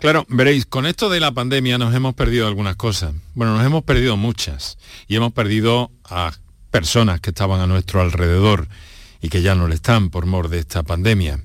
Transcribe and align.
Claro, 0.00 0.24
veréis, 0.30 0.64
con 0.64 0.86
esto 0.86 1.10
de 1.10 1.20
la 1.20 1.32
pandemia 1.32 1.76
nos 1.76 1.94
hemos 1.94 2.14
perdido 2.14 2.46
algunas 2.48 2.74
cosas. 2.76 3.12
Bueno, 3.34 3.58
nos 3.58 3.66
hemos 3.66 3.84
perdido 3.84 4.16
muchas 4.16 4.78
y 5.06 5.16
hemos 5.16 5.32
perdido 5.32 5.90
a 6.04 6.32
personas 6.70 7.20
que 7.20 7.30
estaban 7.30 7.60
a 7.60 7.66
nuestro 7.66 8.00
alrededor 8.00 8.66
y 9.20 9.28
que 9.28 9.42
ya 9.42 9.54
no 9.54 9.68
lo 9.68 9.74
están 9.74 10.08
por 10.08 10.24
mor 10.24 10.48
de 10.48 10.60
esta 10.60 10.82
pandemia. 10.82 11.40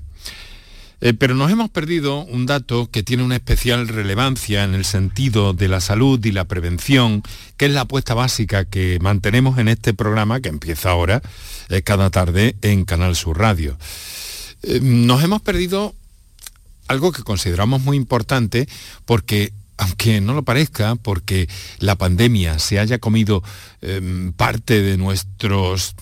Eh, 1.02 1.12
pero 1.12 1.34
nos 1.34 1.50
hemos 1.50 1.68
perdido 1.68 2.20
un 2.20 2.46
dato 2.46 2.90
que 2.90 3.02
tiene 3.02 3.22
una 3.22 3.36
especial 3.36 3.88
relevancia 3.88 4.64
en 4.64 4.72
el 4.72 4.86
sentido 4.86 5.52
de 5.52 5.68
la 5.68 5.82
salud 5.82 6.24
y 6.24 6.32
la 6.32 6.46
prevención, 6.46 7.22
que 7.58 7.66
es 7.66 7.72
la 7.72 7.82
apuesta 7.82 8.14
básica 8.14 8.64
que 8.64 8.98
mantenemos 9.02 9.58
en 9.58 9.68
este 9.68 9.92
programa 9.92 10.40
que 10.40 10.48
empieza 10.48 10.90
ahora, 10.90 11.20
eh, 11.68 11.82
cada 11.82 12.08
tarde 12.08 12.56
en 12.62 12.86
Canal 12.86 13.16
Sur 13.16 13.38
Radio. 13.38 13.76
Eh, 14.62 14.80
nos 14.80 15.22
hemos 15.22 15.42
perdido 15.42 15.94
algo 16.88 17.12
que 17.12 17.22
consideramos 17.22 17.82
muy 17.82 17.96
importante 17.96 18.68
porque 19.04 19.52
aunque 19.78 20.20
no 20.20 20.32
lo 20.32 20.42
parezca, 20.42 20.96
porque 20.96 21.48
la 21.78 21.96
pandemia 21.96 22.58
se 22.58 22.78
haya 22.78 22.98
comido 22.98 23.42
em, 23.82 24.32
parte 24.32 24.80
de 24.80 24.96
nuestros 24.96 25.94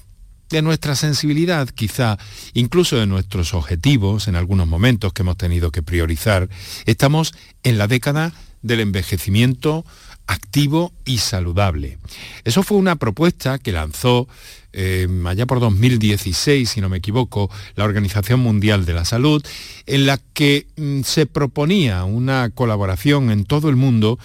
de 0.51 0.63
nuestra 0.63 0.95
sensibilidad, 0.95 1.69
quizá 1.69 2.17
incluso 2.53 2.97
de 2.97 3.07
nuestros 3.07 3.55
objetivos 3.55 4.29
en 4.29 4.37
algunos 4.37 4.69
momentos 4.69 5.13
que 5.13 5.23
hemos 5.23 5.37
tenido 5.37 5.73
que 5.73 5.83
priorizar, 5.83 6.49
estamos 6.87 7.35
en 7.65 7.79
la 7.79 7.89
década 7.89 8.33
del 8.63 8.81
envejecimiento 8.81 9.85
activo 10.27 10.93
y 11.05 11.19
saludable. 11.19 11.99
Eso 12.45 12.63
fue 12.63 12.79
una 12.79 12.97
propuesta 12.97 13.59
que 13.59 13.73
lanzó 13.73 14.29
eh, 14.75 15.09
allá 15.25 15.47
por 15.47 15.61
2016, 15.61 16.69
si 16.69 16.81
no 16.81 16.89
me 16.89 16.99
equivoco, 16.99 17.51
la 17.77 17.85
Organización 17.85 18.41
Mundial 18.41 18.85
de 18.85 18.93
la 18.93 19.05
Salud, 19.05 19.45
en 19.87 20.07
la 20.07 20.19
que 20.33 20.67
mm, 20.77 21.03
se 21.03 21.27
proponía 21.27 22.05
una 22.05 22.51
colaboración 22.51 23.31
en 23.31 23.45
todo 23.45 23.69
el 23.69 23.77
mundo, 23.77 24.19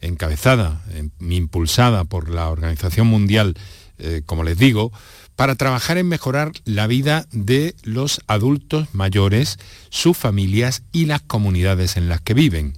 encabezada, 0.00 0.82
em, 0.94 1.10
impulsada 1.30 2.04
por 2.04 2.30
la 2.30 2.48
Organización 2.48 3.06
Mundial, 3.06 3.54
eh, 3.98 4.22
como 4.24 4.42
les 4.42 4.56
digo, 4.56 4.90
para 5.36 5.54
trabajar 5.54 5.96
en 5.96 6.08
mejorar 6.08 6.52
la 6.64 6.86
vida 6.86 7.26
de 7.32 7.74
los 7.82 8.20
adultos 8.26 8.88
mayores, 8.92 9.58
sus 9.88 10.16
familias 10.16 10.82
y 10.92 11.06
las 11.06 11.22
comunidades 11.22 11.96
en 11.96 12.08
las 12.08 12.20
que 12.20 12.34
viven. 12.34 12.74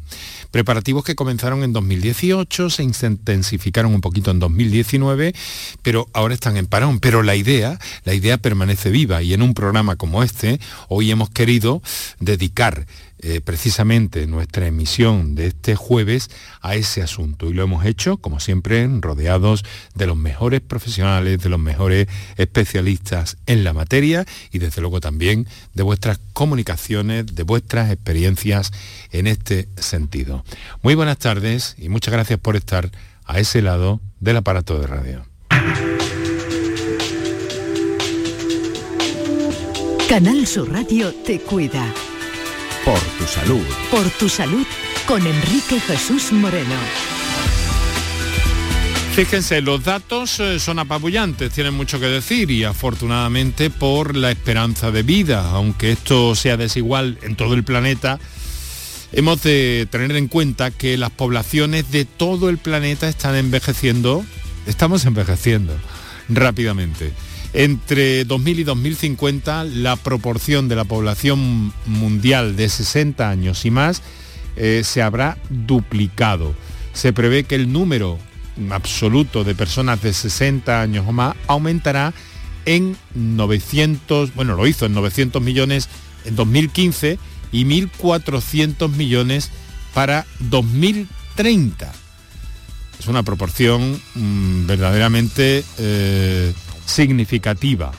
Preparativos 0.52 1.02
que 1.02 1.14
comenzaron 1.14 1.64
en 1.64 1.72
2018, 1.72 2.68
se 2.68 2.82
intensificaron 2.82 3.94
un 3.94 4.02
poquito 4.02 4.30
en 4.30 4.38
2019, 4.38 5.34
pero 5.80 6.08
ahora 6.12 6.34
están 6.34 6.58
en 6.58 6.66
parón. 6.66 7.00
Pero 7.00 7.22
la 7.22 7.36
idea, 7.36 7.78
la 8.04 8.12
idea 8.12 8.36
permanece 8.36 8.90
viva 8.90 9.22
y 9.22 9.32
en 9.32 9.40
un 9.40 9.54
programa 9.54 9.96
como 9.96 10.22
este, 10.22 10.60
hoy 10.88 11.10
hemos 11.10 11.30
querido 11.30 11.82
dedicar 12.20 12.86
eh, 13.24 13.40
precisamente 13.40 14.26
nuestra 14.26 14.66
emisión 14.66 15.36
de 15.36 15.46
este 15.46 15.76
jueves 15.76 16.28
a 16.60 16.74
ese 16.74 17.02
asunto. 17.02 17.48
Y 17.48 17.52
lo 17.52 17.62
hemos 17.62 17.86
hecho, 17.86 18.16
como 18.16 18.40
siempre, 18.40 18.88
rodeados 19.00 19.64
de 19.94 20.08
los 20.08 20.16
mejores 20.16 20.60
profesionales, 20.60 21.40
de 21.40 21.48
los 21.48 21.60
mejores 21.60 22.08
especialistas 22.36 23.36
en 23.46 23.62
la 23.62 23.74
materia 23.74 24.26
y 24.50 24.58
desde 24.58 24.80
luego 24.80 25.00
también 25.00 25.46
de 25.72 25.84
vuestras 25.84 26.18
comunicaciones, 26.32 27.26
de 27.26 27.42
vuestras 27.44 27.92
experiencias 27.92 28.72
en 29.12 29.28
este 29.28 29.68
sentido. 29.76 30.44
Muy 30.82 30.96
buenas 30.96 31.18
tardes 31.18 31.76
y 31.78 31.88
muchas 31.90 32.12
gracias 32.12 32.40
por 32.40 32.56
estar 32.56 32.90
a 33.24 33.38
ese 33.38 33.62
lado 33.62 34.00
del 34.18 34.38
aparato 34.38 34.80
de 34.80 34.86
radio. 34.88 35.24
Canal 40.08 40.44
Sur 40.46 40.72
Radio 40.72 41.14
te 41.24 41.38
cuida. 41.38 41.86
Por 42.84 42.98
tu 42.98 43.26
salud. 43.26 43.64
Por 43.92 44.10
tu 44.10 44.28
salud 44.28 44.66
con 45.06 45.24
Enrique 45.24 45.78
Jesús 45.78 46.32
Moreno. 46.32 46.74
Fíjense, 49.14 49.60
los 49.60 49.84
datos 49.84 50.40
eh, 50.40 50.58
son 50.58 50.80
apabullantes, 50.80 51.52
tienen 51.52 51.74
mucho 51.74 52.00
que 52.00 52.06
decir 52.06 52.50
y 52.50 52.64
afortunadamente 52.64 53.70
por 53.70 54.16
la 54.16 54.32
esperanza 54.32 54.90
de 54.90 55.04
vida, 55.04 55.50
aunque 55.50 55.92
esto 55.92 56.34
sea 56.34 56.56
desigual 56.56 57.18
en 57.22 57.36
todo 57.36 57.54
el 57.54 57.62
planeta, 57.62 58.18
hemos 59.12 59.42
de 59.42 59.86
tener 59.88 60.16
en 60.16 60.26
cuenta 60.26 60.72
que 60.72 60.96
las 60.96 61.10
poblaciones 61.10 61.90
de 61.92 62.04
todo 62.04 62.48
el 62.48 62.58
planeta 62.58 63.08
están 63.08 63.36
envejeciendo, 63.36 64.24
estamos 64.66 65.04
envejeciendo 65.04 65.72
rápidamente. 66.28 67.12
Entre 67.54 68.24
2000 68.24 68.60
y 68.60 68.64
2050, 68.64 69.64
la 69.64 69.96
proporción 69.96 70.68
de 70.68 70.76
la 70.76 70.84
población 70.84 71.72
mundial 71.84 72.56
de 72.56 72.68
60 72.68 73.28
años 73.28 73.64
y 73.66 73.70
más 73.70 74.02
eh, 74.56 74.82
se 74.84 75.02
habrá 75.02 75.36
duplicado. 75.50 76.54
Se 76.94 77.12
prevé 77.12 77.44
que 77.44 77.54
el 77.54 77.70
número 77.70 78.18
absoluto 78.70 79.44
de 79.44 79.54
personas 79.54 80.00
de 80.02 80.12
60 80.12 80.80
años 80.80 81.04
o 81.06 81.12
más 81.12 81.36
aumentará 81.46 82.14
en 82.64 82.96
900, 83.14 84.34
bueno, 84.34 84.54
lo 84.54 84.66
hizo 84.66 84.86
en 84.86 84.94
900 84.94 85.42
millones 85.42 85.88
en 86.24 86.36
2015 86.36 87.18
y 87.50 87.64
1.400 87.64 88.88
millones 88.90 89.50
para 89.92 90.26
2030. 90.38 91.92
Es 92.98 93.08
una 93.08 93.22
proporción 93.22 94.00
mm, 94.14 94.66
verdaderamente 94.66 95.64
eh, 95.78 96.52
significativa. 96.92 97.92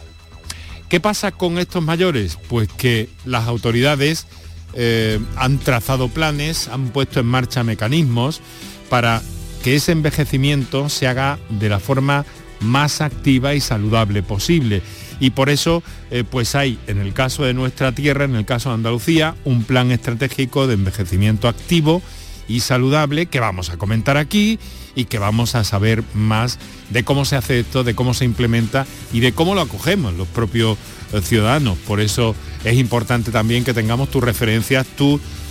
¿Qué 0.90 1.00
pasa 1.00 1.32
con 1.32 1.58
estos 1.58 1.84
mayores? 1.84 2.38
Pues 2.48 2.70
que 2.70 3.10
las 3.26 3.48
autoridades 3.48 4.28
eh, 4.76 5.20
han 5.36 5.58
trazado 5.58 6.08
planes, 6.08 6.68
han 6.68 6.90
puesto 6.90 7.20
en 7.20 7.26
marcha 7.26 7.64
mecanismos 7.64 8.42
para 8.90 9.22
que 9.64 9.76
ese 9.76 9.92
envejecimiento 9.92 10.90
se 10.90 11.08
haga 11.08 11.40
de 11.50 11.70
la 11.70 11.80
forma 11.80 12.26
más 12.60 13.02
activa 13.02 13.56
y 13.56 13.62
saludable 13.62 14.24
posible. 14.24 14.82
Y 15.20 15.32
por 15.32 15.50
eso, 15.50 15.84
eh, 16.12 16.24
pues 16.30 16.54
hay, 16.56 16.78
en 16.88 17.00
el 17.00 17.14
caso 17.14 17.44
de 17.44 17.54
nuestra 17.54 17.94
tierra, 17.94 18.26
en 18.26 18.36
el 18.36 18.46
caso 18.46 18.70
de 18.70 18.76
Andalucía, 18.76 19.36
un 19.46 19.64
plan 19.64 19.92
estratégico 19.92 20.68
de 20.68 20.76
envejecimiento 20.76 21.48
activo 21.48 22.02
y 22.48 22.60
saludable 22.60 23.28
que 23.28 23.40
vamos 23.40 23.70
a 23.70 23.78
comentar 23.78 24.18
aquí 24.18 24.60
y 24.96 25.06
que 25.06 25.20
vamos 25.20 25.56
a 25.56 25.64
saber 25.64 26.04
más 26.14 26.60
de 26.90 27.04
cómo 27.04 27.26
se 27.26 27.36
hace 27.36 27.60
esto, 27.60 27.84
de 27.84 27.96
cómo 27.96 28.14
se 28.14 28.26
implementa 28.26 28.86
y 29.12 29.20
de 29.20 29.34
cómo 29.34 29.56
lo 29.56 29.62
acogemos 29.62 30.14
los 30.14 30.28
propios 30.28 30.78
eh, 31.14 31.22
ciudadanos. 31.22 31.78
Por 31.80 32.00
eso 32.00 32.36
es 32.64 32.78
importante 32.78 33.32
también 33.32 33.64
que 33.64 33.74
tengamos 33.74 34.10
tus 34.10 34.24
referencias, 34.24 34.86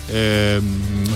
eh, 0.08 0.60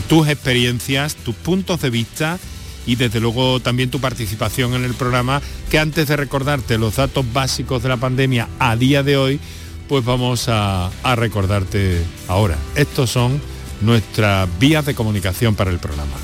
tus 0.09 0.29
experiencias, 0.29 1.15
tus 1.17 1.35
puntos 1.35 1.81
de 1.81 1.91
vista 1.91 2.39
y 2.87 2.97
desde 2.97 3.21
luego 3.21 3.61
también 3.61 3.91
tu 3.91 4.01
participación 4.01 4.75
en 4.75 4.85
el 4.85 4.95
programa, 4.95 5.43
que 5.71 5.79
antes 5.79 6.07
de 6.09 6.17
recordarte 6.17 6.79
los 6.79 6.97
datos 6.97 7.25
básicos 7.33 7.83
de 7.83 7.89
la 7.89 7.97
pandemia 7.97 8.49
a 8.61 8.77
día 8.77 9.03
de 9.03 9.17
hoy, 9.17 9.41
pues 9.89 10.05
vamos 10.05 10.49
a, 10.49 10.91
a 11.03 11.17
recordarte 11.17 12.01
ahora. 12.29 12.57
Estos 12.77 13.11
son 13.11 13.41
nuestras 13.81 14.49
vías 14.59 14.87
de 14.87 14.95
comunicación 14.95 15.55
para 15.57 15.71
el 15.71 15.79
programa. 15.79 16.15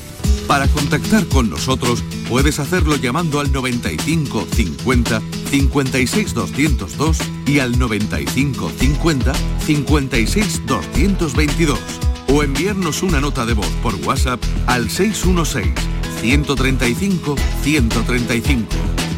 Para 0.53 0.67
contactar 0.67 1.25
con 1.29 1.49
nosotros 1.49 2.03
puedes 2.29 2.59
hacerlo 2.59 2.95
llamando 2.95 3.39
al 3.39 3.51
95 3.51 4.45
50 4.53 5.19
56 5.49 6.33
202 6.35 7.17
y 7.47 7.57
al 7.57 7.79
95 7.79 8.71
50 8.77 9.33
56 9.65 10.61
222 10.67 11.79
o 12.27 12.43
enviarnos 12.43 13.01
una 13.01 13.19
nota 13.19 13.47
de 13.47 13.53
voz 13.53 13.65
por 13.81 13.95
WhatsApp 14.05 14.39
al 14.67 14.91
616 14.91 15.73
135 16.21 17.35
135 17.63 18.67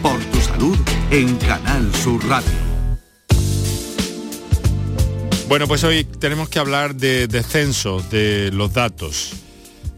por 0.01 0.17
tu 0.17 0.39
salud 0.39 0.77
en 1.11 1.35
Canal 1.35 1.93
Sur 1.95 2.25
Radio. 2.29 2.49
Bueno, 5.49 5.67
pues 5.67 5.83
hoy 5.83 6.05
tenemos 6.05 6.47
que 6.47 6.59
hablar 6.59 6.95
de 6.95 7.27
descenso 7.27 8.01
de 8.09 8.51
los 8.53 8.71
datos. 8.71 9.44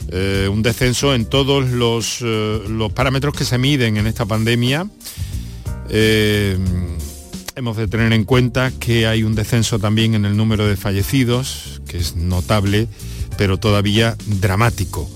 Eh, 0.09 0.47
un 0.49 0.63
descenso 0.63 1.13
en 1.13 1.25
todos 1.25 1.69
los, 1.69 2.19
eh, 2.21 2.61
los, 2.69 2.93
parámetros 2.93 3.35
que 3.35 3.43
se 3.43 3.57
miden 3.57 3.97
en 3.97 4.07
esta 4.07 4.25
pandemia. 4.25 4.87
Eh, 5.89 6.57
hemos 7.55 7.75
de 7.75 7.87
tener 7.87 8.13
en 8.13 8.23
cuenta 8.23 8.71
que 8.79 9.05
hay 9.05 9.23
un 9.23 9.35
descenso 9.35 9.79
también 9.79 10.13
en 10.13 10.23
el 10.23 10.37
número 10.37 10.65
de 10.65 10.77
fallecidos, 10.77 11.81
que 11.87 11.97
es 11.97 12.15
notable, 12.15 12.87
pero 13.37 13.57
todavía 13.57 14.15
dramático. 14.25 15.09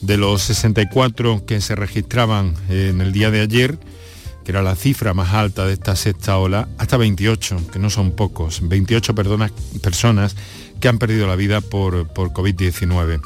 De 0.00 0.16
los 0.16 0.42
64 0.42 1.44
que 1.46 1.60
se 1.60 1.76
registraban 1.76 2.54
en 2.70 3.00
el 3.02 3.12
día 3.12 3.30
de 3.30 3.40
ayer, 3.40 3.78
que 4.44 4.50
era 4.50 4.62
la 4.62 4.74
cifra 4.74 5.14
más 5.14 5.34
alta 5.34 5.66
de 5.66 5.74
esta 5.74 5.94
sexta 5.94 6.38
ola, 6.38 6.68
hasta 6.78 6.96
28, 6.96 7.68
que 7.70 7.78
no 7.78 7.90
son 7.90 8.12
pocos, 8.12 8.66
28 8.66 9.14
personas 9.14 10.34
que 10.80 10.88
han 10.88 10.98
perdido 10.98 11.28
la 11.28 11.36
vida 11.36 11.60
por 11.60 12.12
COVID-19. 12.12 13.20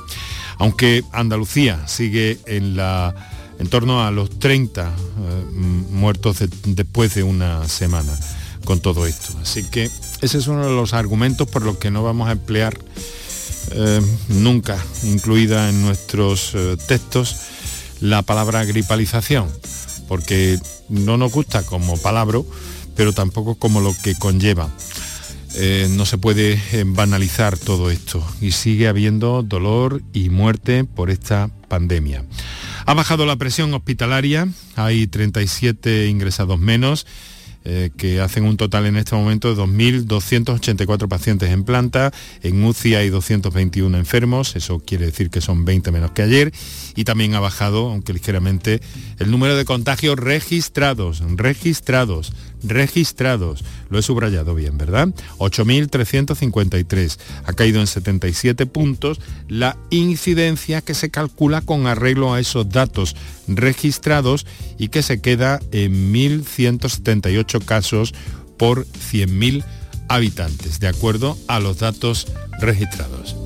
Aunque 0.58 1.04
Andalucía 1.12 1.86
sigue 1.86 2.38
en, 2.46 2.76
la, 2.76 3.14
en 3.58 3.68
torno 3.68 4.04
a 4.04 4.10
los 4.10 4.38
30 4.38 4.82
eh, 4.82 4.90
muertos 5.90 6.38
después 6.64 7.14
de 7.14 7.22
una 7.22 7.68
semana 7.68 8.12
con 8.64 8.80
todo 8.80 9.06
esto. 9.06 9.32
Así 9.40 9.64
que 9.64 9.90
ese 10.22 10.38
es 10.38 10.46
uno 10.46 10.66
de 10.66 10.74
los 10.74 10.92
argumentos 10.92 11.48
por 11.48 11.62
los 11.62 11.78
que 11.78 11.90
no 11.90 12.02
vamos 12.02 12.28
a 12.28 12.32
emplear 12.32 12.76
eh, 13.72 14.00
nunca 14.28 14.78
incluida 15.02 15.68
en 15.68 15.82
nuestros 15.82 16.52
eh, 16.54 16.76
textos 16.86 17.36
la 18.00 18.22
palabra 18.22 18.64
gripalización, 18.64 19.48
porque 20.08 20.58
no 20.88 21.16
nos 21.16 21.32
gusta 21.32 21.64
como 21.64 21.96
palabra, 21.96 22.40
pero 22.94 23.12
tampoco 23.12 23.56
como 23.56 23.80
lo 23.80 23.94
que 24.02 24.14
conlleva. 24.14 24.70
Eh, 25.58 25.88
no 25.90 26.04
se 26.04 26.18
puede 26.18 26.60
banalizar 26.84 27.58
todo 27.58 27.90
esto. 27.90 28.26
Y 28.40 28.52
sigue 28.52 28.88
habiendo 28.88 29.42
dolor 29.42 30.02
y 30.12 30.28
muerte 30.28 30.84
por 30.84 31.10
esta 31.10 31.50
pandemia. 31.68 32.24
Ha 32.84 32.94
bajado 32.94 33.26
la 33.26 33.36
presión 33.36 33.74
hospitalaria, 33.74 34.48
hay 34.76 35.06
37 35.06 36.06
ingresados 36.08 36.58
menos 36.58 37.06
eh, 37.68 37.90
que 37.96 38.20
hacen 38.20 38.44
un 38.44 38.56
total 38.56 38.86
en 38.86 38.96
este 38.96 39.16
momento 39.16 39.52
de 39.52 39.60
2.284 39.60 41.08
pacientes 41.08 41.50
en 41.50 41.64
planta, 41.64 42.12
en 42.44 42.62
UCI 42.62 42.94
hay 42.94 43.08
221 43.08 43.98
enfermos, 43.98 44.54
eso 44.54 44.78
quiere 44.78 45.06
decir 45.06 45.30
que 45.30 45.40
son 45.40 45.64
20 45.64 45.90
menos 45.90 46.12
que 46.12 46.22
ayer, 46.22 46.52
y 46.94 47.02
también 47.02 47.34
ha 47.34 47.40
bajado, 47.40 47.88
aunque 47.88 48.12
ligeramente, 48.12 48.80
el 49.18 49.32
número 49.32 49.56
de 49.56 49.64
contagios 49.64 50.16
registrados, 50.16 51.24
registrados, 51.34 52.32
registrados. 52.68 53.64
Lo 53.88 53.98
he 53.98 54.02
subrayado 54.02 54.54
bien, 54.54 54.78
¿verdad? 54.78 55.08
8.353. 55.38 57.18
Ha 57.44 57.52
caído 57.52 57.80
en 57.80 57.86
77 57.86 58.66
puntos 58.66 59.20
la 59.48 59.76
incidencia 59.90 60.80
que 60.80 60.94
se 60.94 61.10
calcula 61.10 61.60
con 61.60 61.86
arreglo 61.86 62.34
a 62.34 62.40
esos 62.40 62.68
datos 62.68 63.16
registrados 63.48 64.46
y 64.78 64.88
que 64.88 65.02
se 65.02 65.20
queda 65.20 65.60
en 65.72 66.12
1.178 66.12 67.64
casos 67.64 68.14
por 68.56 68.86
100.000 68.86 69.64
habitantes, 70.08 70.80
de 70.80 70.88
acuerdo 70.88 71.36
a 71.48 71.60
los 71.60 71.78
datos 71.78 72.26
registrados. 72.60 73.36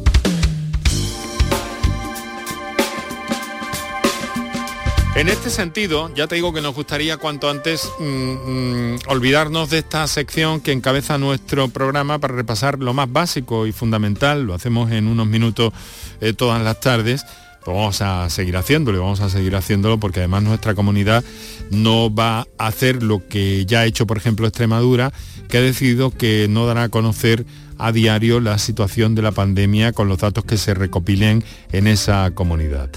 En 5.17 5.29
este 5.29 5.51
sentido, 5.51 6.15
ya 6.15 6.29
te 6.29 6.37
digo 6.37 6.53
que 6.53 6.61
nos 6.61 6.75
gustaría 6.75 7.17
cuanto 7.17 7.51
antes 7.51 7.91
mm, 7.99 8.05
mm, 8.05 8.99
olvidarnos 9.09 9.69
de 9.69 9.79
esta 9.79 10.07
sección 10.07 10.61
que 10.61 10.71
encabeza 10.71 11.19
nuestro 11.19 11.69
programa 11.69 12.21
para 12.21 12.35
repasar 12.37 12.79
lo 12.79 12.95
más 12.95 13.13
básico 13.13 13.67
y 13.67 13.73
fundamental. 13.73 14.45
Lo 14.45 14.55
hacemos 14.55 14.93
en 14.93 15.09
unos 15.09 15.27
minutos 15.27 15.73
eh, 16.21 16.33
todas 16.33 16.63
las 16.63 16.79
tardes. 16.79 17.25
Pues 17.65 17.77
vamos 17.77 18.01
a 18.01 18.31
seguir 18.31 18.57
haciéndolo, 18.57 19.01
vamos 19.01 19.21
a 19.21 19.29
seguir 19.29 19.57
haciéndolo 19.57 19.99
porque 19.99 20.21
además 20.21 20.45
nuestra 20.45 20.75
comunidad 20.75 21.25
no 21.71 22.15
va 22.15 22.47
a 22.57 22.67
hacer 22.69 23.03
lo 23.03 23.27
que 23.29 23.67
ya 23.67 23.81
ha 23.81 23.87
hecho, 23.87 24.07
por 24.07 24.17
ejemplo, 24.17 24.47
Extremadura, 24.47 25.13
que 25.49 25.59
ha 25.59 25.61
decidido 25.61 26.11
que 26.11 26.47
no 26.49 26.67
dará 26.67 26.85
a 26.85 26.89
conocer 26.89 27.45
a 27.77 27.93
diario 27.93 28.41
la 28.41 28.59
situación 28.59 29.15
de 29.15 29.23
la 29.23 29.33
pandemia 29.33 29.93
con 29.93 30.09
los 30.09 30.19
datos 30.19 30.45
que 30.45 30.57
se 30.57 30.73
recopilen 30.73 31.45
en 31.73 31.89
esa 31.89 32.31
comunidad. 32.31 32.91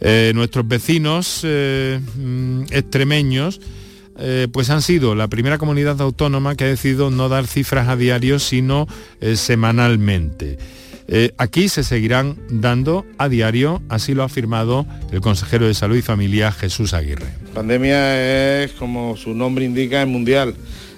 Eh, 0.00 0.32
nuestros 0.34 0.66
vecinos 0.66 1.40
eh, 1.42 2.00
mm, 2.16 2.64
extremeños 2.70 3.60
eh, 4.20 4.46
pues 4.52 4.70
han 4.70 4.82
sido 4.82 5.14
la 5.14 5.28
primera 5.28 5.58
comunidad 5.58 6.00
autónoma 6.00 6.54
que 6.54 6.64
ha 6.64 6.68
decidido 6.68 7.10
no 7.10 7.28
dar 7.28 7.46
cifras 7.46 7.88
a 7.88 7.96
diario, 7.96 8.38
sino 8.38 8.88
semanalmente. 9.34 10.58
aquí 11.38 11.68
se 11.68 11.84
seguirán 11.84 12.36
dando 12.50 13.06
a 13.16 13.28
diario, 13.28 13.80
así 13.88 14.14
lo 14.14 14.22
ha 14.22 14.26
afirmado 14.26 14.86
el 15.12 15.20
consejero 15.20 15.66
de 15.66 15.74
Salud 15.74 15.96
y 15.96 16.02
Familia 16.02 16.50
Jesús 16.50 16.94
Aguirre. 16.94 17.26
La 17.46 17.54
pandemia 17.54 18.62
es, 18.64 18.72
como 18.72 19.16
su 19.16 19.34
nombre 19.34 19.64
indica, 19.64 20.02
es 20.02 20.08
mundial 20.08 20.54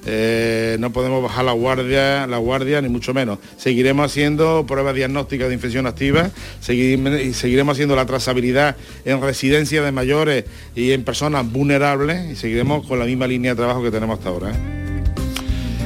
eh, 0.06 0.76
no 0.80 0.92
podemos 0.92 1.22
bajar 1.22 1.44
la 1.44 1.52
guardia, 1.52 2.26
la 2.26 2.38
guardia, 2.38 2.80
ni 2.80 2.88
mucho 2.88 3.14
menos. 3.14 3.38
Seguiremos 3.56 4.06
haciendo 4.06 4.64
pruebas 4.66 4.94
diagnósticas 4.94 5.48
de 5.48 5.54
infección 5.54 5.86
activa, 5.86 6.30
seguiremos 6.60 7.74
haciendo 7.74 7.96
la 7.96 8.06
trazabilidad 8.06 8.76
en 9.04 9.20
residencias 9.20 9.84
de 9.84 9.92
mayores 9.92 10.44
y 10.74 10.92
en 10.92 11.04
personas 11.04 11.50
vulnerables 11.50 12.30
y 12.30 12.36
seguiremos 12.36 12.86
con 12.86 12.98
la 12.98 13.04
misma 13.04 13.26
línea 13.26 13.52
de 13.52 13.56
trabajo 13.56 13.82
que 13.82 13.90
tenemos 13.90 14.18
hasta 14.18 14.30
ahora. 14.30 14.50
¿eh? 14.50 14.80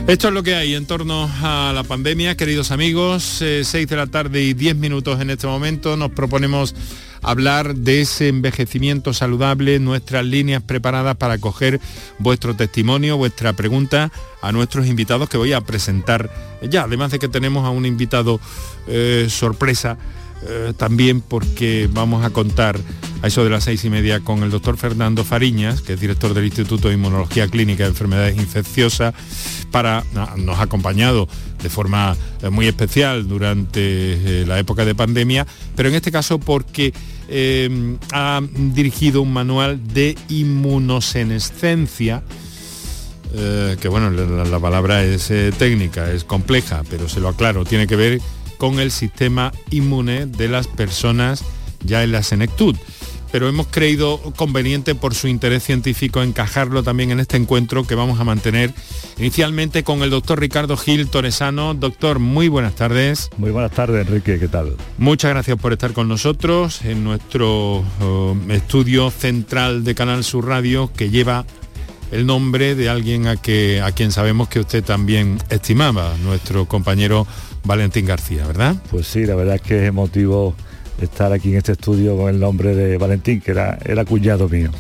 Esto 0.07 0.29
es 0.29 0.35
lo 0.35 0.43
que 0.43 0.55
hay 0.55 0.75
en 0.75 0.85
torno 0.85 1.31
a 1.43 1.73
la 1.75 1.83
pandemia, 1.83 2.37
queridos 2.37 2.71
amigos. 2.71 3.23
6 3.39 3.75
eh, 3.75 3.87
de 3.87 3.97
la 3.97 4.07
tarde 4.07 4.43
y 4.43 4.53
10 4.53 4.77
minutos 4.77 5.19
en 5.19 5.31
este 5.31 5.47
momento. 5.47 5.97
Nos 5.97 6.11
proponemos 6.11 6.75
hablar 7.25 7.75
de 7.75 8.03
ese 8.03 8.29
envejecimiento 8.29 9.13
saludable, 9.13 9.79
nuestras 9.79 10.25
líneas 10.25 10.63
preparadas 10.63 11.17
para 11.17 11.39
coger 11.39 11.81
vuestro 12.19 12.55
testimonio, 12.55 13.17
vuestra 13.17 13.53
pregunta 13.55 14.13
a 14.43 14.53
nuestros 14.53 14.87
invitados 14.87 15.29
que 15.29 15.39
voy 15.39 15.53
a 15.53 15.61
presentar 15.61 16.31
ya, 16.69 16.85
además 16.85 17.11
de 17.11 17.19
que 17.19 17.29
tenemos 17.29 17.65
a 17.65 17.71
un 17.71 17.87
invitado 17.87 18.41
eh, 18.87 19.27
sorpresa. 19.29 19.97
Eh, 20.47 20.73
también 20.77 21.21
porque 21.21 21.89
vamos 21.93 22.25
a 22.25 22.31
contar 22.31 22.79
a 23.23 23.27
eso 23.27 23.45
de 23.45 23.51
las 23.51 23.65
seis 23.65 23.85
y 23.85 23.91
media 23.91 24.21
con 24.21 24.43
el 24.43 24.51
doctor 24.51 24.77
Fernando 24.77 25.25
Fariñas, 25.25 25.81
que 25.81 25.95
es 25.95 26.01
director 26.01 26.35
del 26.35 26.45
Instituto 26.45 26.89
de 26.89 26.95
Inmunología 26.95 27.49
Clínica 27.49 27.85
de 27.85 27.91
Enfermedades 27.91 28.37
Infecciosas, 28.37 29.15
para, 29.71 30.05
nos 30.37 30.59
ha 30.59 30.63
acompañado 30.63 31.29
de 31.63 31.71
forma 31.71 32.17
eh, 32.43 32.51
muy 32.51 32.67
especial 32.67 33.27
durante 33.27 34.45
la 34.47 34.59
época 34.59 34.85
de 34.85 34.95
pandemia, 34.95 35.47
pero 35.75 35.89
en 35.89 35.95
este 35.95 36.13
caso 36.13 36.39
porque 36.39 36.93
eh, 37.29 37.97
ha 38.13 38.43
dirigido 38.55 39.23
un 39.23 39.33
manual 39.33 39.81
de 39.95 40.17
inmunosenescencia, 40.29 42.23
eh, 43.35 43.77
que 43.81 43.89
bueno, 43.89 44.11
la, 44.11 44.61
palabra 44.61 45.03
es 45.03 45.31
eh, 45.31 45.53
técnica, 45.57 46.11
es 46.13 46.25
compleja, 46.25 46.83
pero 46.91 47.09
se 47.09 47.21
lo 47.21 47.29
aclaro, 47.29 47.65
tiene 47.65 47.87
que 47.87 47.97
ver 47.97 48.21
con 48.57 48.81
el 48.81 48.91
sistema 48.91 49.53
inmune 49.71 50.27
de 50.27 50.49
las 50.49 50.67
personas 50.67 51.45
ya 51.85 52.03
en 52.03 52.13
la 52.13 52.23
senectud 52.23 52.77
pero 53.35 53.49
hemos 53.49 53.67
creído 53.67 54.21
conveniente 54.37 54.95
por 54.95 55.13
su 55.13 55.27
interés 55.27 55.65
científico 55.65 56.23
encajarlo 56.23 56.85
también 56.85 57.11
en 57.11 57.19
este 57.19 57.37
encuentro 57.37 57.85
que 57.85 57.97
vamos 57.97 58.21
a 58.21 58.25
mantener 58.25 58.73
inicialmente 59.19 59.83
con 59.83 60.05
el 60.05 60.11
doctor 60.11 60.39
Ricardo 60.39 60.77
Gil 60.77 61.09
Torresano. 61.09 61.75
Doctor, 61.75 62.21
muy 62.21 62.47
buenas 62.47 62.77
tardes. 62.77 63.31
Muy 63.37 63.51
buenas 63.51 63.73
tardes, 63.73 64.07
Enrique, 64.07 64.39
¿qué 64.39 64.47
tal? 64.47 64.77
Muchas 64.99 65.33
gracias 65.33 65.59
por 65.59 65.73
estar 65.73 65.93
con 65.93 66.07
nosotros 66.07 66.85
en 66.85 67.03
nuestro 67.03 67.83
eh, 68.01 68.35
estudio 68.51 69.11
central 69.11 69.83
de 69.83 69.97
Canal 69.97 70.23
Sur 70.23 70.47
Radio 70.47 70.93
que 70.97 71.11
lleva 71.11 71.45
el 72.15 72.27
nombre 72.27 72.77
de 72.77 72.89
alguien 72.89 73.27
a, 73.27 73.37
que, 73.37 73.83
a 73.83 73.91
quien 73.91 74.13
sabemos 74.13 74.49
que 74.49 74.61
usted 74.61 74.85
también 74.85 75.39
estimaba, 75.51 76.15
nuestro 76.23 76.67
compañero 76.67 77.27
Valentín 77.65 78.07
García, 78.07 78.47
¿verdad? 78.47 78.77
Pues 78.91 79.09
sí, 79.09 79.27
la 79.27 79.35
verdad 79.35 79.57
es 79.57 79.63
que 79.63 79.83
es 79.83 79.89
emotivo 79.89 80.55
estar 81.01 81.33
aquí 81.33 81.51
en 81.51 81.57
este 81.57 81.73
estudio 81.73 82.17
con 82.17 82.33
el 82.33 82.39
nombre 82.39 82.75
de 82.77 82.99
Valentín, 82.99 83.41
que 83.41 83.51
era, 83.51 83.79
era 83.85 84.05
cuñado 84.05 84.49
mío. 84.49 84.71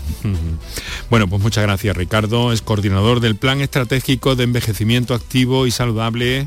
Bueno, 1.10 1.28
pues 1.28 1.42
muchas 1.42 1.64
gracias 1.64 1.96
Ricardo, 1.96 2.52
es 2.52 2.62
coordinador 2.62 3.20
del 3.20 3.36
Plan 3.36 3.60
Estratégico 3.60 4.36
de 4.36 4.44
Envejecimiento 4.44 5.12
Activo 5.12 5.66
y 5.66 5.72
Saludable. 5.72 6.46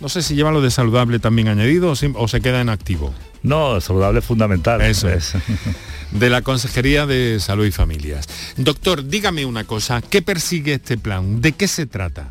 No 0.00 0.08
sé 0.08 0.22
si 0.22 0.34
lleva 0.34 0.52
lo 0.52 0.62
de 0.62 0.70
saludable 0.70 1.18
también 1.18 1.48
añadido 1.48 1.92
o, 1.92 2.28
se 2.28 2.40
queda 2.40 2.60
en 2.60 2.70
activo. 2.70 3.12
No, 3.42 3.80
saludable 3.80 4.20
es 4.20 4.24
fundamental. 4.24 4.80
Eso 4.82 5.08
es. 5.08 5.34
de 6.10 6.30
la 6.30 6.42
Consejería 6.42 7.06
de 7.06 7.38
Salud 7.40 7.64
y 7.64 7.70
Familias. 7.70 8.26
Doctor, 8.56 9.06
dígame 9.06 9.46
una 9.46 9.64
cosa, 9.64 10.02
¿qué 10.02 10.22
persigue 10.22 10.74
este 10.74 10.98
plan? 10.98 11.40
¿De 11.40 11.52
qué 11.52 11.68
se 11.68 11.86
trata? 11.86 12.28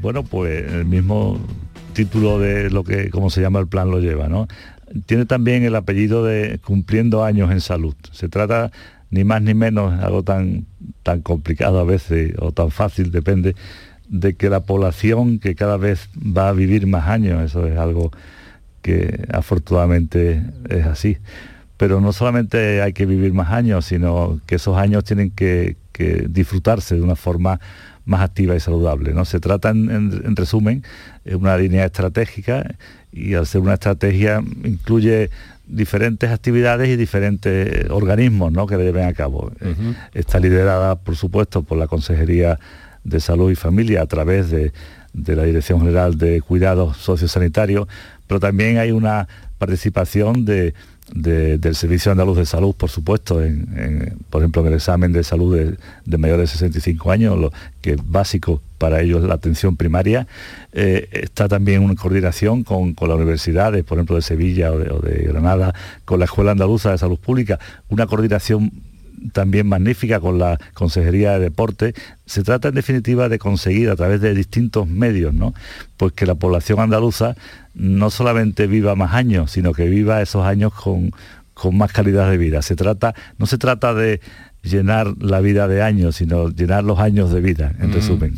Bueno, 0.00 0.22
pues 0.22 0.70
el 0.70 0.84
mismo 0.84 1.40
título 1.94 2.38
de 2.38 2.70
lo 2.70 2.84
que, 2.84 3.10
como 3.10 3.30
se 3.30 3.40
llama 3.40 3.60
el 3.60 3.68
plan, 3.68 3.90
lo 3.90 4.00
lleva, 4.00 4.28
¿no? 4.28 4.48
tiene 5.06 5.26
también 5.26 5.64
el 5.64 5.74
apellido 5.76 6.24
de 6.24 6.58
cumpliendo 6.64 7.24
años 7.24 7.50
en 7.50 7.60
salud. 7.60 7.94
Se 8.12 8.28
trata 8.28 8.70
ni 9.10 9.24
más 9.24 9.42
ni 9.42 9.54
menos, 9.54 10.00
algo 10.02 10.22
tan, 10.22 10.66
tan 11.02 11.20
complicado 11.20 11.78
a 11.78 11.84
veces 11.84 12.34
o 12.38 12.52
tan 12.52 12.70
fácil, 12.70 13.10
depende, 13.10 13.54
de 14.08 14.34
que 14.34 14.50
la 14.50 14.60
población 14.60 15.38
que 15.38 15.54
cada 15.54 15.76
vez 15.76 16.08
va 16.16 16.48
a 16.48 16.52
vivir 16.52 16.86
más 16.86 17.08
años, 17.08 17.42
eso 17.42 17.66
es 17.66 17.78
algo 17.78 18.10
que 18.84 19.26
afortunadamente 19.32 20.44
es 20.68 20.84
así. 20.84 21.16
Pero 21.76 22.00
no 22.00 22.12
solamente 22.12 22.82
hay 22.82 22.92
que 22.92 23.06
vivir 23.06 23.32
más 23.32 23.50
años, 23.50 23.86
sino 23.86 24.40
que 24.46 24.56
esos 24.56 24.76
años 24.76 25.02
tienen 25.02 25.30
que, 25.30 25.76
disfrutarse 26.28 26.96
de 26.96 27.02
una 27.02 27.14
forma 27.14 27.60
más 28.04 28.20
activa 28.20 28.56
y 28.56 28.60
saludable. 28.60 29.14
¿no? 29.14 29.24
Se 29.24 29.38
trata, 29.38 29.70
en, 29.70 29.90
en 29.90 30.36
resumen, 30.36 30.82
de 31.24 31.36
una 31.36 31.56
línea 31.56 31.84
estratégica 31.84 32.74
y 33.12 33.34
al 33.34 33.46
ser 33.46 33.60
una 33.60 33.74
estrategia 33.74 34.42
incluye 34.64 35.30
diferentes 35.66 36.30
actividades 36.30 36.88
y 36.88 36.96
diferentes 36.96 37.88
organismos 37.90 38.52
¿no? 38.52 38.66
que 38.66 38.76
lleven 38.76 39.06
a 39.06 39.12
cabo. 39.12 39.52
Eh, 39.60 39.74
está 40.12 40.38
liderada, 40.38 40.96
por 40.96 41.16
supuesto, 41.16 41.62
por 41.62 41.78
la 41.78 41.86
Consejería 41.86 42.58
de 43.04 43.20
Salud 43.20 43.50
y 43.50 43.54
Familia 43.54 44.02
a 44.02 44.06
través 44.06 44.50
de, 44.50 44.72
la 45.12 45.44
Dirección 45.44 45.80
General 45.80 46.18
de 46.18 46.42
Cuidados 46.42 46.96
Sociosanitarios, 46.96 47.86
pero 48.26 48.40
también 48.40 48.78
hay 48.78 48.90
una 48.90 49.28
participación 49.58 50.44
de 50.44 50.74
del 51.12 51.74
Servicio 51.74 52.10
Andaluz 52.10 52.38
de 52.38 52.46
Salud, 52.46 52.74
por 52.74 52.88
supuesto, 52.88 53.42
en, 53.42 54.16
por 54.30 54.40
ejemplo, 54.40 54.62
en 54.62 54.68
el 54.68 54.74
examen 54.74 55.12
de 55.12 55.22
salud 55.22 55.76
de, 56.04 56.18
mayores 56.18 56.50
de 56.50 56.58
65 56.58 57.10
años, 57.10 57.52
que 57.82 57.92
es 57.92 57.98
básico 58.02 58.62
para 58.78 59.02
ellos 59.02 59.22
la 59.22 59.34
atención 59.34 59.76
primaria. 59.76 60.26
Eh, 60.72 61.08
está 61.12 61.46
también 61.46 61.82
una 61.82 61.94
coordinación 61.94 62.64
con, 62.64 62.94
con, 62.94 63.08
las 63.08 63.16
universidades, 63.16 63.84
por 63.84 63.98
ejemplo, 63.98 64.16
de 64.16 64.22
Sevilla 64.22 64.70
de, 64.70 64.90
o 64.90 64.98
de 65.00 65.24
Granada, 65.24 65.74
con 66.04 66.18
la 66.18 66.24
Escuela 66.24 66.52
Andaluza 66.52 66.90
de 66.90 66.98
Salud 66.98 67.18
Pública, 67.18 67.58
una 67.88 68.06
coordinación 68.06 68.72
también 69.32 69.68
magnífica 69.68 70.20
con 70.20 70.38
la 70.38 70.58
Consejería 70.74 71.32
de 71.32 71.40
Deporte. 71.40 71.94
Se 72.26 72.42
trata 72.42 72.68
en 72.68 72.74
definitiva 72.74 73.28
de 73.28 73.38
conseguir 73.38 73.90
a 73.90 73.96
través 73.96 74.20
de 74.20 74.34
distintos 74.34 74.88
medios, 74.88 75.34
¿no? 75.34 75.54
Pues 75.96 76.12
que 76.12 76.26
la 76.26 76.34
población 76.34 76.80
andaluza 76.80 77.36
no 77.74 78.10
solamente 78.10 78.66
viva 78.66 78.94
más 78.94 79.14
años, 79.14 79.50
sino 79.50 79.72
que 79.72 79.86
viva 79.88 80.22
esos 80.22 80.44
años 80.44 80.72
con, 80.72 81.10
con 81.54 81.76
más 81.76 81.92
calidad 81.92 82.30
de 82.30 82.38
vida. 82.38 82.62
Se 82.62 82.76
trata, 82.76 83.14
no 83.38 83.46
se 83.46 83.58
trata 83.58 83.94
de 83.94 84.20
llenar 84.62 85.14
la 85.20 85.40
vida 85.40 85.68
de 85.68 85.82
años, 85.82 86.16
sino 86.16 86.48
llenar 86.48 86.84
los 86.84 86.98
años 86.98 87.30
de 87.32 87.40
vida, 87.40 87.72
en 87.80 87.90
mm. 87.90 87.92
resumen. 87.92 88.34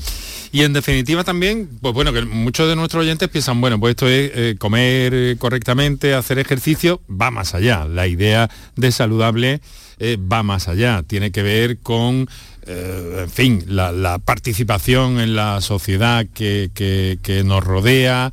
Y 0.53 0.63
en 0.63 0.73
definitiva 0.73 1.25
también, 1.25 1.69
pues 1.81 1.93
bueno, 1.95 2.13
que 2.13 2.23
muchos 2.23 2.69
de 2.69 2.77
nuestros 2.77 3.03
oyentes 3.03 3.29
piensan, 3.29 3.61
bueno, 3.61 3.79
pues 3.79 3.93
esto 3.93 4.09
es 4.09 4.31
eh, 4.35 4.57
comer 4.59 5.13
eh, 5.15 5.37
correctamente, 5.39 6.15
hacer 6.15 6.39
ejercicio, 6.39 7.01
va 7.09 7.31
más 7.31 7.55
allá. 7.55 7.85
La 7.85 8.07
idea 8.07 8.51
de 8.75 8.93
saludable 8.93 9.61
eh, 9.99 10.17
va 10.17 10.43
más 10.43 10.69
allá, 10.69 11.03
tiene 11.07 11.31
que 11.31 11.43
ver 11.43 11.79
con, 11.79 12.29
en 12.67 13.31
fin, 13.31 13.65
la, 13.69 14.19
participación 14.25 15.21
en 15.21 15.37
la 15.37 15.61
sociedad 15.61 16.27
que, 16.35 16.71
que 16.75 17.45
nos 17.45 17.63
rodea, 17.65 18.33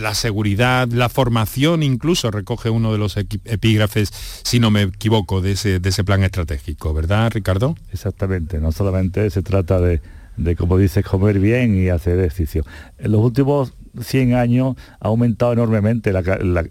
la 0.00 0.14
seguridad, 0.14 0.88
la 0.88 1.08
formación, 1.08 1.82
incluso 1.82 2.30
recoge 2.30 2.70
uno 2.70 2.92
de 2.92 2.98
los 2.98 3.16
epígrafes, 3.16 4.10
si 4.42 4.58
no 4.60 4.70
me 4.70 4.82
equivoco, 4.82 5.40
de 5.40 5.52
ese, 5.52 5.80
de 5.80 5.88
ese 5.88 6.04
plan 6.04 6.22
estratégico, 6.22 6.92
¿verdad, 6.92 7.30
Ricardo? 7.32 7.76
Exactamente, 7.92 8.58
no 8.58 8.72
solamente 8.72 9.30
se 9.30 9.42
trata 9.42 9.80
de 9.80 10.00
de, 10.36 10.56
como 10.56 10.78
dices, 10.78 11.04
comer 11.04 11.38
bien 11.38 11.74
y 11.76 11.88
hacer 11.88 12.18
ejercicio. 12.18 12.64
En 12.98 13.12
los 13.12 13.20
últimos 13.20 13.74
100 14.00 14.34
años 14.34 14.76
ha 15.00 15.08
aumentado 15.08 15.52
enormemente 15.52 16.12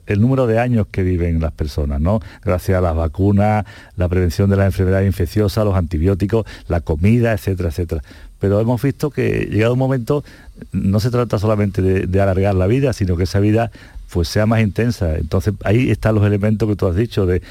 el 0.05 0.21
número 0.21 0.47
de 0.47 0.59
años 0.59 0.87
que 0.91 1.03
viven 1.03 1.39
las 1.39 1.51
personas, 1.51 1.99
¿no? 1.99 2.19
Gracias 2.43 2.77
a 2.77 2.81
las 2.81 2.95
vacunas, 2.95 3.65
la 3.97 4.07
prevención 4.07 4.49
de 4.49 4.57
las 4.57 4.67
enfermedades 4.67 5.07
infecciosas, 5.07 5.65
los 5.65 5.75
antibióticos, 5.75 6.45
la 6.67 6.81
comida, 6.81 7.33
etcétera, 7.33 7.69
etcétera. 7.69 8.01
Pero 8.39 8.59
hemos 8.59 8.81
visto 8.81 9.09
que 9.09 9.47
llegado 9.49 9.73
un 9.73 9.79
momento 9.79 10.23
no 10.71 10.99
se 10.99 11.09
trata 11.09 11.39
solamente 11.39 11.81
de 11.81 12.21
alargar 12.21 12.53
la 12.53 12.67
vida, 12.67 12.93
sino 12.93 13.17
que 13.17 13.23
esa 13.23 13.39
vida 13.39 13.71
pues 14.09 14.27
sea 14.27 14.45
más 14.45 14.61
intensa. 14.61 15.15
Entonces 15.17 15.53
ahí 15.63 15.89
están 15.89 16.15
los 16.15 16.25
elementos 16.25 16.67
que 16.67 16.75
tú 16.75 16.87
has 16.87 16.95
dicho 16.95 17.25
de, 17.25 17.41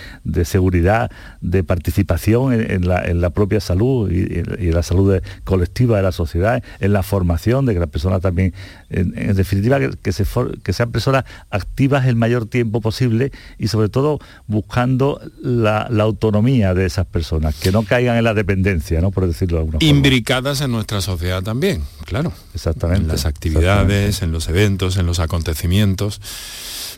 seguridad, 0.45 1.11
de 1.41 1.65
participación 1.65 2.53
en, 2.53 2.87
la, 2.87 3.31
propia 3.31 3.61
salud 3.61 4.11
y, 4.11 4.39
en 4.39 4.75
la 4.75 4.83
salud 4.83 5.21
colectiva 5.45 5.97
de 5.97 6.03
la 6.03 6.13
sociedad, 6.13 6.63
en 6.81 6.93
la 6.93 7.03
formación 7.03 7.67
de 7.67 7.75
que 7.75 7.81
las 7.81 7.89
personas 7.89 8.21
también, 8.21 8.55
en, 8.91 9.35
definitiva, 9.35 9.79
que, 10.03 10.13
se 10.13 10.25
que 10.63 10.73
sean 10.73 10.91
personas 10.91 11.25
activas 11.51 12.07
el 12.07 12.17
mayor 12.17 12.47
tiempo 12.47 12.81
posible 12.81 13.33
y 13.59 13.69
sobre 13.69 13.89
todo 13.89 14.19
buscando 14.47 15.21
la, 15.43 15.89
autonomía 16.05 16.75
de 16.75 16.85
esas 16.85 17.07
personas, 17.07 17.55
que 17.55 17.73
no 17.73 17.83
caigan 17.83 18.17
en 18.17 18.25
la 18.25 18.35
dependencia, 18.35 19.01
¿no? 19.01 19.11
por 19.11 19.27
decirlo 19.27 19.57
de 19.57 19.61
alguna 19.61 19.79
forma. 19.79 19.89
Imbricadas 19.89 20.61
en 20.61 20.71
nuestra 20.71 21.01
sociedad 21.01 21.43
también, 21.43 21.83
claro. 22.05 22.33
Exactamente. 22.55 23.03
En 23.03 23.09
las 23.09 23.25
actividades, 23.25 24.23
en 24.23 24.33
los 24.33 24.49
eventos, 24.49 24.97
en 24.97 25.07
los 25.07 25.19
acontecimientos. 25.19 26.21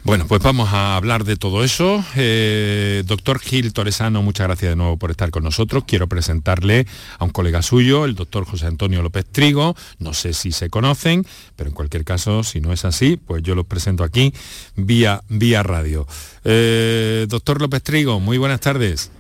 Bueno, 0.07 0.29
pues 0.29 0.41
vamos 0.41 0.73
a 0.73 0.95
hablar 0.95 1.25
de 1.25 1.35
todo 1.35 1.65
eso. 1.65 2.05
Eh, 2.15 3.03
doctor 3.07 3.41
Gil 3.41 3.73
Torresano, 3.73 4.23
muchas 4.23 4.47
gracias 4.47 4.71
de 4.71 4.77
nuevo 4.77 4.97
por 4.97 5.11
estar 5.11 5.33
con 5.33 5.43
nosotros. 5.43 5.83
Quiero 5.85 6.07
presentarle 6.07 6.87
a 7.19 7.25
un 7.25 7.31
colega 7.31 7.61
suyo, 7.61 8.05
el 8.05 8.15
doctor 8.15 8.45
José 8.45 8.67
Antonio 8.67 9.03
López 9.03 9.27
Trigo. 9.27 9.75
No 9.99 10.15
sé 10.15 10.33
si 10.33 10.53
se 10.53 10.71
conocen, 10.71 11.27
pero 11.57 11.71
en 11.71 11.75
cualquier 11.75 12.05
caso, 12.05 12.45
si 12.45 12.61
no 12.61 12.73
es 12.73 12.85
así, 12.85 13.17
pues 13.17 13.43
yo 13.43 13.57
los 13.57 13.67
presento 13.67 14.05
aquí 14.05 14.33
vía, 14.77 15.25
vía 15.29 15.65
radio. 15.65 16.07
Eh, 16.45 17.27
doctor 17.29 17.61
López 17.61 17.83
Trigo, 17.83 18.21
muy 18.21 18.39
buenas 18.39 18.61
tardes. 18.61 19.11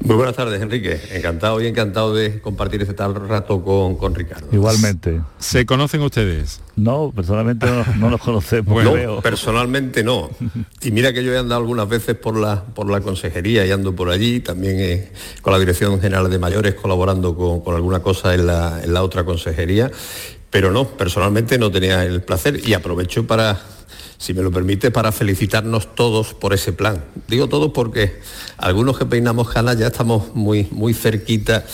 Muy 0.00 0.16
buenas 0.16 0.36
tardes, 0.36 0.60
Enrique. 0.60 1.00
Encantado 1.12 1.60
y 1.60 1.66
encantado 1.66 2.14
de 2.14 2.40
compartir 2.40 2.82
este 2.82 2.94
tal 2.94 3.14
rato 3.14 3.62
con, 3.62 4.14
Ricardo. 4.14 4.46
Igualmente. 4.52 5.20
¿Se 5.38 5.66
conocen 5.66 6.02
ustedes? 6.02 6.60
No, 6.76 7.12
personalmente 7.14 7.66
no, 7.98 8.10
nos 8.10 8.20
conocemos. 8.20 8.84
no, 8.84 9.20
personalmente 9.20 10.04
no. 10.04 10.30
Y 10.82 10.90
mira 10.92 11.12
que 11.12 11.24
yo 11.24 11.32
he 11.32 11.38
andado 11.38 11.60
algunas 11.60 11.88
veces 11.88 12.16
por 12.16 12.36
la, 12.36 12.64
por 12.64 12.90
la 12.90 13.00
consejería 13.00 13.66
y 13.66 13.70
ando 13.70 13.94
por 13.94 14.10
allí, 14.10 14.40
también 14.40 15.10
con 15.42 15.52
la 15.52 15.58
Dirección 15.58 16.00
General 16.00 16.30
de 16.30 16.38
Mayores 16.38 16.74
colaborando 16.74 17.36
con, 17.36 17.74
alguna 17.74 18.00
cosa 18.00 18.34
en 18.34 18.46
la, 18.46 18.80
en 18.82 18.94
la 18.94 19.02
otra 19.02 19.24
consejería. 19.24 19.90
Pero 20.50 20.70
no, 20.70 20.88
personalmente 20.88 21.58
no 21.58 21.70
tenía 21.70 22.04
el 22.04 22.22
placer 22.22 22.60
y 22.66 22.74
aprovecho 22.74 23.26
para 23.26 23.60
si 24.18 24.34
me 24.34 24.42
lo 24.42 24.50
permite, 24.50 24.90
para 24.90 25.12
felicitarnos 25.12 25.94
todos 25.94 26.34
por 26.34 26.52
ese 26.52 26.72
plan. 26.72 27.04
Digo 27.28 27.48
todos 27.48 27.70
porque 27.72 28.20
algunos 28.56 28.98
que 28.98 29.06
peinamos 29.06 29.48
canas 29.48 29.78
ya 29.78 29.86
estamos 29.86 30.34
muy, 30.34 30.66
muy 30.72 30.92
cerquita 30.92 31.64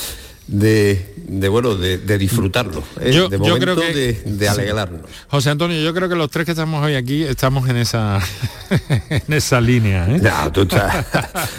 de, 0.47 1.49
bueno, 1.49 1.75
de, 1.75 2.19
disfrutarlo, 2.19 2.83
¿eh? 3.01 3.27
de 3.31 3.39
momento 3.39 3.81
de, 3.81 4.49
alegrarnos. 4.49 5.01
José 5.29 5.51
Antonio, 5.51 5.81
yo 5.81 5.95
creo 5.95 6.09
que 6.09 6.17
los 6.17 6.31
tres 6.31 6.45
que 6.45 6.53
estamos 6.53 6.85
hoy 6.85 6.95
aquí 6.95 7.23
estamos 7.23 7.69
en 7.69 7.77
esa 7.77 8.21
en 9.09 9.33
esa 9.33 9.61
línea. 9.61 10.07
¿eh? 10.09 10.21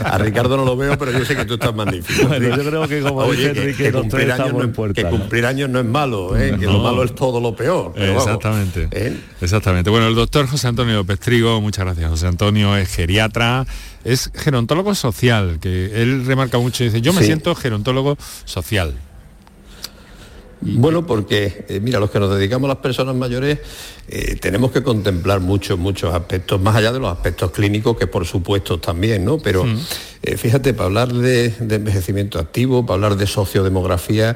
a 0.04 0.18
Ricardo 0.20 0.58
no 0.58 0.65
lo 0.65 0.77
veo, 0.77 0.98
pero 0.98 1.12
yo 1.12 1.25
sé 1.25 1.36
que 1.36 1.46
tú 1.46 1.56
estás 1.56 1.74
magnífico. 1.74 2.32
yo 2.38 2.63
creo 2.63 2.88
que 2.88 3.01
como 3.01 3.32
dice 3.32 3.50
Enrique, 3.50 3.86
que, 3.86 3.92
cumplir 3.92 4.32
años 4.32 4.54
no, 4.54 4.94
que 4.94 5.06
cumplir 5.06 5.46
años 5.46 5.70
no 5.70 5.80
es 5.80 5.86
malo, 5.86 6.38
¿eh? 6.38 6.56
que 6.60 6.65
lo 6.65 6.80
malo 6.80 7.04
es 7.04 7.15
todo 7.15 7.42
lo 7.42 7.56
peor. 7.56 7.94
Exactamente. 7.96 8.89
Exactamente. 9.42 9.89
Bueno, 9.89 10.08
el 10.08 10.15
doctor 10.15 10.48
José 10.48 10.68
Antonio 10.68 11.04
Pestrigo, 11.06 11.60
muchas 11.60 11.86
gracias 11.86 12.10
José 12.10 12.27
Antonio, 12.27 12.77
es 12.77 12.89
geriatra 12.89 13.65
es 14.05 14.31
gerontólogo 14.33 14.95
social, 14.95 15.57
que 15.59 16.01
él 16.01 16.25
remarca 16.25 16.57
mucho 16.59 16.83
y 16.83 16.88
dice, 16.88 17.01
yo 17.01 17.12
me 17.12 17.24
siento 17.24 17.53
gerontólogo 17.55 18.17
social. 18.45 18.93
Bueno, 20.65 21.05
porque, 21.05 21.65
eh, 21.69 21.79
mira, 21.79 22.00
los 22.00 22.10
que 22.10 22.19
nos 22.19 22.36
dedicamos 22.36 22.67
a 22.67 22.74
las 22.74 22.81
personas 22.81 23.15
mayores 23.15 23.60
eh, 24.07 24.36
tenemos 24.39 24.72
que 24.72 24.81
contemplar 24.84 25.39
muchos, 25.39 25.77
muchos 25.77 26.13
aspectos, 26.13 26.60
más 26.60 26.75
allá 26.75 26.91
de 26.91 27.00
los 27.00 27.12
aspectos 27.12 27.51
clínicos, 27.51 27.98
que 27.98 28.07
por 28.07 28.25
supuesto 28.25 28.79
también, 28.79 29.25
¿no? 29.25 29.38
Pero 29.38 29.65
eh, 30.22 30.38
fíjate, 30.38 30.74
para 30.74 30.86
hablar 30.86 31.13
de, 31.13 31.53
envejecimiento 31.60 32.39
activo, 32.39 32.86
para 32.86 32.95
hablar 32.95 33.15
de 33.15 33.27
sociodemografía, 33.27 34.36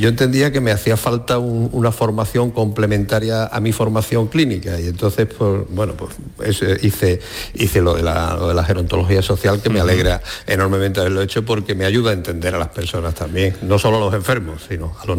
yo 0.00 0.08
entendía 0.08 0.52
que 0.52 0.60
me 0.60 0.72
hacía 0.72 0.96
falta 0.96 1.38
una 1.38 1.92
formación 1.92 2.50
complementaria 2.50 3.46
a 3.46 3.60
mi 3.60 3.72
formación 3.72 4.28
clínica. 4.28 4.80
Y 4.80 4.88
entonces, 4.88 5.26
pues, 5.26 5.62
bueno, 5.70 5.94
pues 5.94 6.62
hice, 6.82 7.20
hice 7.54 7.80
lo 7.80 7.94
de, 7.94 8.02
la, 8.02 8.64
gerontología 8.66 9.22
social, 9.22 9.60
que 9.62 9.70
me 9.70 9.80
alegra 9.80 10.22
enormemente 10.46 11.00
haberlo 11.00 11.22
hecho 11.22 11.44
porque 11.44 11.74
me 11.74 11.84
ayuda 11.84 12.10
a 12.10 12.14
entender 12.14 12.54
a 12.54 12.58
las 12.58 12.68
personas 12.68 13.14
también, 13.14 13.56
no 13.62 13.78
solo 13.78 13.98
a 13.98 14.00
los 14.00 14.14
enfermos, 14.14 14.62
sino 14.68 14.94
a 15.00 15.06
los, 15.06 15.18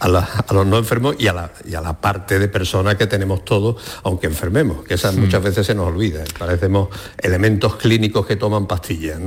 a, 0.00 0.08
los 0.52 0.66
no 0.66 0.78
enfermos 0.78 1.16
y 1.18 1.26
a, 1.28 1.32
la, 1.32 1.52
y 1.64 1.74
a 1.74 1.80
la 1.80 2.00
parte 2.00 2.38
de 2.38 2.48
personas 2.48 2.96
que 2.96 3.06
tenemos 3.06 3.44
todos, 3.44 3.76
aunque 4.04 4.26
enfermemos, 4.26 4.84
que 4.84 4.94
esas 4.94 5.16
muchas 5.16 5.42
veces 5.42 5.66
se 5.66 5.74
nos 5.74 5.88
olvida. 5.88 6.24
Parecemos 6.38 6.88
elementos 7.18 7.76
clínicos 7.76 8.26
que 8.26 8.36
toman 8.36 8.66
pastillas. 8.66 9.18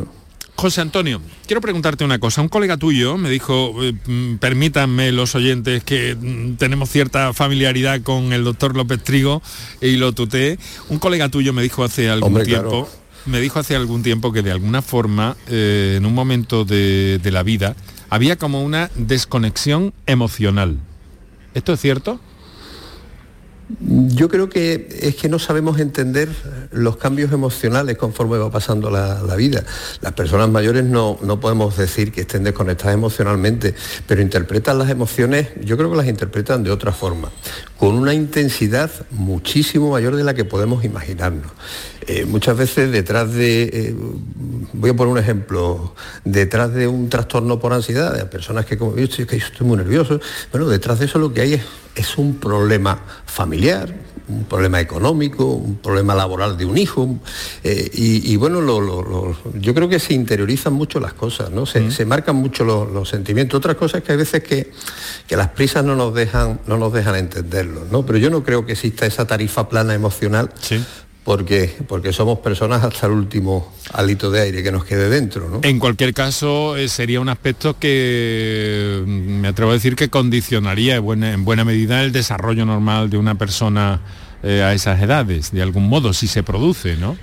José 0.55 0.81
Antonio, 0.81 1.21
quiero 1.47 1.59
preguntarte 1.59 2.03
una 2.03 2.19
cosa. 2.19 2.41
Un 2.41 2.49
colega 2.49 2.77
tuyo 2.77 3.17
me 3.17 3.29
dijo, 3.29 3.73
eh, 3.83 3.93
mm, 4.05 4.35
permítanme 4.35 5.11
los 5.11 5.33
oyentes 5.33 5.83
que 5.83 6.15
mm, 6.15 6.57
tenemos 6.57 6.89
cierta 6.89 7.33
familiaridad 7.33 8.01
con 8.03 8.31
el 8.31 8.43
doctor 8.43 8.75
López 8.75 9.03
Trigo 9.03 9.41
y 9.81 9.95
lo 9.95 10.13
tuté. 10.13 10.59
Un 10.89 10.99
colega 10.99 11.29
tuyo 11.29 11.51
me 11.51 11.63
dijo 11.63 11.83
hace 11.83 12.09
algún 12.09 12.43
tiempo, 12.43 12.87
me 13.25 13.39
dijo 13.39 13.57
hace 13.57 13.75
algún 13.75 14.03
tiempo 14.03 14.31
que 14.31 14.43
de 14.43 14.51
alguna 14.51 14.83
forma, 14.83 15.35
eh, 15.47 15.95
en 15.97 16.05
un 16.05 16.13
momento 16.13 16.63
de 16.63 17.19
la 17.31 17.41
vida, 17.41 17.75
había 18.11 18.35
como 18.35 18.61
una 18.61 18.91
desconexión 18.95 19.93
emocional. 20.05 20.77
¿Esto 21.53 21.71
es 21.73 21.79
cierto? 21.79 22.19
Yo 23.79 24.29
creo 24.29 24.49
que 24.49 24.87
es 25.01 25.15
que 25.15 25.29
no 25.29 25.39
sabemos 25.39 25.79
entender 25.79 26.29
los 26.71 26.97
cambios 26.97 27.31
emocionales 27.31 27.97
conforme 27.97 28.37
va 28.37 28.51
pasando 28.51 28.89
la, 28.89 29.35
vida. 29.35 29.63
Las 30.01 30.13
personas 30.13 30.49
mayores 30.49 30.83
no, 30.83 31.17
no, 31.21 31.39
podemos 31.39 31.77
decir 31.77 32.11
que 32.11 32.21
estén 32.21 32.43
desconectadas 32.43 32.93
emocionalmente, 32.93 33.73
pero 34.07 34.21
interpretan 34.21 34.77
las 34.77 34.89
emociones, 34.89 35.49
yo 35.63 35.77
creo 35.77 35.89
que 35.89 35.97
las 35.97 36.07
interpretan 36.07 36.63
de 36.63 36.71
otra 36.71 36.91
forma, 36.91 37.31
con 37.77 37.95
una 37.95 38.13
intensidad 38.13 38.91
muchísimo 39.11 39.91
mayor 39.91 40.15
de 40.15 40.23
la 40.23 40.33
que 40.33 40.45
podemos 40.45 40.83
imaginarnos. 40.83 41.51
Eh, 42.07 42.25
muchas 42.25 42.57
veces 42.57 42.91
detrás 42.91 43.31
de, 43.33 43.63
eh, 43.63 43.95
voy 44.73 44.89
a 44.89 44.93
poner 44.95 45.11
un 45.11 45.19
ejemplo, 45.19 45.95
detrás 46.25 46.73
de 46.73 46.87
un 46.87 47.09
trastorno 47.09 47.59
por 47.59 47.73
ansiedad, 47.73 48.13
de 48.13 48.25
personas 48.25 48.65
que 48.65 48.77
como 48.77 48.95
yo 48.95 49.03
estoy, 49.03 49.27
estoy 49.29 49.67
muy 49.67 49.77
nervioso, 49.77 50.19
bueno, 50.51 50.67
detrás 50.67 50.99
de 50.99 51.05
eso 51.05 51.19
lo 51.19 51.33
que 51.33 51.41
hay 51.41 51.53
es, 51.53 51.61
es 51.95 52.17
un 52.17 52.35
problema 52.35 52.99
familiar, 53.25 53.93
un 54.27 54.45
problema 54.45 54.79
económico, 54.79 55.45
un 55.45 55.75
problema 55.77 56.15
laboral 56.15 56.57
de 56.57 56.65
un 56.65 56.77
hijo. 56.77 57.19
Eh, 57.63 57.89
y, 57.93 58.35
bueno, 58.37 58.61
yo 59.59 59.73
creo 59.73 59.89
que 59.89 59.99
se 59.99 60.13
interiorizan 60.13 60.73
mucho 60.73 60.99
las 60.99 61.13
cosas, 61.13 61.51
¿no? 61.51 61.65
Se, 61.65 62.05
marcan 62.05 62.35
mucho 62.35 62.63
los, 62.63 63.09
sentimientos. 63.09 63.57
Otras 63.57 63.75
cosas 63.75 64.03
que 64.03 64.13
hay 64.13 64.17
veces 64.17 64.43
que, 64.43 64.71
que, 65.27 65.35
las 65.35 65.49
prisas 65.49 65.83
no 65.83 65.95
nos 65.95 66.13
dejan, 66.13 66.59
no 66.67 66.77
nos 66.77 66.93
dejan 66.93 67.15
entenderlo, 67.15 67.85
¿no? 67.91 68.05
Pero 68.05 68.17
yo 68.17 68.29
no 68.29 68.43
creo 68.43 68.65
que 68.65 68.73
exista 68.73 69.05
esa 69.05 69.25
tarifa 69.25 69.67
plana 69.67 69.93
emocional. 69.93 70.51
Porque, 71.23 71.71
porque, 71.87 72.11
somos 72.13 72.39
personas 72.39 72.83
hasta 72.83 73.05
el 73.05 73.13
último 73.13 73.71
alito 73.93 74.31
de 74.31 74.41
aire 74.41 74.63
que 74.63 74.71
nos 74.71 74.85
quede 74.85 75.07
dentro. 75.07 75.49
¿no? 75.49 75.59
En 75.61 75.77
cualquier 75.77 76.15
caso, 76.15 76.75
eh, 76.77 76.89
sería 76.89 77.21
un 77.21 77.29
aspecto 77.29 77.77
que 77.77 79.03
mm, 79.05 79.09
me 79.09 79.47
atrevo 79.49 79.69
a 79.71 79.75
decir 79.75 79.95
que 79.95 80.09
condicionaría 80.09 80.95
en 80.95 81.45
buena 81.45 81.63
medida 81.63 82.03
el 82.03 82.11
desarrollo 82.11 82.65
normal 82.65 83.11
de 83.11 83.17
una 83.17 83.35
persona 83.35 84.01
eh, 84.43 84.63
a 84.63 84.73
esas 84.73 84.99
edades, 84.99 85.51
de 85.51 85.61
algún 85.61 85.87
modo, 85.87 86.13
si 86.13 86.25
se 86.25 86.41
produce, 86.41 86.97
¿no? 86.97 87.15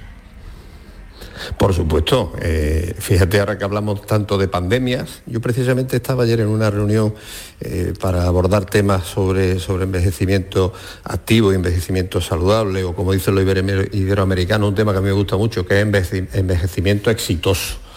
Por 1.56 1.74
supuesto, 1.74 2.32
eh, 2.40 2.94
fíjate 2.98 3.40
ahora 3.40 3.56
que 3.56 3.64
hablamos 3.64 4.02
tanto 4.06 4.36
de 4.36 4.48
pandemias, 4.48 5.22
yo 5.26 5.40
precisamente 5.40 5.96
estaba 5.96 6.24
ayer 6.24 6.40
en 6.40 6.48
una 6.48 6.70
reunión 6.70 7.14
eh, 7.60 7.94
para 8.00 8.24
abordar 8.24 8.66
temas 8.66 9.04
sobre, 9.06 9.58
sobre 9.58 9.84
envejecimiento 9.84 10.72
activo 11.04 11.52
y 11.52 11.56
envejecimiento 11.56 12.20
saludable, 12.20 12.84
o 12.84 12.94
como 12.94 13.12
dice 13.12 13.32
lo 13.32 13.40
iberoamericano, 13.40 14.68
un 14.68 14.74
tema 14.74 14.92
que 14.92 14.98
a 14.98 15.00
mí 15.00 15.06
me 15.06 15.12
gusta 15.12 15.36
mucho, 15.36 15.66
que 15.66 15.80
es 15.80 16.12
envejecimiento 16.34 17.10
exitoso. 17.10 17.87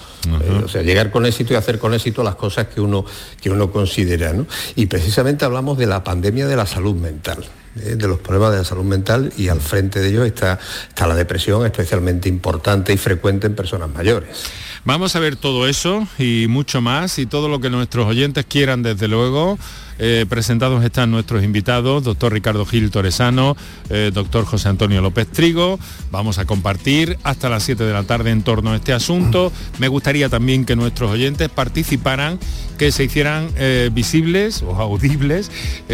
O 0.63 0.67
sea, 0.67 0.81
llegar 0.81 1.11
con 1.11 1.25
éxito 1.25 1.53
y 1.53 1.55
hacer 1.55 1.79
con 1.79 1.93
éxito 1.93 2.23
las 2.23 2.35
cosas 2.35 2.67
que 2.67 2.81
uno, 2.81 3.05
que 3.41 3.49
uno 3.49 3.71
considera. 3.71 4.33
Y 4.75 4.85
precisamente 4.85 5.45
hablamos 5.45 5.77
de 5.77 5.87
la 5.87 6.03
pandemia 6.03 6.47
de 6.47 6.55
la 6.55 6.65
salud 6.65 6.95
mental. 6.95 7.45
Eh, 7.77 7.95
de 7.95 8.05
los 8.05 8.19
problemas 8.19 8.51
de 8.51 8.57
la 8.57 8.65
salud 8.65 8.83
mental 8.83 9.31
y 9.37 9.47
al 9.47 9.61
frente 9.61 10.01
de 10.01 10.09
ellos 10.09 10.27
está, 10.27 10.59
está 10.89 11.07
la 11.07 11.15
depresión 11.15 11.65
especialmente 11.65 12.27
importante 12.27 12.91
y 12.91 12.97
frecuente 12.97 13.47
en 13.47 13.55
personas 13.55 13.89
mayores. 13.89 14.43
Vamos 14.83 15.15
a 15.15 15.19
ver 15.19 15.37
todo 15.37 15.67
eso 15.67 16.05
y 16.17 16.47
mucho 16.49 16.81
más 16.81 17.17
y 17.17 17.27
todo 17.27 17.47
lo 17.47 17.61
que 17.61 17.69
nuestros 17.69 18.07
oyentes 18.07 18.45
quieran 18.45 18.83
desde 18.83 19.07
luego 19.07 19.57
eh, 20.03 20.25
presentados 20.27 20.83
están 20.83 21.11
nuestros 21.11 21.43
invitados, 21.43 22.03
doctor 22.03 22.33
Ricardo 22.33 22.65
Gil 22.65 22.89
Torresano, 22.89 23.55
eh, 23.91 24.09
doctor 24.11 24.45
José 24.45 24.67
Antonio 24.67 24.99
López 24.99 25.27
Trigo. 25.27 25.77
Vamos 26.09 26.39
a 26.39 26.45
compartir 26.45 27.19
hasta 27.21 27.49
las 27.49 27.61
7 27.61 27.83
de 27.83 27.93
la 27.93 28.01
tarde 28.01 28.31
en 28.31 28.41
torno 28.41 28.71
a 28.71 28.77
este 28.77 28.93
asunto. 28.93 29.53
Me 29.77 29.89
gustaría 29.89 30.27
también 30.27 30.65
que 30.65 30.75
nuestros 30.75 31.11
oyentes 31.11 31.49
participaran, 31.49 32.39
que 32.79 32.91
se 32.91 33.03
hicieran 33.03 33.49
eh, 33.57 33.91
visibles 33.93 34.63
o 34.63 34.75
audibles, 34.75 35.51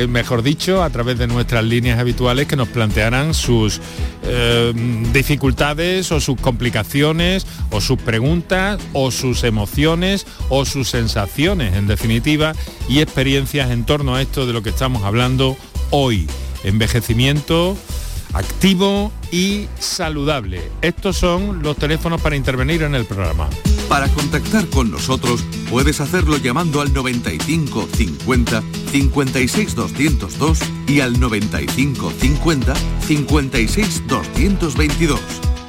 mejor 0.08 0.42
dicho, 0.42 0.84
a 0.84 0.90
través 0.90 1.20
de 1.20 1.28
nuestras 1.28 1.66
líneas 1.66 2.00
habituales, 2.00 2.48
que 2.48 2.56
nos 2.56 2.70
plantearan 2.70 3.34
sus 3.34 3.82
dificultades 5.14 6.12
o 6.12 6.20
sus 6.20 6.40
complicaciones 6.40 7.48
o 7.72 7.80
sus 7.80 7.98
preguntas 7.98 8.78
o 8.92 9.10
sus 9.10 9.46
emociones 9.46 10.26
o 10.50 10.66
sus 10.66 10.90
sensaciones, 10.90 11.76
en 11.76 11.88
definitiva, 11.88 12.54
y 12.90 13.00
experiencias 13.00 13.72
en 13.72 13.86
torno 13.86 13.97
a 13.98 14.22
esto 14.22 14.46
de 14.46 14.54
lo 14.54 14.62
que 14.62 14.70
estamos 14.70 15.04
hablando 15.04 15.58
hoy. 15.90 16.28
Envejecimiento 16.64 17.76
activo 18.34 19.12
y 19.32 19.68
saludable. 19.80 20.62
Estos 20.84 21.18
son 21.18 21.64
los 21.64 21.78
teléfonos 21.78 22.22
para 22.22 22.36
intervenir 22.36 22.84
en 22.84 22.94
el 22.94 23.06
programa. 23.06 23.50
Para 23.90 24.08
contactar 24.10 24.68
con 24.68 24.92
nosotros 24.92 25.44
puedes 25.70 26.00
hacerlo 26.00 26.38
llamando 26.38 26.80
al 26.82 26.94
95 26.94 27.88
50 27.92 28.64
56 28.92 29.76
202 29.76 30.60
y 30.88 31.00
al 31.00 31.20
95 31.20 32.14
50 32.20 32.74
56 33.08 34.04
222 34.08 35.20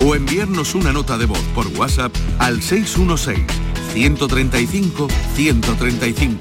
o 0.05 0.15
enviarnos 0.15 0.75
una 0.75 0.93
nota 0.93 1.17
de 1.17 1.27
voz 1.27 1.43
por 1.55 1.67
WhatsApp 1.69 2.15
al 2.39 2.61
616 2.61 3.39
135 3.95 5.09
135 5.35 6.39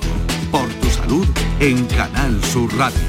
por 0.51 0.76
en 1.61 1.85
Canal 1.87 2.43
Sur 2.43 2.69
Radio. 2.77 2.99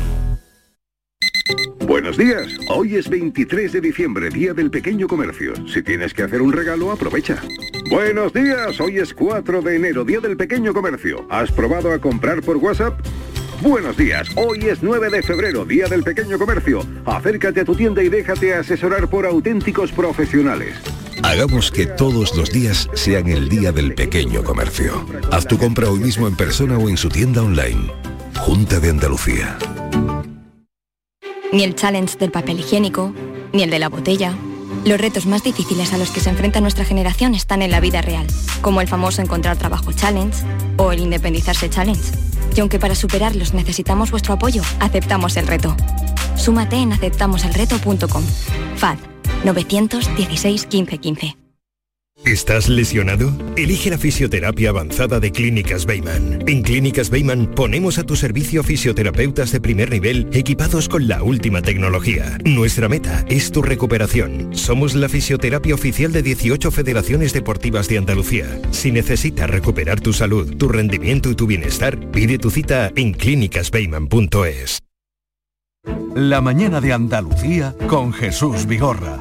Buenos 1.85 2.17
días, 2.17 2.47
hoy 2.69 2.95
es 2.95 3.09
23 3.09 3.73
de 3.73 3.81
diciembre, 3.81 4.29
Día 4.31 4.55
del 4.55 4.71
Pequeño 4.71 5.09
Comercio. 5.09 5.55
Si 5.67 5.83
tienes 5.83 6.15
que 6.15 6.23
hacer 6.23 6.41
un 6.41 6.53
regalo, 6.53 6.93
aprovecha. 6.93 7.43
Buenos 7.91 8.33
días, 8.33 8.81
hoy 8.81 8.99
es 8.99 9.13
4 9.15 9.63
de 9.63 9.77
enero, 9.77 10.05
Día 10.05 10.21
del 10.21 10.37
Pequeño 10.37 10.73
Comercio. 10.73 11.27
¿Has 11.29 11.51
probado 11.51 11.93
a 11.93 11.99
comprar 11.99 12.41
por 12.43 12.59
WhatsApp? 12.59 13.01
Buenos 13.61 13.97
días, 13.97 14.29
hoy 14.37 14.61
es 14.69 14.85
9 14.85 15.11
de 15.11 15.21
febrero, 15.21 15.65
Día 15.65 15.89
del 15.89 16.05
Pequeño 16.05 16.39
Comercio. 16.39 16.87
Acércate 17.05 17.63
a 17.63 17.65
tu 17.65 17.75
tienda 17.75 18.01
y 18.05 18.09
déjate 18.09 18.55
asesorar 18.55 19.11
por 19.11 19.27
auténticos 19.27 19.91
profesionales. 19.91 20.77
Hagamos 21.25 21.73
que 21.73 21.87
todos 21.87 22.37
los 22.37 22.53
días 22.53 22.89
sean 22.95 23.27
el 23.27 23.49
Día 23.49 23.73
del 23.73 23.97
Pequeño 23.97 24.45
Comercio. 24.45 25.05
Haz 25.33 25.49
tu 25.49 25.59
compra 25.59 25.91
hoy 25.91 25.99
mismo 25.99 26.29
en 26.29 26.37
persona 26.37 26.79
o 26.79 26.89
en 26.89 26.97
su 26.97 27.09
tienda 27.09 27.43
online. 27.43 27.93
Junta 28.37 28.79
de 28.79 28.91
Andalucía. 28.91 29.59
Ni 31.53 31.65
el 31.65 31.75
challenge 31.75 32.17
del 32.17 32.31
papel 32.31 32.61
higiénico, 32.61 33.13
ni 33.53 33.65
el 33.65 33.71
de 33.71 33.81
la 33.81 33.89
botella. 33.89 34.35
Los 34.85 35.01
retos 35.01 35.27
más 35.27 35.43
difíciles 35.43 35.93
a 35.93 35.99
los 35.99 36.13
que 36.13 36.21
se 36.21 36.31
enfrenta 36.31 36.61
nuestra 36.61 36.85
generación 36.85 37.35
están 37.35 37.63
en 37.63 37.73
la 37.73 37.81
vida 37.81 38.03
real, 38.03 38.27
como 38.61 38.81
el 38.81 38.87
famoso 38.87 39.21
encontrar 39.21 39.57
trabajo 39.57 39.93
challenge 39.93 40.45
o 40.77 40.93
el 40.93 41.01
independizarse 41.01 41.69
challenge. 41.69 42.13
Y 42.57 42.61
aunque 42.61 42.79
para 42.79 42.95
superarlos 42.95 43.55
necesitamos 43.55 44.11
vuestro 44.11 44.35
apoyo, 44.35 44.63
aceptamos 44.81 45.37
el 45.37 45.47
reto. 45.47 45.77
Súmate 46.37 46.77
en 46.77 46.93
aceptamoselreto.com. 46.93 48.25
FAD 48.77 48.99
916 49.45 50.69
1515. 50.71 51.48
¿Estás 52.25 52.69
lesionado? 52.69 53.33
Elige 53.57 53.91
la 53.91 53.97
fisioterapia 53.97 54.71
avanzada 54.71 55.19
de 55.21 55.31
Clínicas 55.33 55.87
Beyman. 55.87 56.45
En 56.47 56.63
Clínicas 56.63 57.11
Beyman 57.11 57.47
ponemos 57.55 57.99
a 57.99 58.05
tu 58.05 58.17
servicio 58.17 58.63
fisioterapeutas 58.63 59.53
de 59.53 59.61
primer 59.61 59.91
nivel 59.91 60.29
equipados 60.33 60.89
con 60.89 61.09
la 61.09 61.23
última 61.23 61.63
tecnología. 61.63 62.37
Nuestra 62.45 62.89
meta 62.89 63.25
es 63.29 63.51
tu 63.51 63.63
recuperación. 63.63 64.55
Somos 64.55 64.95
la 64.95 65.09
fisioterapia 65.09 65.75
oficial 65.75 66.13
de 66.13 66.23
18 66.23 66.71
federaciones 66.71 67.33
deportivas 67.33 67.89
de 67.89 67.99
Andalucía. 67.99 68.61
Si 68.73 68.91
necesitas 68.91 69.49
recuperar 69.49 70.01
tu 70.01 70.13
salud, 70.13 70.57
tu 70.57 70.69
rendimiento 70.69 71.31
y 71.31 71.35
tu 71.35 71.47
bienestar, 71.47 71.99
pide 72.11 72.39
tu 72.39 72.51
cita 72.51 72.93
en 72.95 73.13
clínicasbeyman.es. 73.13 74.81
La 76.15 76.41
mañana 76.41 76.81
de 76.81 76.93
Andalucía 76.93 77.75
con 77.87 78.13
Jesús 78.13 78.67
Vigorra. 78.67 79.21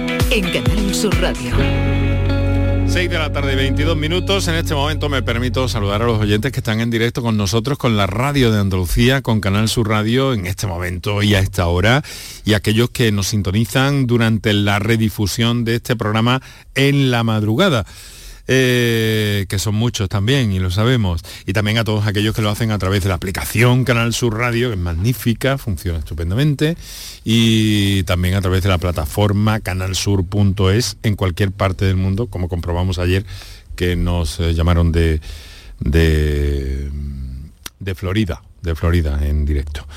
en 0.31 0.49
Canal 0.49 0.95
Sur 0.95 1.13
Radio. 1.19 1.53
6 2.87 3.09
de 3.09 3.19
la 3.19 3.33
tarde, 3.33 3.53
22 3.53 3.97
minutos. 3.97 4.47
En 4.47 4.55
este 4.55 4.73
momento 4.73 5.09
me 5.09 5.21
permito 5.21 5.67
saludar 5.67 6.01
a 6.01 6.05
los 6.05 6.19
oyentes 6.19 6.53
que 6.53 6.61
están 6.61 6.79
en 6.79 6.89
directo 6.89 7.21
con 7.21 7.35
nosotros, 7.35 7.77
con 7.77 7.97
la 7.97 8.07
radio 8.07 8.49
de 8.49 8.59
Andalucía, 8.59 9.21
con 9.21 9.41
Canal 9.41 9.67
Sur 9.67 9.89
Radio, 9.89 10.33
en 10.33 10.45
este 10.45 10.67
momento 10.67 11.21
y 11.21 11.35
a 11.35 11.39
esta 11.39 11.67
hora, 11.67 12.01
y 12.45 12.53
aquellos 12.53 12.91
que 12.91 13.11
nos 13.11 13.27
sintonizan 13.27 14.07
durante 14.07 14.53
la 14.53 14.79
redifusión 14.79 15.65
de 15.65 15.75
este 15.75 15.97
programa 15.97 16.41
en 16.75 17.11
la 17.11 17.25
madrugada. 17.25 17.85
Eh, 18.53 19.45
que 19.47 19.59
son 19.59 19.75
muchos 19.75 20.09
también, 20.09 20.51
y 20.51 20.59
lo 20.59 20.69
sabemos. 20.71 21.21
Y 21.45 21.53
también 21.53 21.77
a 21.77 21.85
todos 21.85 22.05
aquellos 22.05 22.35
que 22.35 22.41
lo 22.41 22.49
hacen 22.49 22.71
a 22.71 22.77
través 22.77 23.01
de 23.01 23.07
la 23.07 23.15
aplicación 23.15 23.85
Canal 23.85 24.13
Sur 24.13 24.37
Radio, 24.37 24.67
que 24.67 24.73
es 24.73 24.79
magnífica, 24.79 25.57
funciona 25.57 25.99
estupendamente, 25.99 26.75
y 27.23 28.03
también 28.03 28.35
a 28.35 28.41
través 28.41 28.61
de 28.61 28.67
la 28.67 28.77
plataforma 28.77 29.61
canalsur.es 29.61 30.97
en 31.01 31.15
cualquier 31.15 31.53
parte 31.53 31.85
del 31.85 31.95
mundo, 31.95 32.27
como 32.27 32.49
comprobamos 32.49 32.99
ayer 32.99 33.25
que 33.77 33.95
nos 33.95 34.41
eh, 34.41 34.53
llamaron 34.53 34.91
de, 34.91 35.21
de, 35.79 36.91
de 37.79 37.95
Florida, 37.95 38.43
de 38.63 38.75
Florida 38.75 39.17
en 39.25 39.45
directo. 39.45 39.87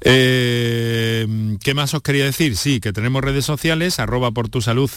Eh, 0.00 1.58
¿Qué 1.62 1.74
más 1.74 1.92
os 1.94 2.02
quería 2.02 2.24
decir? 2.24 2.56
Sí, 2.56 2.80
que 2.80 2.92
tenemos 2.92 3.22
redes 3.22 3.44
sociales, 3.44 3.98
arroba 3.98 4.32
por 4.32 4.48
tu 4.48 4.62
salud 4.62 4.90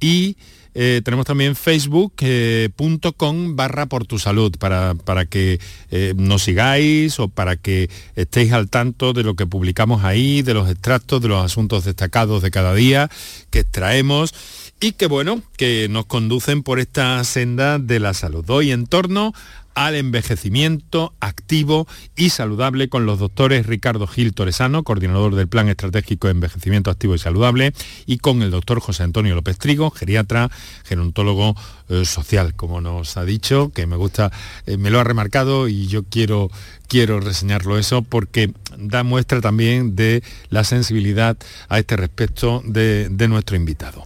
y 0.00 0.36
eh, 0.72 1.02
tenemos 1.04 1.26
también 1.26 1.56
facebook.com 1.56 3.56
barra 3.56 3.86
por 3.86 4.06
tu 4.06 4.20
salud 4.20 4.54
para, 4.56 4.94
para 4.94 5.26
que 5.26 5.58
eh, 5.90 6.14
nos 6.16 6.44
sigáis 6.44 7.18
o 7.18 7.26
para 7.28 7.56
que 7.56 7.90
estéis 8.14 8.52
al 8.52 8.70
tanto 8.70 9.12
de 9.12 9.24
lo 9.24 9.34
que 9.34 9.46
publicamos 9.46 10.04
ahí, 10.04 10.42
de 10.42 10.54
los 10.54 10.70
extractos, 10.70 11.20
de 11.20 11.26
los 11.28 11.44
asuntos 11.44 11.84
destacados 11.84 12.40
de 12.42 12.52
cada 12.52 12.72
día 12.72 13.10
que 13.50 13.58
extraemos 13.60 14.32
y 14.80 14.92
que 14.92 15.06
bueno, 15.06 15.42
que 15.56 15.88
nos 15.90 16.06
conducen 16.06 16.62
por 16.62 16.78
esta 16.78 17.24
senda 17.24 17.80
de 17.80 17.98
la 17.98 18.14
salud. 18.14 18.48
Hoy 18.48 18.70
en 18.70 18.86
torno 18.86 19.34
al 19.80 19.94
envejecimiento 19.94 21.14
activo 21.20 21.88
y 22.14 22.28
saludable 22.28 22.90
con 22.90 23.06
los 23.06 23.18
doctores 23.18 23.64
Ricardo 23.64 24.06
Gil 24.06 24.34
Toresano, 24.34 24.82
coordinador 24.82 25.34
del 25.34 25.48
Plan 25.48 25.70
Estratégico 25.70 26.26
de 26.26 26.32
Envejecimiento 26.32 26.90
Activo 26.90 27.14
y 27.14 27.18
Saludable, 27.18 27.72
y 28.04 28.18
con 28.18 28.42
el 28.42 28.50
doctor 28.50 28.80
José 28.80 29.04
Antonio 29.04 29.34
López 29.34 29.56
Trigo, 29.56 29.90
geriatra, 29.90 30.50
gerontólogo 30.84 31.56
eh, 31.88 32.04
social, 32.04 32.54
como 32.54 32.82
nos 32.82 33.16
ha 33.16 33.24
dicho, 33.24 33.72
que 33.74 33.86
me 33.86 33.96
gusta, 33.96 34.30
eh, 34.66 34.76
me 34.76 34.90
lo 34.90 35.00
ha 35.00 35.04
remarcado 35.04 35.66
y 35.66 35.86
yo 35.86 36.04
quiero 36.04 36.50
quiero 36.86 37.20
reseñarlo 37.20 37.78
eso 37.78 38.02
porque 38.02 38.52
da 38.76 39.04
muestra 39.04 39.40
también 39.40 39.94
de 39.94 40.24
la 40.48 40.64
sensibilidad 40.64 41.36
a 41.68 41.78
este 41.78 41.96
respecto 41.96 42.64
de, 42.64 43.08
nuestro 43.28 43.54
invitado. 43.54 44.04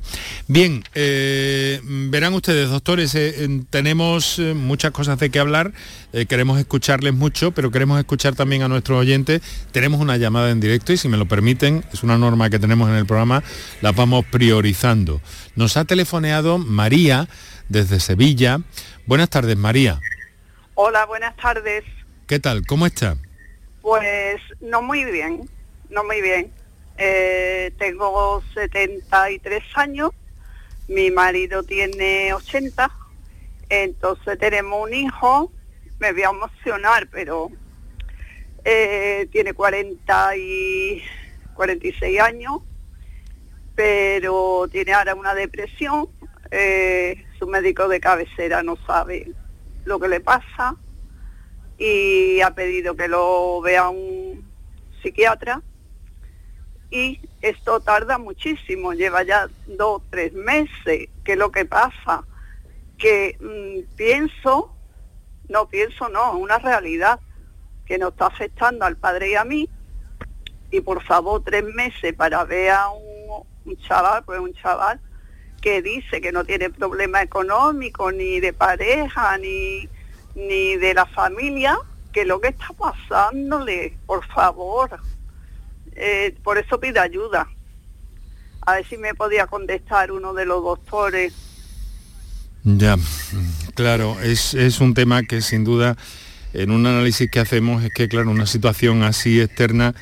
Bien, 0.48 0.84
eh, 0.94 1.80
verán 1.82 2.34
ustedes, 2.34 2.68
doctores, 2.68 3.16
tenemos 3.70 4.38
muchas 4.54 4.90
cosas 4.90 5.18
de 5.18 5.30
qué 5.30 5.38
hablar, 5.38 5.63
queremos 6.28 6.58
escucharles 6.58 7.14
mucho, 7.14 7.52
pero 7.52 7.70
queremos 7.70 7.98
escuchar 7.98 8.34
también 8.34 8.62
a 8.62 8.68
nuestros 8.68 8.98
oyentes. 9.00 9.42
Tenemos 9.72 10.00
una 10.00 10.16
llamada 10.16 10.50
en 10.50 10.60
directo 10.60 10.92
y 10.92 10.96
si 10.96 11.08
me 11.08 11.16
lo 11.16 11.26
permiten, 11.26 11.84
es 11.92 12.02
una 12.02 12.18
norma 12.18 12.50
que 12.50 12.58
tenemos 12.58 12.88
en 12.88 12.96
el 12.96 13.06
programa, 13.06 13.42
la 13.80 13.92
vamos 13.92 14.24
priorizando. 14.30 15.20
Nos 15.56 15.76
ha 15.76 15.84
telefoneado 15.84 16.58
María 16.58 17.28
desde 17.68 18.00
Sevilla. 18.00 18.60
Buenas 19.06 19.30
tardes, 19.30 19.56
María. 19.56 20.00
Hola, 20.74 21.06
buenas 21.06 21.36
tardes. 21.36 21.84
¿Qué 22.26 22.40
tal? 22.40 22.66
¿Cómo 22.66 22.86
está? 22.86 23.16
Pues 23.82 24.40
no 24.60 24.82
muy 24.82 25.04
bien, 25.04 25.48
no 25.90 26.04
muy 26.04 26.20
bien. 26.20 26.50
Eh, 26.96 27.72
tengo 27.78 28.42
73 28.54 29.62
años, 29.74 30.10
mi 30.88 31.10
marido 31.10 31.62
tiene 31.62 32.32
80, 32.32 32.90
entonces 33.68 34.38
tenemos 34.38 34.86
un 34.86 34.94
hijo, 34.94 35.52
me 35.98 36.12
voy 36.12 36.22
a 36.22 36.30
emocionar, 36.30 37.08
pero 37.10 37.50
eh, 38.64 39.28
tiene 39.32 39.52
40 39.52 40.36
y 40.36 41.02
46 41.54 42.20
años, 42.20 42.62
pero 43.74 44.68
tiene 44.70 44.92
ahora 44.92 45.14
una 45.14 45.34
depresión, 45.34 46.08
eh, 46.50 47.24
su 47.38 47.46
médico 47.46 47.88
de 47.88 48.00
cabecera 48.00 48.62
no 48.62 48.76
sabe 48.86 49.32
lo 49.84 49.98
que 49.98 50.08
le 50.08 50.20
pasa 50.20 50.76
y 51.78 52.40
ha 52.40 52.54
pedido 52.54 52.94
que 52.94 53.08
lo 53.08 53.60
vea 53.60 53.88
un 53.88 54.48
psiquiatra 55.02 55.62
y 56.90 57.20
esto 57.42 57.80
tarda 57.80 58.18
muchísimo, 58.18 58.92
lleva 58.92 59.24
ya 59.24 59.48
dos, 59.66 60.02
tres 60.10 60.32
meses, 60.32 61.08
que 61.24 61.32
es 61.32 61.38
lo 61.38 61.50
que 61.50 61.64
pasa, 61.64 62.24
que 62.98 63.36
mm, 63.40 63.96
pienso, 63.96 64.74
no 65.48 65.68
pienso, 65.68 66.08
no, 66.08 66.36
una 66.38 66.58
realidad 66.58 67.20
que 67.86 67.98
nos 67.98 68.12
está 68.12 68.26
afectando 68.26 68.84
al 68.84 68.96
padre 68.96 69.30
y 69.30 69.34
a 69.34 69.44
mí, 69.44 69.68
y 70.70 70.80
por 70.80 71.02
favor 71.02 71.42
tres 71.44 71.64
meses 71.64 72.14
para 72.14 72.44
ver 72.44 72.70
a 72.70 72.88
un, 72.90 73.76
chaval, 73.78 74.24
pues 74.24 74.40
un 74.40 74.52
chaval 74.54 75.00
que 75.60 75.80
dice 75.82 76.20
que 76.20 76.32
no 76.32 76.44
tiene 76.44 76.70
problema 76.70 77.22
económico, 77.22 78.12
ni 78.12 78.40
de 78.40 78.52
pareja, 78.52 79.38
ni 79.38 79.88
ni 80.34 80.76
de 80.76 80.94
la 80.94 81.06
familia, 81.06 81.78
que 82.12 82.24
lo 82.24 82.40
que 82.40 82.48
está 82.48 82.68
pasándole, 82.76 83.96
por 84.06 84.26
favor. 84.26 84.98
Eh, 85.94 86.36
por 86.42 86.58
eso 86.58 86.78
pide 86.80 87.00
ayuda. 87.00 87.48
A 88.62 88.74
ver 88.74 88.86
si 88.86 88.96
me 88.96 89.14
podía 89.14 89.46
contestar 89.46 90.10
uno 90.10 90.32
de 90.32 90.46
los 90.46 90.62
doctores. 90.62 91.34
Ya, 92.64 92.96
claro, 93.74 94.16
es, 94.22 94.54
es 94.54 94.80
un 94.80 94.94
tema 94.94 95.22
que 95.22 95.42
sin 95.42 95.64
duda 95.64 95.96
en 96.54 96.70
un 96.70 96.86
análisis 96.86 97.30
que 97.30 97.40
hacemos 97.40 97.84
es 97.84 97.90
que, 97.92 98.08
claro, 98.08 98.30
una 98.30 98.46
situación 98.46 99.02
así 99.02 99.40
externa 99.40 99.94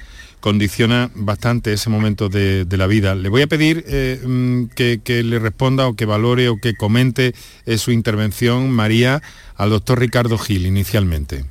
condiciona 0.42 1.08
bastante 1.14 1.72
ese 1.72 1.88
momento 1.88 2.28
de, 2.28 2.66
la 2.70 2.86
vida. 2.86 3.14
Le 3.14 3.28
voy 3.28 3.42
a 3.42 3.46
pedir 3.46 3.84
eh, 3.86 4.20
mm, 4.24 4.64
que, 4.74 5.22
le 5.22 5.38
responda 5.38 5.86
o 5.86 5.94
que 5.94 6.04
valore 6.04 6.48
o 6.48 6.56
que 6.56 6.74
comente 6.74 7.32
eh, 7.64 7.78
su 7.78 7.92
intervención, 7.92 8.70
María, 8.70 9.22
al 9.56 9.70
doctor 9.70 10.00
Ricardo 10.00 10.36
Gil 10.38 10.66
inicialmente. 10.66 11.44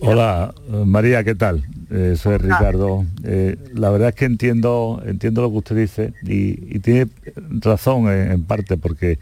Hola, 0.00 0.54
María, 0.86 1.22
¿qué 1.22 1.34
tal? 1.34 1.64
Eh, 1.90 2.16
soy 2.16 2.38
Ricardo. 2.38 3.04
la 3.74 3.90
verdad 3.90 4.10
es 4.10 4.14
que 4.14 4.24
entiendo, 4.24 5.02
entiendo 5.04 5.42
lo 5.42 5.50
que 5.50 5.56
usted 5.58 5.76
dice 5.76 6.12
y, 6.22 6.78
tiene 6.78 7.08
razón 7.60 8.08
en, 8.08 8.42
parte 8.44 8.76
porque 8.76 9.18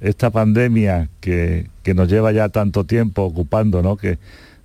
esta 0.00 0.30
pandemia 0.30 1.08
que, 1.20 1.68
que, 1.82 1.92
nos 1.92 2.08
lleva 2.08 2.32
ya 2.32 2.48
tanto 2.48 2.84
tiempo 2.84 3.22
ocupando, 3.22 3.82
¿no? 3.82 3.96
que 3.96 4.18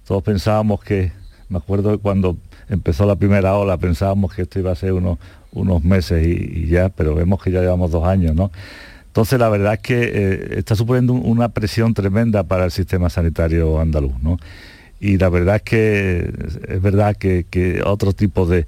todos 0.08 0.24
pensábamos 0.24 0.82
que, 0.82 1.12
me 1.50 1.58
acuerdo 1.58 2.00
cuando 2.00 2.38
empezó 2.70 3.06
la 3.06 3.16
primera 3.16 3.56
ola, 3.56 3.78
pensábamos 3.78 4.34
que 4.34 4.44
esto 4.44 4.60
iba 4.60 4.72
a 4.72 4.76
ser 4.76 4.94
unos, 4.94 5.20
unos 5.52 5.84
meses 5.84 6.26
y, 6.26 6.68
ya, 6.68 6.90
pero 6.90 7.16
vemos 7.16 7.42
que 7.42 7.52
ya 7.52 7.62
llevamos 7.62 7.92
dos 7.92 8.06
años, 8.06 8.36
¿no? 8.36 8.52
Entonces 9.08 9.40
la 9.40 9.50
verdad 9.50 9.76
es 9.76 9.80
que 9.80 10.12
eh, 10.14 10.48
está 10.58 10.76
suponiendo 10.76 11.14
una 11.14 11.50
presión 11.50 11.94
tremenda 11.94 12.44
para 12.44 12.66
el 12.66 12.72
sistema 12.72 13.10
sanitario 13.10 13.80
andaluz, 13.80 14.14
¿no? 14.22 14.38
Y 15.00 15.18
la 15.18 15.30
verdad 15.30 15.58
es 15.58 15.62
que 15.62 16.34
es 16.68 16.82
verdad 16.82 17.16
que, 17.18 17.46
que 17.50 17.82
otro 17.84 18.14
tipo 18.14 18.46
de, 18.46 18.66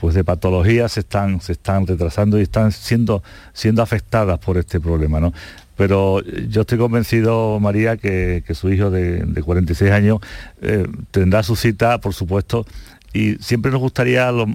pues 0.00 0.14
de 0.14 0.24
patologías 0.24 0.92
se 0.92 1.00
están, 1.00 1.40
se 1.40 1.52
están 1.52 1.86
retrasando 1.86 2.38
y 2.38 2.42
están 2.42 2.72
siendo, 2.72 3.22
siendo 3.52 3.82
afectadas 3.82 4.38
por 4.38 4.56
este 4.58 4.80
problema. 4.80 5.20
¿no? 5.20 5.32
pero 5.76 6.22
yo 6.22 6.60
estoy 6.60 6.78
convencido, 6.78 7.58
María, 7.58 7.96
que, 7.96 8.44
su 8.54 8.70
hijo 8.70 8.90
de, 8.90 9.42
46 9.42 9.90
años 9.90 10.20
eh, 10.60 10.86
tendrá 11.10 11.42
su 11.42 11.56
cita, 11.56 11.98
por 11.98 12.14
supuesto, 12.14 12.66
y 13.12 13.34
siempre 13.36 13.70
nos 13.70 13.80
gustaría 13.80 14.30
lo, 14.32 14.46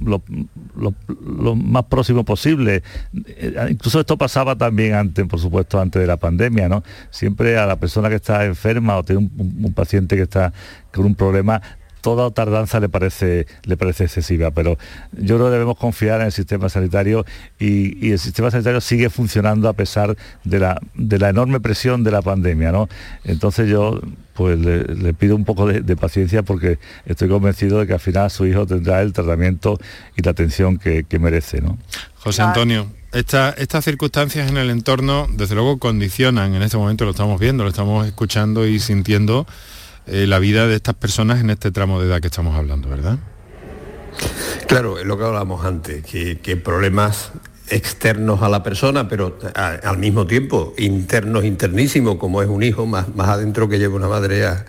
más 1.56 1.86
próximo 1.86 2.24
posible. 2.24 2.84
Eh, 3.14 3.68
incluso 3.70 4.00
esto 4.00 4.18
pasaba 4.18 4.56
también 4.56 4.96
antes, 4.96 5.26
por 5.28 5.40
supuesto, 5.40 5.80
antes 5.80 6.02
de 6.02 6.08
la 6.08 6.18
pandemia, 6.18 6.68
¿no? 6.68 6.84
Siempre 7.12 7.58
a 7.58 7.66
la 7.66 7.76
persona 7.76 8.10
que 8.10 8.16
está 8.16 8.46
enferma 8.46 8.98
o 8.98 9.04
tiene 9.04 9.30
un 9.38 9.74
paciente 9.74 10.16
que 10.16 10.24
está 10.24 10.54
con 10.92 11.06
un 11.06 11.16
problema, 11.16 11.62
toda 12.02 12.32
tardanza 12.32 12.80
le 12.80 12.90
parece, 12.90 13.48
le 13.64 13.78
parece 13.78 14.06
excesiva, 14.06 14.52
pero 14.52 14.78
yo 15.14 15.36
creo 15.36 15.48
que 15.48 15.54
debemos 15.54 15.78
confiar 15.78 16.22
en 16.22 16.28
el 16.28 16.32
sistema 16.32 16.70
sanitario 16.70 17.26
y, 17.60 18.12
el 18.12 18.20
sistema 18.20 18.52
sanitario 18.52 18.82
sigue 18.82 19.10
funcionando 19.10 19.68
a 19.70 19.74
pesar 19.74 20.16
de 20.44 20.60
la, 20.60 20.80
de 20.96 21.20
la 21.20 21.30
enorme 21.30 21.60
presión 21.60 22.04
de 22.04 22.12
la 22.12 22.22
pandemia. 22.22 22.72
¿no? 22.72 22.90
Entonces 23.24 23.70
yo 23.70 24.00
pues 24.34 24.60
le, 24.60 25.14
pido 25.14 25.36
un 25.36 25.46
poco 25.46 25.66
de, 25.66 25.96
paciencia 25.96 26.44
porque 26.44 26.78
estoy 27.06 27.28
convencido 27.28 27.80
de 27.80 27.88
que 27.88 27.94
al 27.94 28.00
final 28.00 28.30
su 28.30 28.46
hijo 28.46 28.68
tendrá 28.68 29.02
el 29.02 29.12
tratamiento 29.12 29.80
y 30.16 30.22
la 30.22 30.32
atención 30.32 30.78
que, 30.78 31.06
merece. 31.20 31.60
¿no? 31.60 31.78
José 32.20 32.44
Antonio, 32.44 32.88
estas 33.12 33.84
circunstancias 33.84 34.50
en 34.50 34.58
el 34.58 34.70
entorno, 34.70 35.28
desde 35.32 35.56
luego, 35.56 35.80
condicionan, 35.80 36.54
en 36.54 36.62
este 36.62 36.78
momento 36.78 37.04
lo 37.06 37.12
estamos 37.12 37.40
viendo, 37.40 37.64
lo 37.64 37.70
estamos 37.70 38.06
escuchando 38.06 38.68
y 38.68 38.80
sintiendo 38.80 39.48
eh, 40.08 40.26
la 40.28 40.40
vida 40.40 40.68
de 40.68 40.76
estas 40.76 40.96
personas 40.96 41.42
en 41.42 41.50
este 41.50 41.72
tramo 41.72 42.00
de 42.00 42.08
edad 42.08 42.22
que 42.22 42.28
estamos 42.28 42.56
hablando, 42.56 42.90
¿verdad? 42.90 43.20
Claro, 44.68 45.00
es 45.00 45.06
lo 45.06 45.18
que 45.18 45.24
hablábamos 45.24 45.66
antes, 45.66 46.04
que, 46.04 46.58
problemas 46.58 47.32
externos 47.70 48.42
a 48.42 48.50
la 48.50 48.64
persona, 48.64 49.10
pero 49.10 49.38
al 49.56 49.98
mismo 49.98 50.26
tiempo 50.26 50.74
internos, 50.78 51.44
internísimos, 51.44 52.16
como 52.16 52.42
es 52.42 52.48
un 52.48 52.64
hijo, 52.64 52.86
más, 52.86 53.14
más 53.16 53.28
adentro 53.30 53.68
que 53.68 53.78
lleva 53.78 53.96
una 53.96 54.08
madre 54.08 54.46
a, 54.46 54.66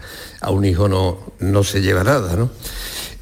un 0.51 0.65
hijo 0.65 0.89
no, 0.89 1.33
no 1.39 1.63
se 1.63 1.81
lleva 1.81 2.05
nada, 2.05 2.37
¿no? 2.37 2.51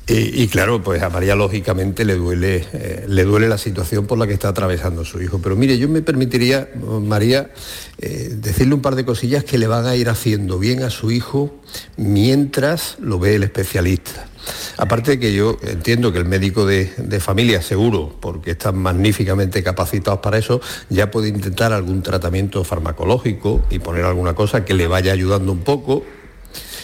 Y, 0.08 0.46
claro, 0.46 0.84
pues 0.84 1.02
a 1.02 1.10
María 1.10 1.34
lógicamente 1.34 2.04
le 2.04 2.14
duele, 2.14 2.64
eh, 2.72 3.06
le 3.08 3.24
duele 3.24 3.48
la 3.48 3.58
situación 3.58 4.06
por 4.06 4.18
la 4.18 4.28
que 4.28 4.34
está 4.34 4.48
atravesando 4.48 5.04
su 5.04 5.20
hijo. 5.20 5.40
Pero 5.42 5.56
mire, 5.56 5.78
yo 5.78 5.88
me 5.88 6.00
permitiría, 6.00 6.68
María, 7.02 7.50
eh, 7.98 8.30
decirle 8.36 8.74
un 8.74 8.82
par 8.82 8.94
de 8.94 9.04
cosillas 9.04 9.42
que 9.42 9.58
le 9.58 9.66
van 9.66 9.84
a 9.84 9.96
ir 9.96 10.08
haciendo 10.08 10.60
bien 10.60 10.84
a 10.84 10.90
su 10.90 11.10
hijo 11.10 11.56
mientras 11.96 12.98
lo 13.00 13.18
ve 13.18 13.34
el 13.34 13.42
especialista. 13.42 14.28
Aparte 14.76 15.12
de 15.12 15.18
que 15.18 15.34
yo 15.34 15.58
entiendo 15.62 16.12
que 16.12 16.18
el 16.18 16.24
médico 16.24 16.66
de, 16.66 16.92
de, 16.98 17.18
familia, 17.18 17.60
seguro, 17.60 18.16
porque 18.20 18.52
están 18.52 18.78
magníficamente 18.78 19.64
capacitados 19.64 20.20
para 20.20 20.38
eso, 20.38 20.60
ya 20.88 21.10
puede 21.10 21.30
intentar 21.30 21.72
algún 21.72 22.02
tratamiento 22.02 22.62
farmacológico 22.62 23.66
y 23.70 23.80
poner 23.80 24.04
alguna 24.04 24.34
cosa 24.34 24.64
que 24.64 24.74
le 24.74 24.86
vaya 24.86 25.12
ayudando 25.12 25.50
un 25.50 25.64
poco. 25.64 26.04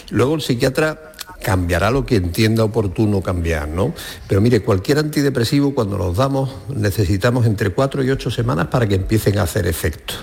Luego 0.09 0.35
el 0.35 0.41
psiquiatra 0.41 1.12
cambiará 1.43 1.91
lo 1.91 2.05
que 2.05 2.15
entienda 2.15 2.63
oportuno 2.63 3.21
cambiar, 3.21 3.67
¿no? 3.67 3.93
Pero 4.27 4.41
mire, 4.41 4.61
cualquier 4.61 4.97
antidepresivo 4.97 5.75
cuando 5.75 5.97
los 5.97 6.17
damos 6.17 6.49
necesitamos 6.75 7.45
entre 7.45 7.69
cuatro 7.69 8.03
y 8.03 8.09
ocho 8.09 8.31
semanas 8.31 8.67
para 8.67 8.87
que 8.87 8.95
empiecen 8.95 9.37
a 9.37 9.43
hacer 9.43 9.67
efecto. 9.67 10.15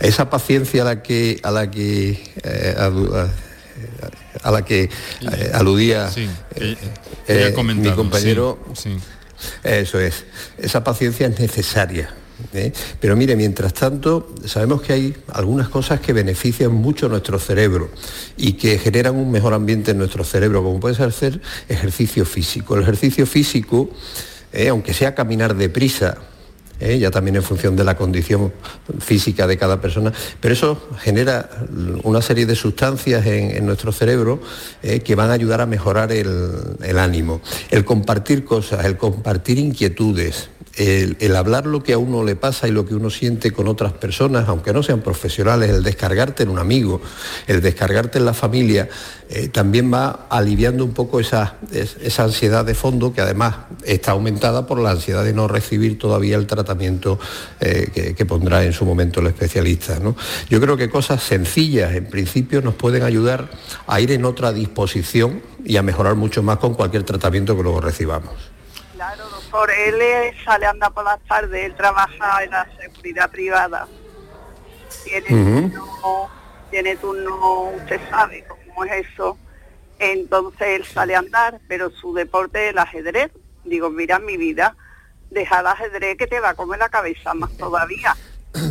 Esa 0.00 0.30
paciencia 0.30 0.82
a 0.82 0.84
la 0.84 1.02
que 1.02 1.40
a 1.42 1.50
la 1.50 1.70
que 1.70 2.22
eh, 2.44 2.74
a, 4.42 4.50
la 4.50 4.64
que 4.64 4.84
eh, 4.84 5.50
aludía 5.52 6.10
eh, 6.54 7.54
mi 7.74 7.90
compañero, 7.92 8.58
eso 9.64 9.98
es, 9.98 10.24
esa 10.58 10.84
paciencia 10.84 11.26
es 11.26 11.40
necesaria 11.40 12.10
¿eh? 12.52 12.72
Pero 13.00 13.16
mire, 13.16 13.36
mientras 13.36 13.74
tanto, 13.74 14.34
sabemos 14.44 14.82
que 14.82 14.92
hay 14.92 15.16
algunas 15.32 15.68
cosas 15.68 16.00
que 16.00 16.12
benefician 16.12 16.72
mucho 16.72 17.08
nuestro 17.08 17.38
cerebro 17.38 17.90
y 18.36 18.54
que 18.54 18.78
generan 18.78 19.16
un 19.16 19.30
mejor 19.30 19.54
ambiente 19.54 19.92
en 19.92 19.98
nuestro 19.98 20.24
cerebro, 20.24 20.62
como 20.62 20.80
puede 20.80 20.94
ser 20.94 21.08
hacer 21.08 21.40
ejercicio 21.68 22.24
físico. 22.24 22.76
El 22.76 22.82
ejercicio 22.82 23.26
físico, 23.26 23.90
¿eh? 24.52 24.68
aunque 24.68 24.92
sea 24.92 25.14
caminar 25.14 25.54
deprisa, 25.56 26.18
¿eh? 26.80 26.98
ya 26.98 27.10
también 27.10 27.36
en 27.36 27.42
función 27.42 27.74
de 27.74 27.84
la 27.84 27.96
condición 27.96 28.52
física 28.98 29.46
de 29.46 29.56
cada 29.56 29.80
persona, 29.80 30.12
pero 30.40 30.54
eso 30.54 30.88
genera 31.00 31.48
una 32.02 32.20
serie 32.20 32.44
de 32.44 32.54
sustancias 32.54 33.24
en, 33.26 33.64
nuestro 33.64 33.92
cerebro 33.92 34.40
que 34.82 35.14
van 35.14 35.30
a 35.30 35.32
ayudar 35.32 35.60
a 35.60 35.66
mejorar 35.66 36.12
el 36.12 36.98
ánimo. 36.98 37.40
El 37.70 37.84
compartir 37.84 38.44
cosas, 38.44 38.84
el 38.84 38.96
compartir 38.96 39.58
inquietudes, 39.58 40.50
el, 40.76 41.36
hablar 41.36 41.66
lo 41.66 41.82
que 41.82 41.94
a 41.94 41.98
uno 41.98 42.22
le 42.22 42.36
pasa 42.36 42.68
y 42.68 42.70
lo 42.70 42.84
que 42.84 42.94
uno 42.94 43.10
siente 43.10 43.50
con 43.50 43.68
otras 43.68 43.92
personas, 43.92 44.48
aunque 44.48 44.72
no 44.72 44.82
sean 44.82 45.00
profesionales, 45.00 45.70
el 45.70 45.82
descargarte 45.82 46.42
en 46.42 46.50
un 46.50 46.58
amigo, 46.58 47.00
el 47.46 47.62
descargarte 47.62 48.18
en 48.18 48.26
la 48.26 48.34
familia, 48.34 48.88
eh, 49.28 49.48
también 49.48 49.92
va 49.92 50.26
aliviando 50.28 50.84
un 50.84 50.92
poco 50.92 51.18
esa, 51.18 51.56
esa 51.72 52.24
ansiedad 52.24 52.64
de 52.64 52.74
fondo 52.74 53.12
que 53.12 53.20
además 53.20 53.56
está 53.84 54.12
aumentada 54.12 54.66
por 54.66 54.78
la 54.78 54.90
ansiedad 54.90 55.24
de 55.24 55.32
no 55.32 55.48
recibir 55.48 55.98
todavía 55.98 56.36
el 56.36 56.46
tratamiento 56.46 57.18
eh, 57.60 58.14
que, 58.16 58.26
pondrá 58.26 58.64
en 58.64 58.72
su 58.72 58.84
momento 58.84 59.20
el 59.20 59.28
especialista. 59.28 59.98
Yo 60.50 60.60
creo 60.60 60.76
que 60.76 60.90
cosas 60.90 61.22
sencillas 61.22 61.94
en 61.94 62.06
principio 62.06 62.60
nos 62.60 62.74
pueden 62.74 63.04
ayudar 63.04 63.48
a 63.86 64.00
ir 64.00 64.10
en 64.10 64.24
otra 64.24 64.52
disposición 64.52 65.42
y 65.64 65.76
a 65.76 65.82
mejorar 65.82 66.16
mucho 66.16 66.42
más 66.42 66.58
con 66.58 66.74
cualquier 66.74 67.04
tratamiento 67.04 67.56
que 67.56 67.62
luego 67.62 67.80
recibamos 67.80 68.55
por 69.56 69.70
él 69.70 70.34
sale 70.44 70.66
a 70.66 70.70
andar 70.70 70.92
por 70.92 71.04
las 71.04 71.18
tardes, 71.20 71.64
él 71.64 71.74
trabaja 71.74 72.44
en 72.44 72.50
la 72.50 72.68
seguridad 72.78 73.30
privada. 73.30 73.88
Tiene, 75.02 75.70
turno, 75.70 76.30
tiene 76.70 76.96
turno, 76.96 77.70
usted 77.70 77.98
sabe 78.10 78.44
cómo 78.46 78.84
es 78.84 79.06
eso. 79.08 79.38
Entonces 79.98 80.68
él 80.68 80.84
sale 80.84 81.14
a 81.14 81.20
andar, 81.20 81.58
pero 81.68 81.90
su 81.90 82.12
deporte 82.12 82.66
es 82.66 82.72
el 82.72 82.78
ajedrez. 82.78 83.30
Digo, 83.64 83.88
mira 83.88 84.18
mi 84.18 84.36
vida, 84.36 84.76
deja 85.30 85.60
el 85.60 85.68
ajedrez 85.68 86.18
que 86.18 86.26
te 86.26 86.38
va 86.38 86.50
a 86.50 86.54
comer 86.54 86.78
la 86.78 86.90
cabeza 86.90 87.32
más 87.32 87.50
todavía. 87.56 88.14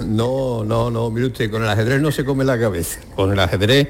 No, 0.06 0.64
no, 0.64 0.92
no, 0.92 1.10
mire 1.10 1.28
usted, 1.28 1.50
con 1.50 1.64
el 1.64 1.70
ajedrez 1.70 2.00
no 2.00 2.12
se 2.12 2.24
come 2.24 2.44
la 2.46 2.60
cabeza. 2.60 3.00
Con 3.16 3.32
el 3.32 3.40
ajedrez 3.40 3.90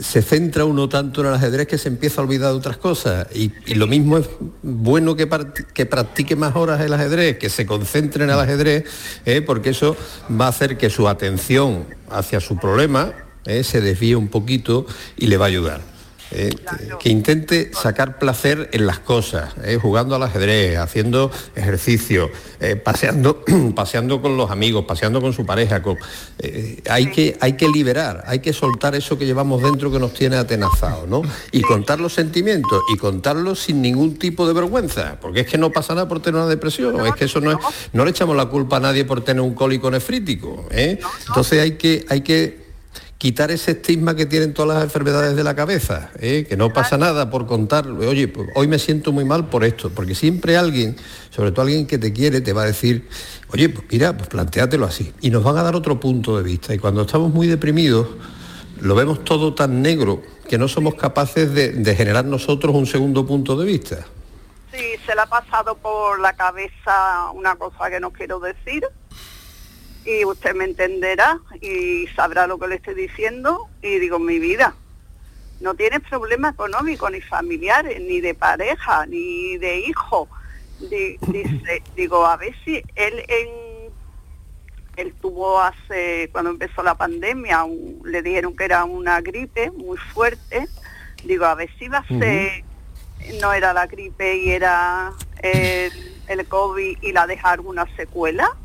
se 0.00 0.22
centra 0.22 0.64
uno 0.64 0.88
tanto 0.88 1.20
en 1.20 1.28
el 1.28 1.34
ajedrez 1.34 1.66
que 1.66 1.78
se 1.78 1.88
empieza 1.88 2.20
a 2.20 2.24
olvidar 2.24 2.52
de 2.52 2.58
otras 2.58 2.76
cosas. 2.76 3.26
Y, 3.34 3.52
lo 3.74 3.86
mismo 3.86 4.18
es 4.18 4.28
bueno 4.62 5.16
que, 5.16 5.28
que, 5.74 5.86
practique 5.86 6.36
más 6.36 6.56
horas 6.56 6.80
el 6.80 6.92
ajedrez, 6.92 7.38
que 7.38 7.50
se 7.50 7.66
concentre 7.66 8.24
en 8.24 8.30
el 8.30 8.38
ajedrez, 8.38 8.84
¿eh? 9.24 9.42
porque 9.42 9.70
eso 9.70 9.96
va 10.40 10.46
a 10.46 10.48
hacer 10.48 10.76
que 10.76 10.90
su 10.90 11.08
atención 11.08 11.86
hacia 12.10 12.40
su 12.40 12.58
problema 12.58 13.12
¿eh? 13.44 13.64
se 13.64 13.80
desvíe 13.80 14.16
un 14.16 14.28
poquito 14.28 14.86
y 15.16 15.26
le 15.26 15.36
va 15.36 15.46
a 15.46 15.48
ayudar. 15.48 15.97
Eh, 16.30 16.54
que 17.00 17.08
intente 17.08 17.70
sacar 17.72 18.18
placer 18.18 18.68
en 18.72 18.86
las 18.86 18.98
cosas, 18.98 19.54
eh, 19.64 19.78
jugando 19.80 20.14
al 20.14 20.22
ajedrez, 20.22 20.76
haciendo 20.76 21.30
ejercicio, 21.56 22.30
eh, 22.60 22.76
paseando, 22.76 23.42
paseando 23.74 24.20
con 24.20 24.36
los 24.36 24.50
amigos, 24.50 24.84
paseando 24.84 25.22
con 25.22 25.32
su 25.32 25.46
pareja. 25.46 25.82
hay, 26.90 27.06
que, 27.10 27.38
hay 27.40 27.54
que 27.54 27.68
liberar, 27.68 28.24
hay 28.26 28.40
que 28.40 28.52
soltar 28.52 28.94
eso 28.94 29.16
que 29.16 29.24
llevamos 29.24 29.62
dentro 29.62 29.90
que 29.90 29.98
nos 29.98 30.12
tiene 30.12 30.36
atenazados, 30.36 31.08
¿no? 31.08 31.22
Y 31.50 31.62
contar 31.62 31.98
los 31.98 32.12
sentimientos 32.12 32.82
y 32.92 32.98
contarlos 32.98 33.60
sin 33.60 33.80
ningún 33.80 34.18
tipo 34.18 34.46
de 34.46 34.52
vergüenza, 34.52 35.18
porque 35.20 35.40
es 35.40 35.46
que 35.46 35.56
no 35.56 35.70
pasa 35.70 35.94
nada 35.94 36.08
por 36.08 36.20
tener 36.20 36.40
una 36.40 36.50
depresión, 36.50 37.06
es 37.06 37.14
que 37.14 37.24
eso 37.24 37.40
no 37.40 37.52
es, 37.52 37.58
no 37.94 38.04
le 38.04 38.10
echamos 38.10 38.36
la 38.36 38.46
culpa 38.46 38.76
a 38.76 38.80
nadie 38.80 39.06
por 39.06 39.22
tener 39.22 39.40
un 39.40 39.54
cólico 39.54 39.90
nefrítico. 39.90 40.66
Entonces 40.70 41.62
hay 41.62 41.72
que, 41.72 42.04
hay 42.08 42.20
que 42.20 42.67
quitar 43.18 43.50
ese 43.50 43.72
estigma 43.72 44.14
que 44.14 44.26
tienen 44.26 44.54
todas 44.54 44.76
las 44.76 44.84
enfermedades 44.84 45.34
de 45.34 45.42
la 45.42 45.56
cabeza, 45.56 46.10
¿eh? 46.20 46.46
que 46.48 46.56
no 46.56 46.72
pasa 46.72 46.96
nada 46.96 47.30
por 47.30 47.46
contar, 47.46 47.88
oye, 47.88 48.28
pues, 48.28 48.48
hoy 48.54 48.68
me 48.68 48.78
siento 48.78 49.10
muy 49.10 49.24
mal 49.24 49.48
por 49.48 49.64
esto, 49.64 49.90
porque 49.90 50.14
siempre 50.14 50.56
alguien, 50.56 50.96
sobre 51.30 51.50
todo 51.50 51.62
alguien 51.62 51.88
que 51.88 51.98
te 51.98 52.12
quiere, 52.12 52.40
te 52.40 52.52
va 52.52 52.62
a 52.62 52.66
decir, 52.66 53.08
oye, 53.52 53.68
pues 53.68 53.86
mira, 53.90 54.16
pues 54.16 54.28
planteátelo 54.28 54.86
así. 54.86 55.12
Y 55.20 55.30
nos 55.30 55.42
van 55.42 55.58
a 55.58 55.64
dar 55.64 55.74
otro 55.74 55.98
punto 55.98 56.36
de 56.36 56.44
vista. 56.44 56.72
Y 56.72 56.78
cuando 56.78 57.02
estamos 57.02 57.34
muy 57.34 57.48
deprimidos, 57.48 58.06
lo 58.80 58.94
vemos 58.94 59.24
todo 59.24 59.52
tan 59.52 59.82
negro 59.82 60.22
que 60.48 60.56
no 60.56 60.68
somos 60.68 60.94
capaces 60.94 61.52
de, 61.52 61.72
de 61.72 61.96
generar 61.96 62.24
nosotros 62.24 62.72
un 62.74 62.86
segundo 62.86 63.26
punto 63.26 63.56
de 63.56 63.66
vista. 63.66 64.06
Sí, 64.72 64.84
se 65.04 65.14
le 65.16 65.22
ha 65.22 65.26
pasado 65.26 65.76
por 65.76 66.20
la 66.20 66.34
cabeza 66.34 67.32
una 67.34 67.56
cosa 67.56 67.90
que 67.90 67.98
no 67.98 68.12
quiero 68.12 68.38
decir, 68.38 68.84
y 70.08 70.24
usted 70.24 70.54
me 70.54 70.64
entenderá 70.64 71.38
y 71.60 72.06
sabrá 72.16 72.46
lo 72.46 72.58
que 72.58 72.66
le 72.66 72.76
estoy 72.76 72.94
diciendo 72.94 73.68
y 73.82 73.98
digo, 73.98 74.18
mi 74.18 74.38
vida, 74.38 74.74
no 75.60 75.74
tiene 75.74 76.00
problema 76.00 76.48
económico 76.48 77.10
ni 77.10 77.20
familiares, 77.20 78.00
ni 78.00 78.22
de 78.22 78.34
pareja, 78.34 79.04
ni 79.04 79.58
de 79.58 79.80
hijo. 79.80 80.26
dice, 80.80 81.82
digo, 81.96 82.24
a 82.24 82.38
ver 82.38 82.54
si 82.64 82.82
él 82.94 83.22
en 83.28 83.68
él 84.96 85.14
tuvo 85.20 85.60
hace, 85.60 86.28
cuando 86.32 86.50
empezó 86.50 86.82
la 86.82 86.96
pandemia, 86.96 87.66
le 88.02 88.22
dijeron 88.22 88.56
que 88.56 88.64
era 88.64 88.84
una 88.84 89.20
gripe 89.20 89.70
muy 89.70 89.96
fuerte. 89.96 90.66
Digo, 91.22 91.44
a 91.44 91.54
ver 91.54 91.70
si 91.78 91.86
va 91.86 91.98
a 91.98 92.08
ser, 92.08 92.64
no 93.40 93.52
era 93.52 93.72
la 93.74 93.86
gripe 93.86 94.38
y 94.38 94.50
era 94.50 95.12
el, 95.40 95.92
el 96.26 96.48
COVID 96.48 96.98
y 97.02 97.12
la 97.12 97.26
deja 97.26 97.50
alguna 97.50 97.86
secuela 97.94 98.56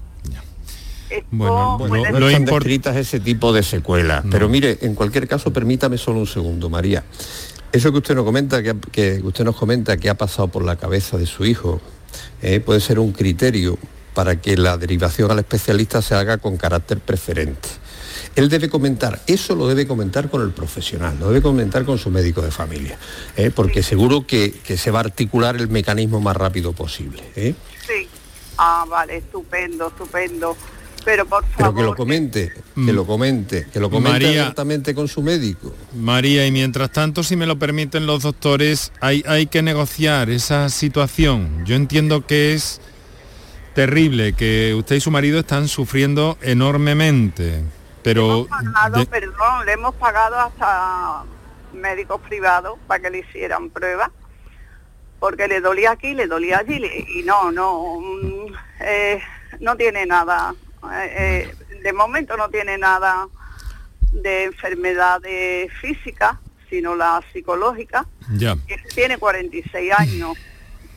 bueno, 1.32 1.78
bueno 1.78 2.20
no 2.20 2.30
están 2.30 2.98
ese 2.98 3.20
tipo 3.20 3.54
de 3.54 3.64
secuelas. 3.64 4.24
Pero 4.30 4.50
mire, 4.50 4.78
en 4.82 4.96
cualquier 4.96 5.28
caso, 5.28 5.52
permítame 5.52 5.98
solo 5.98 6.20
un 6.20 6.28
segundo, 6.28 6.70
María. 6.70 7.04
Eso 7.72 7.92
que 7.92 7.98
usted 7.98 8.16
nos 8.16 8.24
comenta, 8.24 8.62
que, 8.62 9.22
usted 9.24 9.44
nos 9.44 9.56
comenta 9.56 9.98
que 9.98 10.10
ha 10.10 10.16
pasado 10.16 10.48
por 10.48 10.64
la 10.64 10.76
cabeza 10.76 11.18
de 11.18 11.26
su 11.26 11.46
hijo, 11.46 11.82
eh, 12.42 12.60
puede 12.60 12.80
ser 12.80 13.00
un 13.00 13.12
criterio 13.12 13.78
para 14.14 14.40
que 14.40 14.56
la 14.58 14.78
derivación 14.78 15.32
al 15.32 15.40
especialista 15.40 16.02
se 16.02 16.14
haga 16.14 16.38
con 16.38 16.58
carácter 16.58 17.00
preferente. 17.00 17.70
Él 18.36 18.50
debe 18.50 18.70
comentar, 18.70 19.22
eso 19.28 19.56
lo 19.56 19.68
debe 19.68 19.88
comentar 19.88 20.30
con 20.30 20.42
el 20.42 20.52
profesional, 20.52 21.18
lo 21.20 21.28
debe 21.28 21.42
comentar 21.42 21.86
con 21.86 21.98
su 21.98 22.10
médico 22.10 22.42
de 22.42 22.52
familia, 22.52 22.98
eh, 23.36 23.52
porque 23.54 23.84
seguro 23.84 24.26
que, 24.26 24.54
se 24.76 24.92
va 24.92 25.00
a 25.00 25.04
articular 25.04 25.56
el 25.56 25.68
mecanismo 25.70 26.20
más 26.20 26.36
rápido 26.36 26.74
posible. 26.74 27.24
Eh. 27.36 27.54
Sí, 27.88 28.08
ah, 28.58 28.86
vale, 28.90 29.18
estupendo, 29.18 29.88
estupendo 29.88 30.56
pero 31.04 31.26
por 31.26 31.46
favor. 31.46 31.76
que 31.76 31.84
lo 31.84 31.96
comente, 31.96 32.54
que 32.76 32.94
lo 32.94 33.06
comente, 33.06 33.68
que 33.72 33.80
lo 33.80 33.90
comente 33.90 34.30
directamente 34.30 34.96
con 34.96 35.08
su 35.08 35.22
médico. 35.22 35.74
María, 35.94 36.46
y 36.46 36.52
mientras 36.52 36.92
tanto, 36.92 37.24
si 37.24 37.36
me 37.36 37.46
lo 37.46 37.58
permiten 37.58 38.06
los 38.06 38.24
doctores, 38.24 38.92
hay, 39.02 39.24
hay 39.28 39.48
que 39.48 39.62
negociar 39.62 40.30
esa 40.30 40.70
situación. 40.70 41.64
Yo 41.66 41.76
entiendo 41.76 42.26
que 42.26 42.54
es 42.54 42.82
terrible, 43.74 44.34
que 44.34 44.74
usted 44.76 44.98
y 44.98 45.00
su 45.02 45.12
marido 45.12 45.40
están 45.40 45.68
sufriendo 45.68 46.38
enormemente, 46.42 47.64
pero... 48.04 48.48
perdón, 49.10 49.66
le 49.66 49.74
hemos 49.74 49.96
pagado 49.96 50.38
hasta 50.38 51.24
médicos 51.74 52.22
privados 52.22 52.78
para 52.88 53.02
que 53.02 53.10
le 53.10 53.20
hicieran 53.20 53.70
pruebas 53.70 54.10
porque 55.24 55.48
le 55.48 55.62
dolía 55.62 55.92
aquí, 55.92 56.14
le 56.14 56.28
dolía 56.28 56.58
allí 56.58 56.86
y 57.16 57.24
no, 57.24 57.50
no, 57.50 57.98
mm, 57.98 58.54
eh, 58.82 59.22
no 59.62 59.78
tiene 59.78 60.06
nada 60.06 60.54
eh, 60.92 61.14
eh, 61.18 61.56
de 61.84 61.94
momento 61.94 62.36
no 62.38 62.50
tiene 62.50 62.78
nada 62.78 63.28
de 64.12 64.46
enfermedades 64.46 65.72
físicas, 65.80 66.38
sino 66.70 66.96
la 66.96 67.22
psicológica. 67.32 68.06
Ya. 68.36 68.58
Tiene 68.94 69.18
46 69.18 69.92
años 69.98 70.38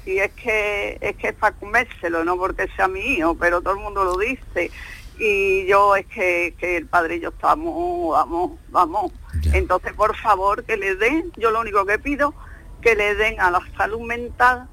y 0.05 0.19
es 0.19 0.33
que 0.33 0.99
es 1.01 1.17
que 1.17 1.29
es 1.29 1.35
para 1.35 1.57
comérselo, 1.57 2.25
no 2.25 2.37
porque 2.37 2.69
sea 2.77 2.89
mi 2.89 3.01
hijo, 3.01 3.35
pero 3.35 3.61
todo 3.61 3.75
el 3.75 3.81
mundo 3.81 4.05
lo 4.05 4.17
dice. 4.19 4.71
Y 5.19 5.67
yo 5.67 5.97
es 5.97 6.07
que, 6.07 6.55
el 6.61 6.87
padre 6.87 7.17
y 7.17 7.21
yo 7.21 7.31
estamos, 7.31 8.13
vamos, 8.13 8.53
vamos. 8.69 9.13
Entonces, 9.53 9.95
por 9.95 10.15
favor, 10.17 10.65
que 10.65 10.77
le 10.77 10.95
den, 10.95 11.33
yo 11.37 11.51
lo 11.51 11.61
único 11.61 11.87
que 11.87 11.99
pido, 11.99 12.35
que 12.83 12.95
le 12.95 13.15
den 13.15 13.41
a 13.41 13.51
la 13.51 13.61
salud 13.77 14.01
mental 14.03 14.69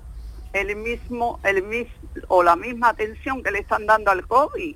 el 0.52 0.76
mismo, 0.76 1.39
el 1.43 1.63
mismo 1.63 1.93
o 2.28 2.43
la 2.43 2.56
misma 2.56 2.89
atención 2.89 3.41
que 3.41 3.52
le 3.52 3.60
están 3.60 3.86
dando 3.86 4.12
al 4.12 4.28
COVID 4.28 4.76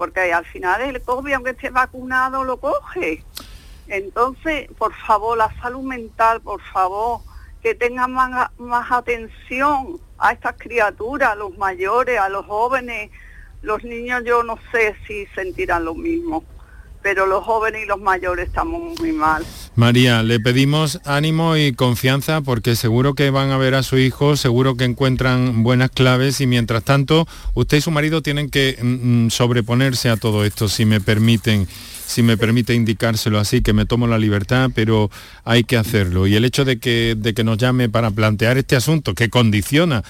porque 0.00 0.32
al 0.32 0.46
final 0.46 0.80
el 0.80 1.02
COVID, 1.02 1.34
aunque 1.34 1.50
esté 1.50 1.68
vacunado, 1.68 2.42
lo 2.42 2.56
coge. 2.56 3.22
Entonces, 3.86 4.66
por 4.78 4.94
favor, 4.94 5.36
la 5.36 5.54
salud 5.60 5.82
mental, 5.82 6.40
por 6.40 6.62
favor, 6.62 7.20
que 7.62 7.74
tengan 7.74 8.10
más, 8.10 8.50
más 8.56 8.90
atención 8.90 10.00
a 10.16 10.32
estas 10.32 10.54
criaturas, 10.56 11.32
a 11.32 11.34
los 11.34 11.54
mayores, 11.58 12.18
a 12.18 12.30
los 12.30 12.46
jóvenes. 12.46 13.10
Los 13.60 13.84
niños 13.84 14.22
yo 14.24 14.42
no 14.42 14.58
sé 14.72 14.96
si 15.06 15.26
sentirán 15.34 15.84
lo 15.84 15.94
mismo, 15.94 16.44
pero 17.02 17.26
los 17.26 17.44
jóvenes 17.44 17.82
y 17.84 17.86
los 17.86 18.00
mayores 18.00 18.48
estamos 18.48 18.98
muy 18.98 19.12
mal. 19.12 19.44
María, 19.76 20.22
le 20.22 20.40
pedimos 20.40 21.00
ánimo 21.04 21.56
y 21.56 21.72
confianza 21.72 22.40
porque 22.40 22.76
seguro 22.76 23.14
que 23.14 23.30
van 23.30 23.50
a 23.50 23.58
ver 23.58 23.74
a 23.74 23.82
su 23.82 23.98
hijo, 23.98 24.36
seguro 24.36 24.76
que 24.76 24.84
encuentran 24.84 25.62
buenas 25.62 25.90
claves 25.90 26.40
y 26.40 26.46
mientras 26.46 26.84
tanto 26.84 27.26
usted 27.54 27.78
y 27.78 27.80
su 27.80 27.90
marido 27.90 28.22
tienen 28.22 28.50
que 28.50 28.76
mm, 28.80 29.26
mm, 29.26 29.30
sobreponerse 29.30 30.10
a 30.10 30.16
todo 30.16 30.44
esto, 30.44 30.68
si 30.68 30.84
me 30.84 31.00
permiten 31.00 31.66
si 32.10 32.24
me 32.24 32.36
permite 32.36 32.74
indicárselo 32.74 33.38
así, 33.38 33.62
que 33.62 33.72
me 33.72 33.86
tomo 33.86 34.08
la 34.08 34.18
libertad, 34.18 34.70
pero 34.74 35.12
hay 35.44 35.62
que 35.62 35.76
hacerlo. 35.76 36.26
Y 36.26 36.34
el 36.34 36.44
hecho 36.44 36.64
de 36.64 36.80
que, 36.80 37.14
de 37.16 37.34
que 37.34 37.44
nos 37.44 37.56
llame 37.56 37.88
para 37.88 38.10
plantear 38.10 38.58
este 38.58 38.74
asunto, 38.74 39.14
que 39.14 39.30
condiciona 39.30 40.02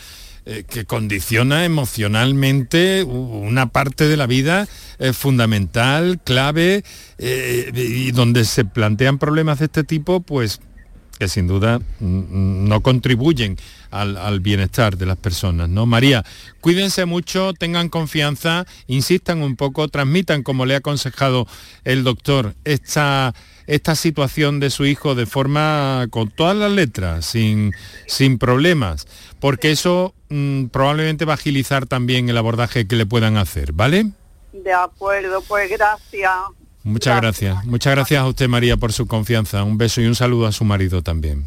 eh, 0.47 0.65
que 0.69 0.87
condiciona 0.87 1.65
emocionalmente 1.65 3.03
una 3.05 3.67
parte 3.67 4.09
de 4.09 4.17
la 4.17 4.27
vida 4.27 4.67
eh, 4.99 5.13
fundamental, 5.13 6.19
clave, 6.25 6.83
eh, 7.19 7.71
y 7.75 8.11
donde 8.13 8.45
se 8.45 8.65
plantean 8.65 9.19
problemas 9.19 9.59
de 9.59 9.67
este 9.67 9.85
tipo, 9.85 10.21
pues 10.21 10.61
que 11.21 11.29
sin 11.29 11.47
duda 11.47 11.81
no 12.01 12.81
contribuyen 12.81 13.59
al, 13.91 14.41
bienestar 14.41 14.97
de 14.97 15.05
las 15.05 15.19
personas. 15.19 15.69
¿no? 15.69 15.85
María, 15.85 16.25
cuídense 16.63 17.05
mucho, 17.05 17.53
tengan 17.53 17.91
confianza, 17.91 18.67
insistan 18.87 19.43
un 19.43 19.55
poco, 19.55 19.89
transmitan, 19.89 20.43
como 20.43 20.65
le 20.65 20.75
ha 20.75 20.79
aconsejado 20.79 21.47
el 21.85 22.05
doctor, 22.05 22.55
esta, 22.65 23.35
esta 23.71 23.95
situación 23.95 24.59
de 24.59 24.69
su 24.69 24.85
hijo 24.85 25.15
de 25.15 25.27
forma 25.27 26.09
con 26.11 26.29
todas 26.29 26.57
las 26.57 26.73
letras, 26.73 27.25
sin, 27.25 27.73
sin 28.09 28.37
problemas, 28.37 29.07
porque 29.39 29.71
eso 29.71 30.13
mm, 30.29 30.67
probablemente 30.67 31.25
va 31.25 31.35
a 31.35 31.37
agilizar 31.37 31.87
también 31.87 32.29
el 32.29 32.37
abordaje 32.37 32.89
que 32.89 32.97
le 32.97 33.07
puedan 33.07 33.37
hacer, 33.37 33.73
¿vale? 33.73 34.07
De 34.53 34.73
acuerdo, 34.73 35.41
pues 35.47 35.71
gracias. 35.71 36.33
Muchas 36.83 37.21
gracias. 37.21 37.65
Muchas 37.65 37.95
gracias 37.95 38.21
a 38.21 38.27
usted, 38.27 38.49
María, 38.49 38.77
por 38.77 38.93
su 38.93 39.07
confianza. 39.07 39.63
Un 39.63 39.79
beso 39.79 40.01
y 40.01 40.07
un 40.07 40.17
saludo 40.17 40.49
a 40.49 40.53
su 40.53 40.65
marido 40.65 41.03
también. 41.03 41.47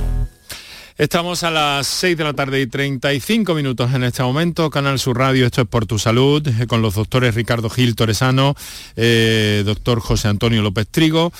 Estamos 1.01 1.41
a 1.41 1.49
las 1.49 1.87
6 1.87 2.15
de 2.15 2.23
la 2.23 2.33
tarde 2.33 2.61
y 2.61 2.67
35 2.67 3.55
minutos 3.55 3.91
en 3.95 4.03
este 4.03 4.21
momento. 4.21 4.69
Canal 4.69 4.99
Sur 4.99 5.17
Radio, 5.17 5.47
esto 5.47 5.63
es 5.63 5.67
por 5.67 5.87
tu 5.87 5.97
salud, 5.97 6.47
eh, 6.47 6.67
con 6.67 6.83
los 6.83 6.93
doctores 6.93 7.33
Ricardo 7.33 7.71
Gil 7.71 7.95
Toresano, 7.95 8.53
eh, 8.95 9.63
doctor 9.65 9.99
José 9.99 10.27
Antonio 10.27 10.61
López 10.61 10.87
Trigo. 10.87 11.33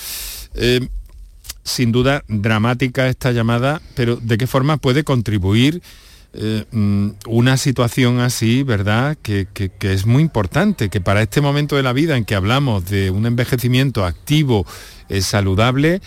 Eh, 0.56 0.88
sin 1.64 1.92
duda 1.92 2.24
dramática 2.28 3.08
esta 3.08 3.32
llamada, 3.34 3.84
pero 3.94 4.16
¿de 4.16 4.40
qué 4.40 4.48
forma 4.48 4.78
puede 4.78 5.04
contribuir 5.04 5.84
mm, 6.72 7.10
una 7.28 7.56
situación 7.58 8.20
así, 8.20 8.64
¿verdad? 8.64 9.16
Que, 9.22 9.48
es 9.82 10.08
muy 10.08 10.24
importante, 10.24 10.90
que 10.90 11.02
para 11.02 11.22
este 11.22 11.40
momento 11.40 11.76
de 11.76 11.84
la 11.84 11.94
vida 11.94 12.18
en 12.18 12.26
que 12.26 12.34
hablamos 12.34 12.86
de 12.86 13.12
un 13.12 13.28
envejecimiento 13.28 14.06
activo, 14.06 14.66
saludable, 15.20 16.02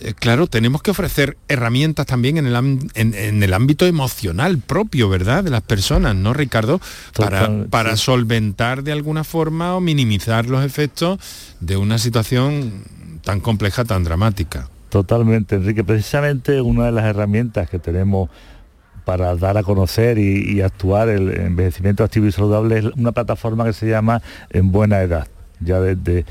eh, 0.00 0.12
claro, 0.14 0.48
tenemos 0.48 0.82
que 0.82 0.90
ofrecer 0.90 1.36
herramientas 1.46 2.06
también 2.06 2.36
en 2.36 2.46
el, 2.46 3.54
ámbito 3.54 3.86
emocional 3.86 4.58
propio, 4.58 5.08
¿verdad? 5.08 5.44
De 5.44 5.50
las 5.50 5.62
personas, 5.62 6.16
¿no, 6.16 6.32
Ricardo? 6.32 6.80
Para, 7.70 7.96
solventar 7.96 8.82
de 8.82 8.92
alguna 8.92 9.22
forma 9.22 9.76
o 9.76 9.80
minimizar 9.80 10.46
los 10.46 10.64
efectos 10.64 11.20
de 11.60 11.76
una 11.76 11.98
situación 11.98 12.82
tan 13.22 13.40
compleja, 13.40 13.84
tan 13.84 14.02
dramática. 14.02 14.68
Totalmente, 14.88 15.56
Enrique. 15.56 15.84
Precisamente 15.84 16.60
una 16.60 16.86
de 16.86 16.92
las 16.92 17.04
herramientas 17.04 17.70
que 17.70 17.78
tenemos 17.78 18.30
para 19.04 19.36
dar 19.36 19.58
a 19.58 19.62
conocer 19.62 20.18
y, 20.18 20.60
actuar 20.60 21.08
el 21.08 21.40
envejecimiento 21.40 22.02
activo 22.02 22.26
y 22.26 22.32
saludable 22.32 22.78
es 22.78 22.84
una 22.96 23.12
plataforma 23.12 23.64
que 23.64 23.72
se 23.72 23.88
llama 23.88 24.22
En 24.50 24.72
Buena 24.72 25.02
Edad. 25.02 25.28
Ya 25.60 25.80
desde 25.80 26.24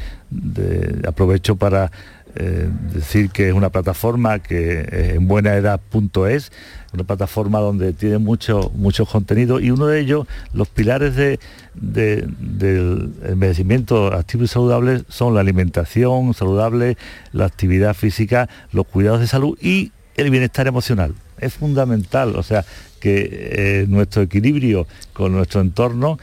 aprovecho 1.07 1.55
para 1.55 1.91
eh, 2.35 2.69
decir 2.93 3.29
que 3.29 3.49
es 3.49 3.53
una 3.53 3.69
plataforma 3.69 4.39
que 4.39 4.81
es 4.81 5.15
en 5.15 5.27
buenaedad.es, 5.27 6.51
una 6.93 7.03
plataforma 7.03 7.59
donde 7.59 7.93
tiene 7.93 8.17
mucho, 8.17 8.71
mucho 8.75 9.05
contenido 9.05 9.59
y 9.59 9.71
uno 9.71 9.87
de 9.87 9.99
ellos, 9.99 10.27
los 10.53 10.67
pilares 10.67 11.15
de, 11.15 11.39
del 11.73 13.13
envejecimiento 13.23 14.13
activo 14.13 14.43
y 14.43 14.47
saludable 14.47 15.03
son 15.09 15.33
la 15.33 15.41
alimentación 15.41 16.33
saludable, 16.33 16.97
la 17.31 17.45
actividad 17.45 17.93
física, 17.93 18.49
los 18.71 18.85
cuidados 18.87 19.19
de 19.19 19.27
salud 19.27 19.57
y 19.61 19.91
el 20.15 20.29
bienestar 20.29 20.67
emocional. 20.67 21.15
Es 21.39 21.53
fundamental, 21.53 22.35
o 22.35 22.43
sea, 22.43 22.63
que 22.99 23.27
eh, 23.31 23.85
nuestro 23.89 24.21
equilibrio 24.21 24.87
con 25.11 25.33
nuestro 25.33 25.61
entorno 25.61 26.17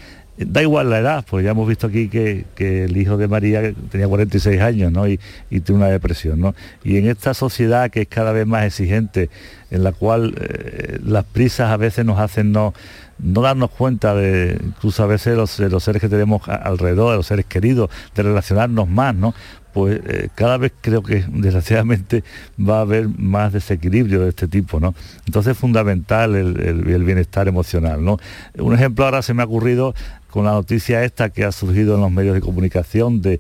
da 0.47 0.63
igual 0.63 0.91
la 0.91 0.99
edad, 0.99 1.25
pues 1.29 1.45
ya 1.45 1.51
hemos 1.51 1.69
visto 1.69 1.87
aquí 1.87 2.09
que, 2.09 2.45
el 2.57 2.97
hijo 2.97 3.17
de 3.17 3.29
María 3.29 3.73
tenía 3.91 4.09
46 4.09 4.61
años 4.61 4.93
¿no? 4.93 5.07
y, 5.07 5.19
tiene 5.49 5.75
una 5.75 5.89
depresión. 5.89 6.41
¿no? 6.41 6.55
Y 6.83 6.97
en 6.97 7.09
esta 7.09 7.35
sociedad 7.35 7.91
que 7.91 8.03
es 8.03 8.09
cada 8.09 8.33
vez 8.33 8.47
más 8.47 8.65
exigente, 8.65 9.31
en 9.71 9.85
la 9.85 9.93
cual 9.93 10.35
eh, 10.41 10.99
las 11.05 11.25
prisas 11.25 11.71
a 11.71 11.77
veces 11.77 12.05
nos 12.05 12.19
hacen 12.19 12.53
no, 12.53 12.75
no 13.19 13.43
darnos 13.43 13.71
cuenta 13.71 14.15
de, 14.15 14.59
incluso 14.65 15.03
a 15.03 15.07
veces 15.07 15.37
los, 15.37 15.57
de 15.59 15.69
los 15.69 15.85
seres 15.85 16.01
que 16.01 16.09
tenemos 16.09 16.49
alrededor, 16.49 17.13
de 17.13 17.17
los 17.19 17.27
seres 17.27 17.47
queridos, 17.47 17.91
de 18.15 18.23
relacionarnos 18.23 18.89
más, 18.89 19.15
¿no? 19.15 19.35
pues 19.73 20.01
eh, 20.07 20.29
cada 20.35 20.57
vez 20.57 20.73
creo 20.81 21.03
que 21.03 21.25
desgraciadamente 21.29 22.25
va 22.59 22.79
a 22.79 22.81
haber 22.81 23.09
más 23.09 23.53
desequilibrio 23.53 24.21
de 24.23 24.31
este 24.31 24.49
tipo, 24.49 24.81
¿no? 24.81 24.95
Entonces 25.27 25.53
es 25.53 25.59
fundamental 25.59 26.35
el, 26.35 26.61
el, 26.61 27.05
bienestar 27.05 27.49
emocional, 27.49 28.05
¿no? 28.05 28.19
Un 28.59 28.75
ejemplo 28.75 29.05
ahora 29.05 29.23
se 29.23 29.35
me 29.35 29.43
ha 29.43 29.47
ocurrido 29.47 29.95
con 30.31 30.45
la 30.45 30.53
noticia 30.53 31.05
esta 31.05 31.31
que 31.31 31.45
ha 31.45 31.53
surgido 31.53 31.95
en 31.95 32.01
los 32.01 32.11
medios 32.11 32.35
de 32.35 32.41
comunicación 32.41 33.21
de, 33.23 33.39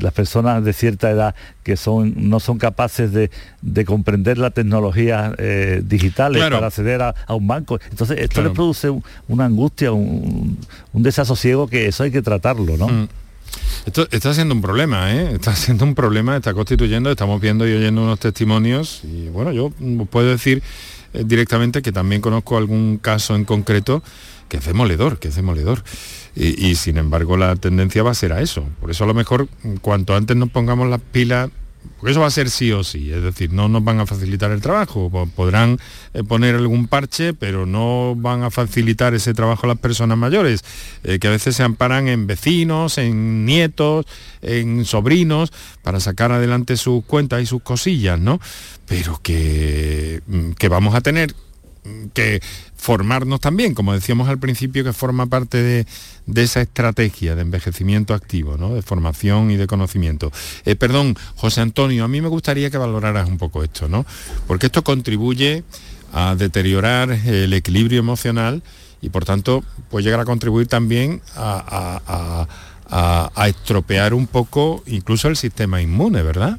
las 0.00 0.12
personas 0.12 0.64
de 0.64 0.72
cierta 0.72 1.10
edad 1.10 1.34
que 1.62 1.76
son, 1.76 2.14
no 2.16 2.40
son 2.40 2.58
capaces 2.58 3.12
de, 3.12 3.30
comprender 3.84 4.38
la 4.38 4.50
tecnología 4.50 5.34
eh, 5.38 5.82
digitales 5.84 6.42
para 6.42 6.66
acceder 6.66 7.02
a, 7.02 7.14
un 7.28 7.46
banco. 7.46 7.78
Entonces 7.90 8.18
esto 8.20 8.42
le 8.42 8.50
produce 8.50 8.92
una 9.28 9.46
angustia, 9.46 9.92
un, 9.92 10.58
desasosiego 10.92 11.66
que 11.66 11.86
eso 11.86 12.04
hay 12.04 12.10
que 12.10 12.22
tratarlo, 12.22 12.76
¿no? 12.76 12.88
Mm. 12.88 13.08
Esto 13.84 14.06
está 14.10 14.32
siendo 14.32 14.54
un 14.54 14.62
problema, 14.62 15.12
¿eh? 15.12 15.34
está 15.34 15.54
siendo 15.56 15.84
un 15.84 15.94
problema, 15.94 16.36
está 16.36 16.54
constituyendo, 16.54 17.10
estamos 17.10 17.40
viendo 17.40 17.66
y 17.66 17.72
oyendo 17.72 18.02
unos 18.02 18.18
testimonios 18.18 19.02
y 19.04 19.28
bueno, 19.28 19.52
yo 19.52 19.70
puedo 20.10 20.28
decir 20.28 20.62
eh, 21.14 21.24
directamente 21.26 21.82
que 21.82 21.92
también 21.92 22.20
conozco 22.20 22.56
algún 22.56 22.98
caso 22.98 23.34
en 23.34 23.44
concreto 23.44 24.02
que 24.52 24.58
es 24.58 24.66
demoledor, 24.66 25.18
que 25.18 25.28
es 25.28 25.34
demoledor. 25.34 25.82
Y, 26.36 26.74
sin 26.74 26.98
embargo 26.98 27.38
la 27.38 27.56
tendencia 27.56 28.02
va 28.02 28.10
a 28.10 28.14
ser 28.14 28.34
a 28.34 28.42
eso. 28.42 28.68
Por 28.82 28.90
eso 28.90 29.04
a 29.04 29.06
lo 29.06 29.14
mejor 29.14 29.48
cuanto 29.80 30.14
antes 30.14 30.36
nos 30.36 30.50
pongamos 30.50 30.90
las 30.90 31.00
pilas, 31.00 31.48
porque 31.96 32.10
eso 32.10 32.20
va 32.20 32.26
a 32.26 32.30
ser 32.30 32.50
sí 32.50 32.70
o 32.70 32.84
sí, 32.84 33.10
es 33.10 33.22
decir, 33.22 33.50
no 33.50 33.70
nos 33.70 33.82
van 33.82 33.98
a 34.00 34.04
facilitar 34.04 34.50
el 34.50 34.60
trabajo, 34.60 35.10
podrán 35.34 35.78
eh, 36.12 36.22
poner 36.22 36.54
algún 36.54 36.86
parche, 36.86 37.32
pero 37.32 37.64
no 37.64 38.14
van 38.14 38.42
a 38.42 38.50
facilitar 38.50 39.14
ese 39.14 39.32
trabajo 39.32 39.64
a 39.64 39.68
las 39.68 39.78
personas 39.78 40.18
mayores, 40.18 40.62
eh, 41.02 41.18
que 41.18 41.28
a 41.28 41.30
veces 41.30 41.56
se 41.56 41.62
amparan 41.62 42.08
en 42.08 42.26
vecinos, 42.26 42.98
en 42.98 43.46
nietos, 43.46 44.04
en 44.42 44.84
sobrinos, 44.84 45.50
para 45.80 45.98
sacar 45.98 46.30
adelante 46.30 46.76
sus 46.76 47.04
cuentas 47.06 47.42
y 47.42 47.46
sus 47.46 47.62
cosillas, 47.62 48.20
¿no? 48.20 48.38
Pero 48.86 49.18
que, 49.22 50.20
mm, 50.26 50.50
que 50.52 50.68
vamos 50.68 50.94
a 50.94 51.00
tener 51.00 51.34
que 52.14 52.40
formarnos 52.82 53.38
también, 53.38 53.74
como 53.74 53.92
decíamos 53.92 54.28
al 54.28 54.40
principio, 54.40 54.82
que 54.82 54.92
forma 54.92 55.26
parte 55.26 55.62
de, 55.62 55.86
esa 56.42 56.62
estrategia 56.62 57.36
de 57.36 57.42
envejecimiento 57.42 58.12
activo, 58.12 58.56
¿no? 58.56 58.74
de 58.74 58.82
formación 58.82 59.52
y 59.52 59.56
de 59.56 59.68
conocimiento. 59.68 60.32
Eh, 60.64 60.74
perdón, 60.74 61.16
José 61.36 61.60
Antonio, 61.60 62.02
a 62.02 62.08
mí 62.08 62.20
me 62.20 62.26
gustaría 62.26 62.70
que 62.70 62.78
valoraras 62.78 63.28
un 63.28 63.38
poco 63.38 63.62
esto, 63.62 63.88
¿no? 63.88 64.04
porque 64.48 64.66
esto 64.66 64.82
contribuye 64.82 65.62
a 66.12 66.34
deteriorar 66.34 67.12
el 67.12 67.52
equilibrio 67.52 68.00
emocional 68.00 68.64
y 69.00 69.10
por 69.10 69.24
tanto 69.24 69.62
puede 69.88 70.04
llegar 70.04 70.18
a 70.18 70.24
contribuir 70.24 70.66
también 70.66 71.22
a, 71.36 72.48
a 72.90 73.48
estropear 73.48 74.12
un 74.12 74.26
poco 74.26 74.82
incluso 74.86 75.28
el 75.28 75.36
sistema 75.36 75.80
inmune, 75.80 76.22
¿verdad? 76.22 76.58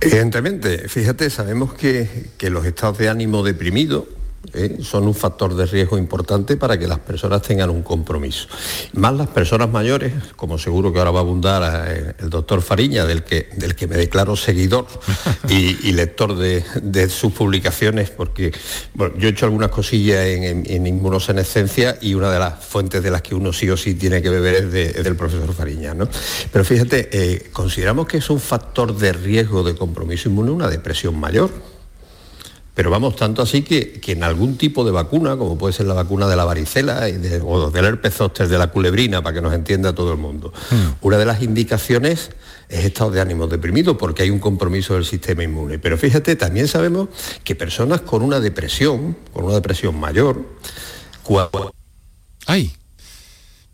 Evidentemente, 0.00 0.88
fíjate, 0.88 1.30
sabemos 1.30 1.74
que, 1.74 2.30
los 2.42 2.66
estados 2.66 2.98
de 2.98 3.08
ánimo 3.08 3.42
deprimido 3.42 4.06
¿eh? 4.52 4.78
son 4.82 5.06
un 5.06 5.14
factor 5.14 5.54
de 5.54 5.66
riesgo 5.66 5.98
importante 5.98 6.56
para 6.56 6.78
que 6.78 6.86
las 6.86 6.98
personas 6.98 7.42
tengan 7.42 7.70
un 7.70 7.82
compromiso. 7.82 8.48
Más 8.92 9.14
las 9.14 9.28
personas 9.28 9.70
mayores, 9.70 10.12
como 10.36 10.58
seguro 10.58 10.92
que 10.92 10.98
ahora 10.98 11.10
va 11.10 11.20
a 11.20 11.22
abundar 11.22 11.86
eh, 11.88 12.14
el 12.18 12.30
doctor 12.30 12.62
Fariña, 12.62 13.04
del 13.04 13.24
que, 13.24 13.48
del 13.56 13.74
que 13.74 13.86
me 13.86 13.96
declaro 13.96 14.36
seguidor 14.36 14.86
y, 15.48 15.92
lector 15.92 16.36
de, 16.36 17.08
sus 17.08 17.32
publicaciones, 17.32 18.10
porque 18.10 18.52
yo 18.94 19.28
he 19.28 19.30
hecho 19.30 19.46
algunas 19.46 19.70
cosillas 19.70 20.26
en, 20.26 20.86
inmunosenescencia 20.86 21.98
y 22.00 22.14
una 22.14 22.30
de 22.30 22.38
las 22.38 22.64
fuentes 22.64 23.02
de 23.02 23.10
las 23.10 23.22
que 23.22 23.34
uno 23.34 23.52
sí 23.52 23.70
o 23.70 23.76
sí 23.76 23.94
tiene 23.94 24.20
que 24.20 24.30
beber 24.30 24.54
es, 24.54 24.72
del 25.04 25.16
profesor 25.16 25.52
Fariña. 25.54 25.94
¿no? 25.94 26.08
Pero 26.52 26.64
fíjate, 26.64 27.08
eh, 27.12 27.50
consideramos 27.52 28.06
que 28.06 28.18
es 28.18 28.28
un 28.30 28.40
factor 28.40 28.96
de 28.96 29.12
riesgo 29.12 29.62
de 29.62 29.76
compromiso 29.76 30.28
inmune 30.28 30.50
una 30.50 30.68
depresión 30.68 31.18
mayor 31.18 31.50
pero 32.74 32.90
vamos, 32.90 33.14
tanto 33.14 33.40
así 33.40 33.62
que, 33.62 34.00
en 34.04 34.24
algún 34.24 34.56
tipo 34.56 34.84
de 34.84 34.90
vacuna, 34.90 35.36
como 35.36 35.56
puede 35.56 35.72
ser 35.72 35.86
la 35.86 35.94
vacuna 35.94 36.26
de 36.26 36.34
la 36.34 36.44
varicela 36.44 37.06
o 37.44 37.70
del 37.70 37.84
herpes 37.84 38.14
zóster 38.14 38.48
de 38.48 38.58
la 38.58 38.66
culebrina, 38.66 39.22
para 39.22 39.34
que 39.34 39.40
nos 39.40 39.54
entienda 39.54 39.94
todo 39.94 40.12
el 40.12 40.18
mundo, 40.18 40.52
hmm. 40.70 41.06
una 41.06 41.16
de 41.16 41.24
las 41.24 41.40
indicaciones 41.42 42.30
es 42.68 42.84
estado 42.84 43.12
de 43.12 43.20
ánimo 43.20 43.46
deprimido 43.46 43.96
porque 43.96 44.24
hay 44.24 44.30
un 44.30 44.40
compromiso 44.40 44.94
del 44.94 45.04
sistema 45.04 45.44
inmune. 45.44 45.78
Pero 45.78 45.96
fíjate, 45.96 46.34
también 46.34 46.66
sabemos 46.66 47.08
que 47.44 47.54
personas 47.54 48.00
con 48.00 48.22
una 48.22 48.40
depresión, 48.40 49.16
con 49.32 49.44
una 49.44 49.54
depresión 49.54 49.98
mayor, 49.98 50.42
¡Ay! 52.46 52.72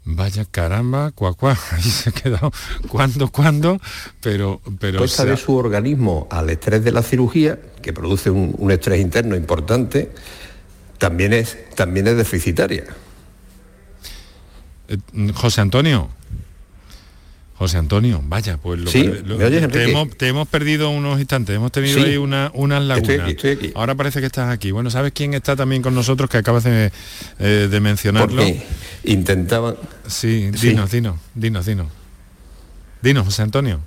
Vaya 0.04 0.44
caramba, 0.46 1.12
cuá, 1.12 1.34
ahí 1.72 1.82
se 1.82 2.10
ha 2.10 2.12
quedado 2.12 2.52
cuándo, 2.88 3.30
cuándo, 3.30 3.80
pero... 4.22 4.60
pero 4.78 4.98
pues 4.98 5.12
sabe 5.12 5.36
su 5.36 5.54
organismo 5.54 6.26
al 6.30 6.48
estrés 6.50 6.82
de 6.84 6.92
la 6.92 7.02
cirugía, 7.02 7.58
que 7.82 7.92
produce 7.92 8.30
un, 8.30 8.70
estrés 8.70 9.00
interno 9.00 9.36
importante, 9.36 10.10
también 10.98 11.32
es, 11.32 11.56
también 11.74 12.06
es 12.06 12.16
deficitaria. 12.16 12.84
Eh, 14.88 14.98
José 15.34 15.60
Antonio, 15.60 16.08
José 17.60 17.76
Antonio, 17.76 18.22
vaya, 18.24 18.56
pues 18.56 18.80
lo, 18.80 18.90
te, 18.90 20.28
hemos, 20.28 20.48
perdido 20.48 20.88
unos 20.88 21.20
instantes, 21.20 21.54
hemos 21.54 21.70
tenido 21.70 22.02
ahí 22.02 22.16
una, 22.16 22.50
unas 22.54 22.82
lagunas. 22.82 23.34
Ahora 23.74 23.94
parece 23.94 24.20
que 24.20 24.26
estás 24.26 24.48
aquí. 24.48 24.70
Bueno, 24.70 24.88
¿sabes 24.88 25.12
quién 25.12 25.34
está 25.34 25.56
también 25.56 25.82
con 25.82 25.94
nosotros 25.94 26.30
que 26.30 26.38
acabas 26.38 26.64
de, 26.64 26.90
eh, 27.38 27.78
mencionarlo? 27.82 28.42
intentaban... 29.04 29.76
Sí, 30.06 30.50
dinos, 30.52 30.90
dinos, 30.90 31.16
dinos, 31.34 31.66
dinos. 31.66 31.88
Dinos, 33.02 33.26
José 33.26 33.42
Antonio. 33.42 33.80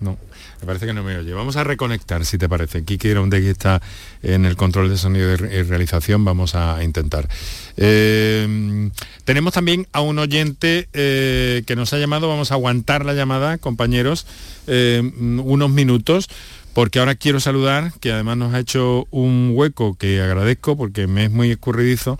No. 0.00 0.16
Me 0.60 0.66
parece 0.66 0.86
que 0.86 0.92
no 0.92 1.02
me 1.02 1.16
oye. 1.16 1.32
Vamos 1.32 1.56
a 1.56 1.64
reconectar, 1.64 2.24
si 2.24 2.36
te 2.36 2.48
parece. 2.48 2.84
Kiki 2.84 3.08
Irondegui 3.08 3.48
está 3.48 3.80
en 4.22 4.44
el 4.44 4.56
control 4.56 4.90
de 4.90 4.98
sonido 4.98 5.32
y 5.32 5.62
realización. 5.62 6.24
Vamos 6.24 6.54
a 6.54 6.82
intentar. 6.84 7.28
Eh, 7.76 8.90
tenemos 9.24 9.54
también 9.54 9.86
a 9.92 10.02
un 10.02 10.18
oyente 10.18 10.88
eh, 10.92 11.62
que 11.66 11.76
nos 11.76 11.92
ha 11.92 11.98
llamado. 11.98 12.28
Vamos 12.28 12.50
a 12.50 12.54
aguantar 12.54 13.06
la 13.06 13.14
llamada, 13.14 13.56
compañeros, 13.58 14.26
eh, 14.66 15.02
unos 15.18 15.70
minutos 15.70 16.28
porque 16.74 16.98
ahora 16.98 17.14
quiero 17.14 17.40
saludar, 17.40 17.92
que 18.00 18.12
además 18.12 18.36
nos 18.36 18.54
ha 18.54 18.58
hecho 18.58 19.06
un 19.10 19.52
hueco 19.54 19.96
que 19.96 20.20
agradezco 20.20 20.76
porque 20.76 21.06
me 21.06 21.24
es 21.24 21.30
muy 21.30 21.50
escurridizo, 21.50 22.18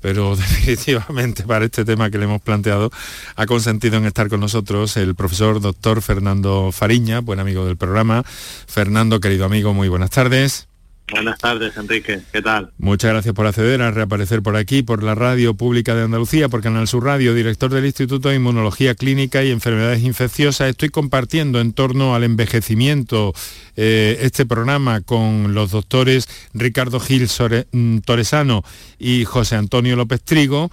pero 0.00 0.36
definitivamente 0.36 1.44
para 1.44 1.64
este 1.64 1.84
tema 1.84 2.10
que 2.10 2.18
le 2.18 2.24
hemos 2.24 2.40
planteado 2.40 2.90
ha 3.34 3.46
consentido 3.46 3.96
en 3.96 4.06
estar 4.06 4.28
con 4.28 4.40
nosotros 4.40 4.96
el 4.96 5.14
profesor 5.14 5.60
doctor 5.60 6.02
Fernando 6.02 6.72
Fariña, 6.72 7.20
buen 7.20 7.40
amigo 7.40 7.64
del 7.64 7.76
programa. 7.76 8.22
Fernando, 8.66 9.20
querido 9.20 9.44
amigo, 9.44 9.74
muy 9.74 9.88
buenas 9.88 10.10
tardes. 10.10 10.68
Buenas 11.12 11.38
tardes, 11.38 11.76
Enrique. 11.76 12.20
¿Qué 12.32 12.42
tal? 12.42 12.72
Muchas 12.78 13.12
gracias 13.12 13.32
por 13.32 13.46
acceder 13.46 13.80
a 13.80 13.92
reaparecer 13.92 14.42
por 14.42 14.56
aquí, 14.56 14.82
por 14.82 15.04
la 15.04 15.14
Radio 15.14 15.54
Pública 15.54 15.94
de 15.94 16.02
Andalucía, 16.02 16.48
por 16.48 16.62
Canal 16.62 16.88
Sur 16.88 17.04
Radio, 17.04 17.32
director 17.32 17.72
del 17.72 17.86
Instituto 17.86 18.28
de 18.28 18.36
Inmunología 18.36 18.96
Clínica 18.96 19.44
y 19.44 19.52
Enfermedades 19.52 20.02
Infecciosas. 20.02 20.68
Estoy 20.68 20.88
compartiendo 20.88 21.60
en 21.60 21.72
torno 21.72 22.16
al 22.16 22.24
envejecimiento 22.24 23.34
eh, 23.76 24.18
este 24.22 24.46
programa 24.46 25.00
con 25.00 25.54
los 25.54 25.70
doctores 25.70 26.28
Ricardo 26.54 26.98
Gil 26.98 27.28
mm, 27.70 27.98
Torresano 27.98 28.64
y 28.98 29.24
José 29.24 29.54
Antonio 29.54 29.94
López 29.94 30.22
Trigo 30.22 30.72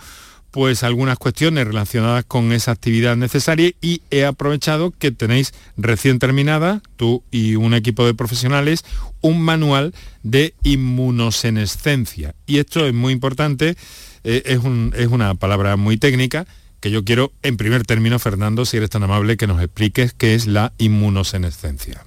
pues 0.54 0.84
algunas 0.84 1.18
cuestiones 1.18 1.66
relacionadas 1.66 2.26
con 2.26 2.52
esa 2.52 2.70
actividad 2.70 3.18
necesaria 3.18 3.72
y 3.82 4.04
he 4.12 4.24
aprovechado 4.24 4.92
que 4.92 5.12
tenéis 5.12 5.52
recién 5.78 6.20
terminada, 6.20 6.84
tú 6.96 7.24
y 7.32 7.56
un 7.56 7.74
equipo 7.74 8.06
de 8.06 8.14
profesionales, 8.14 8.86
un 9.22 9.42
manual 9.42 9.96
de 10.22 10.54
inmunosenescencia. 10.62 12.36
Y 12.46 12.60
esto 12.60 12.86
es 12.86 12.94
muy 12.94 13.14
importante, 13.14 13.76
eh, 14.24 14.44
es, 14.46 14.60
es 14.94 15.08
una 15.08 15.34
palabra 15.34 15.76
muy 15.76 15.98
técnica 15.98 16.46
que 16.80 16.92
yo 16.92 17.04
quiero, 17.04 17.32
en 17.42 17.58
primer 17.58 17.84
término, 17.84 18.20
Fernando, 18.20 18.66
si 18.66 18.78
eres 18.78 18.92
tan 18.92 19.02
amable, 19.02 19.38
que 19.38 19.48
nos 19.48 19.60
expliques 19.60 20.14
qué 20.14 20.36
es 20.36 20.46
la 20.46 20.72
inmunosenescencia. 20.78 22.06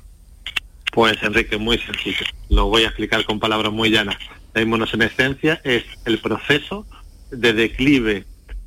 Pues 0.92 1.20
Enrique, 1.20 1.56
muy 1.56 1.78
sencillo. 1.78 2.24
Lo 2.48 2.66
voy 2.66 2.84
a 2.84 2.86
explicar 2.86 3.24
con 3.24 3.40
palabras 3.40 3.72
muy 3.72 3.90
llanas. 3.90 4.18
La 4.54 4.62
inmunosenescencia 4.62 5.60
es 5.64 5.82
el 6.04 6.20
proceso 6.20 6.86
de 7.32 7.52
declive 7.52 8.24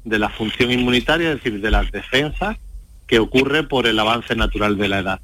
de 0.09 0.19
la 0.19 0.29
función 0.29 0.71
inmunitaria, 0.71 1.31
es 1.31 1.43
decir, 1.43 1.61
de 1.61 1.71
las 1.71 1.91
defensas 1.91 2.57
que 3.07 3.19
ocurre 3.19 3.63
por 3.63 3.87
el 3.87 3.97
avance 3.99 4.35
natural 4.35 4.77
de 4.77 4.87
la 4.87 4.99
edad. 4.99 5.21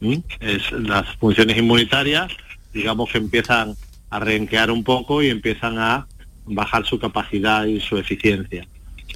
¿Mm? 0.00 0.16
Es, 0.40 0.70
las 0.72 1.16
funciones 1.16 1.56
inmunitarias, 1.56 2.30
digamos 2.72 3.10
que 3.10 3.18
empiezan 3.18 3.74
a 4.10 4.20
renquear 4.20 4.70
un 4.70 4.84
poco 4.84 5.22
y 5.22 5.30
empiezan 5.30 5.78
a 5.78 6.06
bajar 6.46 6.86
su 6.86 6.98
capacidad 6.98 7.64
y 7.64 7.80
su 7.80 7.96
eficiencia, 7.96 8.66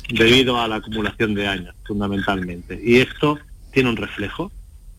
debido 0.08 0.60
a 0.60 0.68
la 0.68 0.76
acumulación 0.76 1.34
de 1.34 1.48
años, 1.48 1.74
fundamentalmente. 1.86 2.80
Y 2.82 2.96
esto 2.96 3.38
tiene 3.72 3.90
un 3.90 3.96
reflejo, 3.96 4.52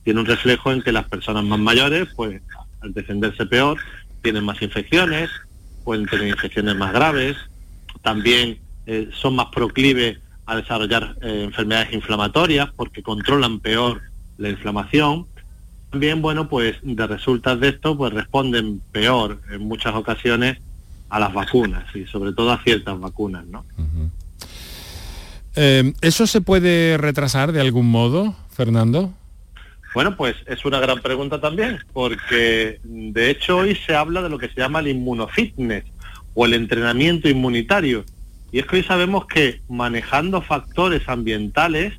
tiene 0.03 0.19
un 0.19 0.25
reflejo 0.25 0.71
en 0.71 0.81
que 0.81 0.91
las 0.91 1.07
personas 1.07 1.43
más 1.43 1.59
mayores, 1.59 2.09
pues 2.15 2.41
al 2.81 2.93
defenderse 2.93 3.45
peor, 3.45 3.77
tienen 4.21 4.43
más 4.43 4.61
infecciones, 4.61 5.29
pueden 5.83 6.05
tener 6.05 6.27
infecciones 6.27 6.75
más 6.75 6.91
graves, 6.93 7.37
también 8.01 8.59
eh, 8.86 9.09
son 9.13 9.36
más 9.36 9.47
proclives 9.47 10.19
a 10.45 10.55
desarrollar 10.55 11.15
eh, 11.21 11.43
enfermedades 11.43 11.93
inflamatorias 11.93 12.69
porque 12.75 13.01
controlan 13.01 13.59
peor 13.59 14.01
la 14.38 14.49
inflamación. 14.49 15.25
También, 15.89 16.21
bueno, 16.21 16.49
pues 16.49 16.77
de 16.83 17.07
resultas 17.07 17.59
de 17.59 17.69
esto, 17.69 17.97
pues 17.97 18.13
responden 18.13 18.81
peor 18.91 19.39
en 19.49 19.61
muchas 19.61 19.95
ocasiones 19.95 20.59
a 21.09 21.19
las 21.19 21.33
vacunas 21.33 21.86
y 21.95 22.05
sobre 22.05 22.33
todo 22.33 22.51
a 22.51 22.61
ciertas 22.63 22.99
vacunas, 22.99 23.45
¿no? 23.45 23.65
Eh, 25.55 25.93
¿Eso 26.01 26.27
se 26.27 26.41
puede 26.41 26.97
retrasar 26.97 27.51
de 27.51 27.61
algún 27.61 27.89
modo, 27.89 28.36
Fernando? 28.49 29.13
Bueno, 29.93 30.17
pues 30.17 30.36
es 30.45 30.65
una 30.65 30.79
gran 30.79 31.01
pregunta 31.01 31.39
también, 31.39 31.79
porque 31.93 32.81
de 32.83 33.29
hecho 33.29 33.57
hoy 33.59 33.75
se 33.75 33.95
habla 33.95 34.21
de 34.21 34.29
lo 34.29 34.38
que 34.38 34.49
se 34.49 34.59
llama 34.59 34.81
el 34.81 34.89
inmunofitness 34.89 35.86
o 36.33 36.45
el 36.45 36.53
entrenamiento 36.53 37.29
inmunitario, 37.29 38.03
y 38.55 38.59
es 38.59 38.67
que 38.67 38.77
hoy 38.77 38.83
sabemos 38.83 39.25
que 39.25 39.59
manejando 39.67 40.41
factores 40.41 41.09
ambientales, 41.09 41.91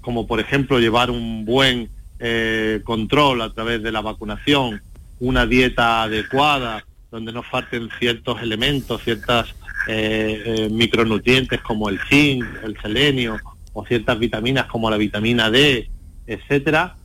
como 0.00 0.26
por 0.26 0.40
ejemplo 0.40 0.80
llevar 0.80 1.08
un 1.08 1.44
buen 1.44 1.88
eh, 2.18 2.80
control 2.82 3.40
a 3.42 3.52
través 3.52 3.80
de 3.80 3.92
la 3.92 4.00
vacunación, 4.00 4.82
una 5.20 5.46
dieta 5.46 6.02
adecuada, 6.02 6.84
donde 7.12 7.32
no 7.32 7.44
falten 7.44 7.90
ciertos 8.00 8.42
elementos, 8.42 9.04
ciertas 9.04 9.54
eh, 9.86 10.42
eh, 10.44 10.68
micronutrientes 10.68 11.60
como 11.60 11.88
el 11.88 12.00
zinc, 12.08 12.44
el 12.64 12.76
selenio 12.82 13.38
o 13.72 13.86
ciertas 13.86 14.18
vitaminas 14.18 14.66
como 14.66 14.90
la 14.90 14.96
vitamina 14.96 15.48
D, 15.48 15.88
etcétera, 16.26 16.96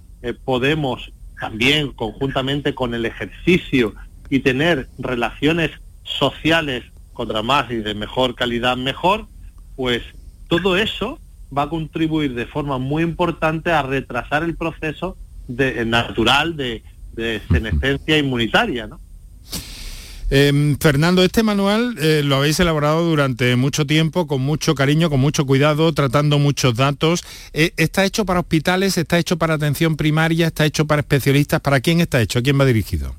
podemos 0.45 1.11
también 1.39 1.91
conjuntamente 1.91 2.73
con 2.73 2.95
el 2.95 3.05
ejercicio 3.05 3.93
y 4.31 4.39
tener 4.39 4.87
relaciones 4.97 5.69
sociales 6.01 6.85
contra 7.15 7.41
más 7.41 7.71
y 7.71 7.77
de 7.77 7.95
mejor 7.95 8.35
calidad 8.35 8.77
mejor, 8.77 9.25
pues 9.75 10.03
todo 10.47 10.77
eso 10.77 11.19
va 11.55 11.63
a 11.63 11.69
contribuir 11.69 12.35
de 12.35 12.45
forma 12.45 12.77
muy 12.77 13.01
importante 13.01 13.71
a 13.71 13.81
retrasar 13.81 14.43
el 14.43 14.55
proceso 14.55 15.17
de, 15.47 15.81
eh, 15.81 15.85
natural 15.85 16.55
de, 16.55 16.83
de 17.13 17.41
senescencia 17.49 18.17
inmunitaria. 18.17 18.87
¿no? 18.87 18.99
Em, 20.29 20.77
Fernando, 20.77 21.23
este 21.23 21.43
manual 21.43 21.95
eh, 21.99 22.21
lo 22.23 22.35
habéis 22.35 22.59
elaborado 22.59 23.05
durante 23.05 23.55
mucho 23.55 23.85
tiempo, 23.85 24.27
con 24.27 24.41
mucho 24.41 24.75
cariño, 24.75 25.09
con 25.09 25.19
mucho 25.19 25.45
cuidado, 25.45 25.93
tratando 25.93 26.39
muchos 26.39 26.75
datos. 26.75 27.23
Eh, 27.53 27.71
¿Está 27.77 28.05
hecho 28.05 28.25
para 28.25 28.39
hospitales? 28.39 28.97
¿Está 28.97 29.19
hecho 29.19 29.37
para 29.37 29.53
atención 29.55 29.95
primaria? 29.95 30.47
¿Está 30.47 30.65
hecho 30.65 30.85
para 30.85 31.01
especialistas? 31.01 31.61
¿Para 31.61 31.79
quién 31.79 32.01
está 32.01 32.21
hecho? 32.21 32.39
¿A 32.39 32.41
quién 32.41 32.59
va 32.59 32.65
dirigido? 32.65 33.15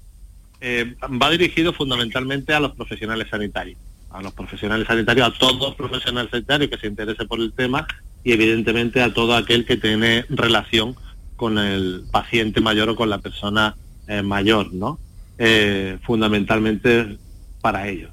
va 1.22 1.30
dirigido 1.30 1.72
fundamentalmente 1.72 2.52
a 2.52 2.58
los 2.58 2.74
profesionales 2.74 3.28
sanitarios 3.30 3.78
a 4.16 4.22
los 4.22 4.32
profesionales 4.32 4.86
sanitarios, 4.86 5.28
a 5.28 5.38
todos 5.38 5.58
los 5.60 5.74
profesionales 5.74 6.30
sanitarios 6.30 6.70
que 6.70 6.78
se 6.78 6.86
interese 6.86 7.26
por 7.26 7.38
el 7.38 7.52
tema 7.52 7.86
y 8.24 8.32
evidentemente 8.32 9.02
a 9.02 9.12
todo 9.12 9.34
aquel 9.34 9.66
que 9.66 9.76
tiene 9.76 10.24
relación 10.30 10.96
con 11.36 11.58
el 11.58 12.04
paciente 12.10 12.60
mayor 12.60 12.88
o 12.88 12.96
con 12.96 13.10
la 13.10 13.18
persona 13.18 13.76
eh, 14.08 14.22
mayor, 14.22 14.72
¿no? 14.72 14.98
Eh, 15.38 15.98
fundamentalmente 16.02 17.18
para 17.60 17.88
ellos. 17.88 18.10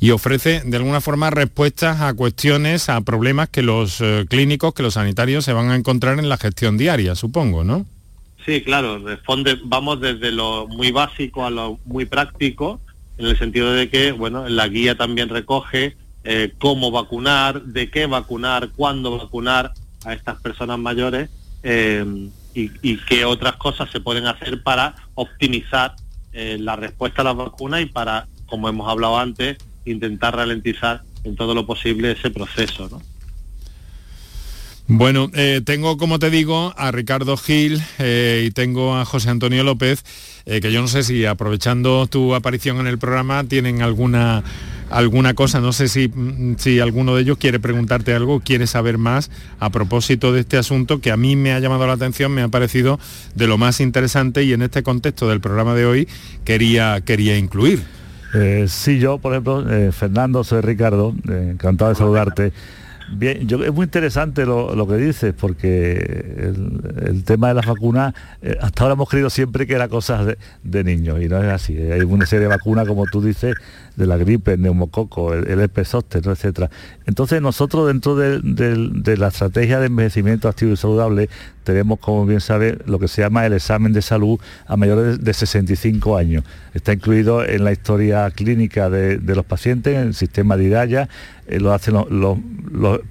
Y 0.00 0.10
ofrece 0.10 0.62
de 0.64 0.76
alguna 0.76 1.00
forma 1.00 1.30
respuestas 1.30 2.00
a 2.00 2.14
cuestiones, 2.14 2.88
a 2.88 3.00
problemas 3.02 3.48
que 3.48 3.62
los 3.62 4.00
eh, 4.00 4.26
clínicos, 4.28 4.74
que 4.74 4.82
los 4.82 4.94
sanitarios 4.94 5.44
se 5.44 5.52
van 5.52 5.70
a 5.70 5.76
encontrar 5.76 6.18
en 6.18 6.28
la 6.28 6.36
gestión 6.36 6.76
diaria, 6.76 7.14
supongo, 7.14 7.62
¿no? 7.62 7.86
Sí, 8.44 8.60
claro, 8.62 8.98
responde, 8.98 9.56
vamos 9.64 10.00
desde 10.00 10.32
lo 10.32 10.66
muy 10.66 10.90
básico 10.90 11.46
a 11.46 11.50
lo 11.50 11.78
muy 11.84 12.06
práctico, 12.06 12.80
en 13.18 13.26
el 13.26 13.38
sentido 13.38 13.72
de 13.72 13.88
que, 13.88 14.12
bueno, 14.12 14.48
la 14.48 14.68
guía 14.68 14.96
también 14.96 15.28
recoge 15.28 15.96
eh, 16.24 16.52
cómo 16.58 16.90
vacunar, 16.90 17.62
de 17.62 17.90
qué 17.90 18.06
vacunar, 18.06 18.70
cuándo 18.70 19.18
vacunar 19.18 19.72
a 20.04 20.14
estas 20.14 20.40
personas 20.40 20.78
mayores 20.78 21.30
eh, 21.62 22.30
y, 22.54 22.96
qué 22.98 23.24
otras 23.24 23.56
cosas 23.56 23.90
se 23.90 24.00
pueden 24.00 24.26
hacer 24.26 24.62
para 24.62 24.94
optimizar 25.14 25.94
eh, 26.32 26.56
la 26.60 26.76
respuesta 26.76 27.22
a 27.22 27.26
las 27.26 27.36
vacunas 27.36 27.82
y 27.82 27.86
para, 27.86 28.26
como 28.46 28.68
hemos 28.68 28.88
hablado 28.88 29.18
antes, 29.18 29.58
intentar 29.84 30.36
ralentizar 30.36 31.02
en 31.24 31.36
todo 31.36 31.54
lo 31.54 31.66
posible 31.66 32.12
ese 32.12 32.30
proceso. 32.30 32.88
¿no? 32.88 33.02
Bueno, 34.86 35.30
eh, 35.32 35.62
tengo, 35.64 35.96
como 35.96 36.18
te 36.18 36.28
digo, 36.28 36.74
a 36.76 36.90
Ricardo 36.90 37.38
Gil 37.38 37.80
eh, 37.98 38.44
y 38.46 38.50
tengo 38.50 38.94
a 38.94 39.06
José 39.06 39.30
Antonio 39.30 39.64
López, 39.64 40.04
eh, 40.44 40.60
que 40.60 40.72
yo 40.72 40.82
no 40.82 40.88
sé 40.88 41.02
si 41.02 41.24
aprovechando 41.24 42.06
tu 42.06 42.34
aparición 42.34 42.76
en 42.80 42.86
el 42.86 42.98
programa 42.98 43.44
tienen 43.44 43.80
alguna, 43.80 44.44
alguna 44.90 45.32
cosa, 45.32 45.60
no 45.62 45.72
sé 45.72 45.88
si, 45.88 46.08
mm, 46.08 46.56
si 46.58 46.80
alguno 46.80 47.16
de 47.16 47.22
ellos 47.22 47.38
quiere 47.38 47.60
preguntarte 47.60 48.12
algo, 48.12 48.40
quiere 48.40 48.66
saber 48.66 48.98
más 48.98 49.30
a 49.58 49.70
propósito 49.70 50.34
de 50.34 50.40
este 50.40 50.58
asunto 50.58 51.00
que 51.00 51.10
a 51.10 51.16
mí 51.16 51.34
me 51.34 51.54
ha 51.54 51.60
llamado 51.60 51.86
la 51.86 51.94
atención, 51.94 52.32
me 52.32 52.42
ha 52.42 52.48
parecido 52.48 53.00
de 53.34 53.46
lo 53.46 53.56
más 53.56 53.80
interesante 53.80 54.44
y 54.44 54.52
en 54.52 54.60
este 54.60 54.82
contexto 54.82 55.30
del 55.30 55.40
programa 55.40 55.74
de 55.74 55.86
hoy 55.86 56.08
quería, 56.44 57.00
quería 57.00 57.38
incluir. 57.38 57.82
Sí, 58.66 58.98
yo, 58.98 59.18
por 59.18 59.32
ejemplo, 59.32 59.64
Fernando, 59.92 60.42
soy 60.42 60.60
Ricardo, 60.60 61.14
encantado 61.28 61.90
de 61.90 61.94
saludarte. 61.94 62.52
Bien, 63.10 63.46
yo, 63.46 63.62
es 63.62 63.72
muy 63.72 63.84
interesante 63.84 64.46
lo, 64.46 64.74
lo 64.74 64.86
que 64.86 64.96
dices, 64.96 65.34
porque 65.38 66.52
el, 67.06 67.22
tema 67.24 67.48
de 67.48 67.54
las 67.54 67.66
vacunas, 67.66 68.14
eh, 68.40 68.56
hasta 68.60 68.84
ahora 68.84 68.94
hemos 68.94 69.08
creído 69.08 69.30
siempre 69.30 69.66
que 69.66 69.74
era 69.74 69.88
cosa 69.88 70.24
de, 70.24 70.38
de, 70.62 70.84
niños, 70.84 71.20
y 71.22 71.28
no 71.28 71.42
es 71.42 71.50
así. 71.50 71.76
Hay 71.76 72.00
una 72.00 72.26
serie 72.26 72.48
de 72.48 72.54
vacunas, 72.54 72.88
como 72.88 73.04
tú 73.06 73.20
dices, 73.20 73.54
de 73.96 74.06
la 74.06 74.16
gripe, 74.16 74.54
el 74.54 74.62
neumococo, 74.62 75.34
el, 75.34 75.48
el 75.48 75.60
herpes 75.60 75.94
etcétera. 75.94 76.70
Entonces 77.06 77.40
nosotros 77.40 77.86
dentro 77.86 78.16
de, 78.16 79.16
la 79.16 79.28
estrategia 79.28 79.78
de 79.78 79.86
envejecimiento 79.86 80.48
activo 80.48 80.72
y 80.72 80.76
saludable 80.76 81.28
tenemos, 81.64 81.98
como 81.98 82.26
bien 82.26 82.40
sabe, 82.40 82.78
lo 82.84 82.98
que 82.98 83.08
se 83.08 83.22
llama 83.22 83.46
el 83.46 83.54
examen 83.54 83.92
de 83.92 84.02
salud 84.02 84.38
a 84.66 84.76
mayores 84.76 85.24
de 85.24 85.32
65 85.32 86.16
años. 86.16 86.44
Está 86.74 86.92
incluido 86.92 87.44
en 87.44 87.64
la 87.64 87.72
historia 87.72 88.30
clínica 88.30 88.90
de, 88.90 89.18
los 89.18 89.44
pacientes, 89.46 89.94
en 89.94 90.08
el 90.08 90.14
sistema 90.14 90.56
de 90.56 90.64
IDAYA, 90.64 91.08
eh, 91.46 91.60
lo 91.60 91.72
hacen 91.72 91.94
los, 91.94 92.38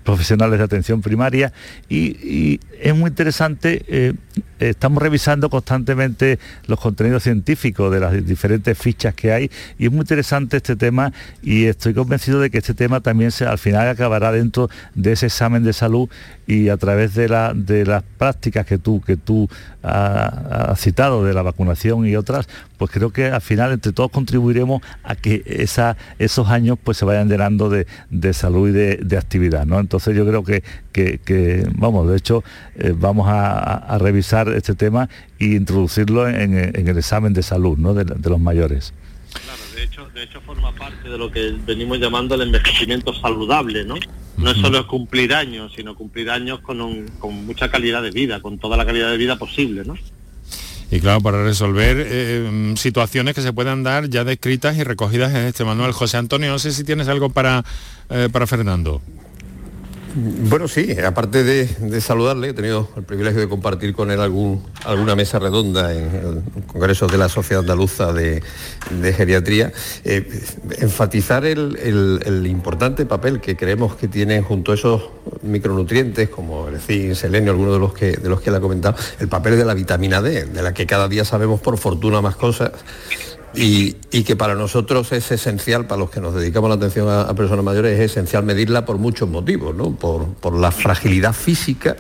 profesionales 0.03 0.59
de 0.59 0.65
atención 0.65 1.01
primaria 1.01 1.53
y, 1.87 2.17
y 2.27 2.59
es 2.79 2.95
muy 2.95 3.09
interesante, 3.09 3.83
eh, 3.87 4.13
estamos 4.59 5.01
revisando 5.01 5.49
constantemente 5.49 6.39
los 6.67 6.79
contenidos 6.79 7.23
científicos 7.23 7.91
de 7.91 7.99
las 7.99 8.25
diferentes 8.25 8.77
fichas 8.77 9.13
que 9.13 9.31
hay 9.31 9.51
y 9.77 9.85
es 9.85 9.91
muy 9.91 10.01
interesante 10.01 10.57
este 10.57 10.72
tema 10.75 11.13
y 11.41 11.65
estoy 11.65 11.93
convencido 11.93 12.39
de 12.39 12.49
que 12.49 12.57
este 12.57 12.73
tema 12.73 13.01
también 13.01 13.31
se, 13.31 13.45
al 13.45 13.57
final 13.57 13.87
acabará 13.87 14.31
dentro 14.31 14.69
de 14.95 15.13
ese 15.13 15.27
examen 15.27 15.63
de 15.63 15.73
salud 15.73 16.09
y 16.45 16.69
a 16.69 16.77
través 16.77 17.13
de, 17.13 17.29
la, 17.29 17.53
de 17.53 17.85
las 17.85 18.03
prácticas 18.03 18.65
que 18.65 18.77
tú, 18.77 19.01
que 19.01 19.17
tú 19.17 19.49
has, 19.81 20.79
citado 20.79 21.23
de 21.23 21.33
la 21.33 21.41
vacunación 21.41 22.05
y 22.07 22.15
otras, 22.15 22.47
pues 22.77 22.91
creo 22.91 23.11
que 23.11 23.27
al 23.27 23.41
final 23.41 23.71
entre 23.71 23.93
todos 23.93 24.11
contribuiremos 24.11 24.81
a 25.03 25.15
que 25.15 25.43
esa, 25.45 25.95
esos 26.19 26.49
años 26.49 26.77
pues 26.83 26.97
se 26.97 27.05
vayan 27.05 27.29
llenando 27.29 27.69
de, 27.69 27.87
de 28.09 28.33
salud 28.33 28.69
y 28.69 28.71
de, 28.71 28.97
de, 28.97 29.17
actividad. 29.17 29.65
¿no? 29.65 29.79
Entonces 29.79 30.15
yo 30.15 30.25
creo 30.25 30.43
que, 30.43 30.63
que, 30.91 31.67
vamos, 31.75 32.09
de 32.09 32.17
hecho, 32.17 32.43
eh, 32.75 32.93
vamos 32.97 33.27
a, 33.29 33.97
revisar 33.99 34.49
este 34.49 34.75
tema 34.75 35.07
e 35.39 35.45
introducirlo 35.45 36.27
en, 36.27 36.53
el 36.55 36.97
examen 36.97 37.33
de 37.33 37.43
salud 37.43 37.77
¿no? 37.77 37.93
de 37.93 38.29
los 38.29 38.39
mayores. 38.39 38.93
Claro, 39.33 39.61
de 39.75 39.83
hecho, 39.83 40.09
de 40.13 40.23
hecho 40.23 40.41
forma 40.41 40.73
parte 40.73 41.09
de 41.09 41.17
lo 41.17 41.31
que 41.31 41.55
venimos 41.65 41.99
llamando 41.99 42.35
el 42.35 42.41
envejecimiento 42.41 43.13
saludable, 43.13 43.83
¿no? 43.83 43.95
No 44.37 44.51
es 44.51 44.57
solo 44.57 44.85
cumplir 44.87 45.33
años, 45.33 45.73
sino 45.75 45.95
cumplir 45.95 46.29
años 46.29 46.59
con, 46.59 46.81
un, 46.81 47.07
con 47.19 47.45
mucha 47.45 47.69
calidad 47.69 48.01
de 48.01 48.11
vida, 48.11 48.41
con 48.41 48.57
toda 48.57 48.77
la 48.77 48.85
calidad 48.85 49.11
de 49.11 49.17
vida 49.17 49.37
posible, 49.37 49.83
¿no? 49.85 49.95
Y 50.91 50.99
claro, 50.99 51.21
para 51.21 51.43
resolver 51.43 51.97
eh, 51.99 52.73
situaciones 52.77 53.33
que 53.33 53.41
se 53.41 53.51
puedan 53.51 53.81
dar 53.81 54.09
ya 54.09 54.23
descritas 54.23 54.77
y 54.77 54.83
recogidas 54.83 55.31
en 55.31 55.45
este 55.45 55.63
manual. 55.65 55.91
José 55.91 56.17
Antonio, 56.17 56.51
no 56.51 56.59
sé 56.59 56.71
si 56.71 56.83
tienes 56.83 57.07
algo 57.07 57.31
para, 57.31 57.63
eh, 58.11 58.29
para 58.31 58.45
Fernando. 58.45 59.01
Bueno, 60.15 60.67
sí, 60.67 60.95
aparte 61.03 61.43
de, 61.43 62.01
saludarle, 62.01 62.49
he 62.49 62.53
tenido 62.53 62.87
el 62.95 63.03
privilegio 63.03 63.41
de 63.41 63.49
compartir 63.49 63.95
con 63.95 64.11
él 64.11 64.19
alguna 64.19 65.15
mesa 65.15 65.39
redonda 65.39 65.91
en 65.91 66.03
el 66.03 66.63
Congreso 66.67 67.07
de 67.07 67.17
la 67.17 67.29
Sociedad 67.29 67.61
Andaluza 67.61 68.13
de, 68.13 68.43
de 68.91 69.13
Geriatría. 69.13 69.71
Eh, 70.03 70.41
enfatizar 70.77 71.45
el, 71.45 72.45
importante 72.45 73.07
papel 73.07 73.41
que 73.41 73.55
creemos 73.55 73.95
que 73.95 74.07
tienen 74.07 74.43
junto 74.43 74.71
a 74.71 74.75
esos 74.75 75.01
micronutrientes, 75.41 76.29
como 76.29 76.67
el 76.67 76.79
zinc, 76.79 77.15
selenio, 77.15 77.51
algunos 77.51 77.73
de 77.73 77.79
los 77.79 77.93
que 77.93 78.11
de 78.11 78.29
los 78.29 78.39
que 78.39 78.51
él 78.51 78.55
ha 78.55 78.61
comentado, 78.61 78.95
el 79.19 79.29
papel 79.29 79.57
de 79.57 79.65
la 79.65 79.73
vitamina 79.73 80.21
D, 80.21 80.45
de 80.45 80.61
la 80.61 80.75
que 80.75 80.85
cada 80.85 81.07
día 81.07 81.25
sabemos 81.25 81.59
por 81.59 81.79
fortuna 81.79 82.21
más 82.21 82.35
cosas 82.35 82.71
y, 83.55 83.93
que 84.23 84.35
para 84.35 84.55
nosotros 84.55 85.11
es 85.11 85.31
esencial, 85.31 85.85
para 85.85 85.99
los 85.99 86.09
que 86.09 86.19
nos 86.19 86.33
dedicamos 86.33 86.69
la 86.69 86.75
atención 86.75 87.07
a, 87.09 87.21
a 87.21 87.33
personas 87.35 87.63
mayores, 87.63 87.99
es 87.99 88.11
esencial 88.11 88.43
medirla 88.43 88.85
por 88.85 88.97
muchos 88.97 89.29
motivos, 89.29 89.75
¿no? 89.75 89.95
por, 89.95 90.27
por 90.35 90.55
la 90.55 90.71
fragilidad 90.71 91.33
física, 91.33 91.95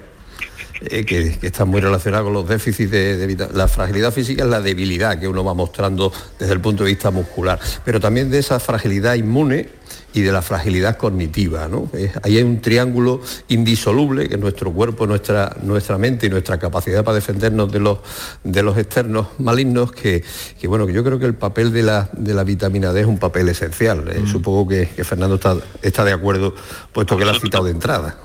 eh, 0.81 1.05
que, 1.05 1.37
que, 1.37 1.47
está 1.47 1.65
muy 1.65 1.81
relacionada 1.81 2.23
con 2.23 2.33
los 2.33 2.47
déficits 2.47 2.91
de, 2.91 3.17
de, 3.17 3.47
La 3.53 3.67
fragilidad 3.67 4.11
física 4.11 4.43
es 4.43 4.49
la 4.49 4.61
debilidad 4.61 5.19
que 5.19 5.27
uno 5.27 5.43
va 5.43 5.53
mostrando 5.53 6.11
desde 6.39 6.53
el 6.53 6.59
punto 6.59 6.83
de 6.83 6.91
vista 6.91 7.11
muscular, 7.11 7.59
pero 7.85 7.99
también 7.99 8.29
de 8.29 8.39
esa 8.39 8.59
fragilidad 8.59 9.15
inmune 9.15 9.69
y 10.13 10.21
de 10.21 10.31
la 10.31 10.41
fragilidad 10.41 10.97
cognitiva. 10.97 11.67
¿no? 11.67 11.89
Eh, 11.93 12.11
ahí 12.23 12.37
hay 12.37 12.43
un 12.43 12.61
triángulo 12.61 13.21
indisoluble 13.47 14.29
que 14.29 14.37
nuestro 14.37 14.71
cuerpo, 14.71 15.07
nuestra, 15.07 15.55
nuestra 15.63 15.97
mente 15.97 16.27
y 16.27 16.29
nuestra 16.29 16.59
capacidad 16.59 17.03
para 17.03 17.15
defendernos 17.15 17.71
de 17.71 17.79
los, 17.79 17.99
de 18.43 18.63
los 18.63 18.77
externos 18.77 19.27
malignos, 19.39 19.91
que, 19.91 20.23
que, 20.59 20.67
bueno, 20.67 20.85
que 20.85 20.93
yo 20.93 21.03
creo 21.03 21.19
que 21.19 21.25
el 21.25 21.35
papel 21.35 21.73
de 21.73 21.83
la, 21.83 22.09
de 22.13 22.33
la 22.33 22.43
vitamina 22.43 22.93
D 22.93 23.01
es 23.01 23.07
un 23.07 23.17
papel 23.17 23.49
esencial. 23.49 24.07
Eh, 24.09 24.19
mm. 24.19 24.27
Supongo 24.27 24.67
que, 24.67 24.89
que, 24.89 25.03
Fernando 25.03 25.35
está, 25.35 25.57
está 25.81 26.03
de 26.03 26.13
acuerdo, 26.13 26.55
puesto 26.91 27.17
que 27.17 27.25
lo 27.25 27.31
ha 27.31 27.39
citado 27.39 27.65
de 27.65 27.71
entrada. 27.71 28.17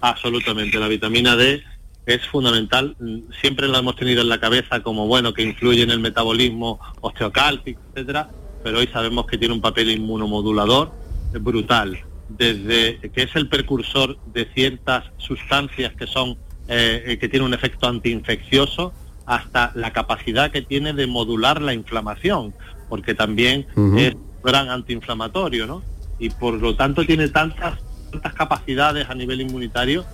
Absolutamente, 0.00 0.78
la 0.78 0.88
vitamina 0.88 1.36
D 1.36 1.62
es 2.06 2.26
fundamental, 2.26 2.96
siempre 3.40 3.68
la 3.68 3.78
hemos 3.78 3.96
tenido 3.96 4.22
en 4.22 4.28
la 4.28 4.38
cabeza 4.38 4.82
como 4.82 5.06
bueno 5.06 5.32
que 5.32 5.42
influye 5.42 5.82
en 5.82 5.90
el 5.90 6.00
metabolismo 6.00 6.78
osteocálcico, 7.00 7.80
etcétera, 7.94 8.30
pero 8.62 8.78
hoy 8.78 8.88
sabemos 8.92 9.26
que 9.26 9.38
tiene 9.38 9.54
un 9.54 9.60
papel 9.60 9.90
inmunomodulador 9.90 10.92
brutal, 11.40 11.98
desde 12.28 12.98
que 13.10 13.22
es 13.22 13.34
el 13.36 13.48
precursor 13.48 14.18
de 14.32 14.46
ciertas 14.54 15.04
sustancias 15.18 15.94
que 15.94 16.06
son 16.06 16.36
eh, 16.68 17.18
que 17.20 17.28
tienen 17.28 17.46
un 17.46 17.54
efecto 17.54 17.86
antiinfeccioso 17.86 18.92
hasta 19.26 19.72
la 19.74 19.92
capacidad 19.92 20.50
que 20.50 20.62
tiene 20.62 20.92
de 20.92 21.06
modular 21.06 21.60
la 21.60 21.74
inflamación, 21.74 22.54
porque 22.88 23.14
también 23.14 23.66
uh 23.76 23.80
-huh. 23.80 23.98
es 24.00 24.16
gran 24.42 24.68
antiinflamatorio, 24.70 25.66
¿no? 25.66 25.82
Y 26.18 26.30
por 26.30 26.54
lo 26.54 26.74
tanto 26.74 27.04
tiene 27.04 27.28
tantas 27.28 27.78
tantas 28.10 28.34
capacidades 28.34 29.10
a 29.10 29.14
nivel 29.14 29.40
inmunitario 29.40 30.04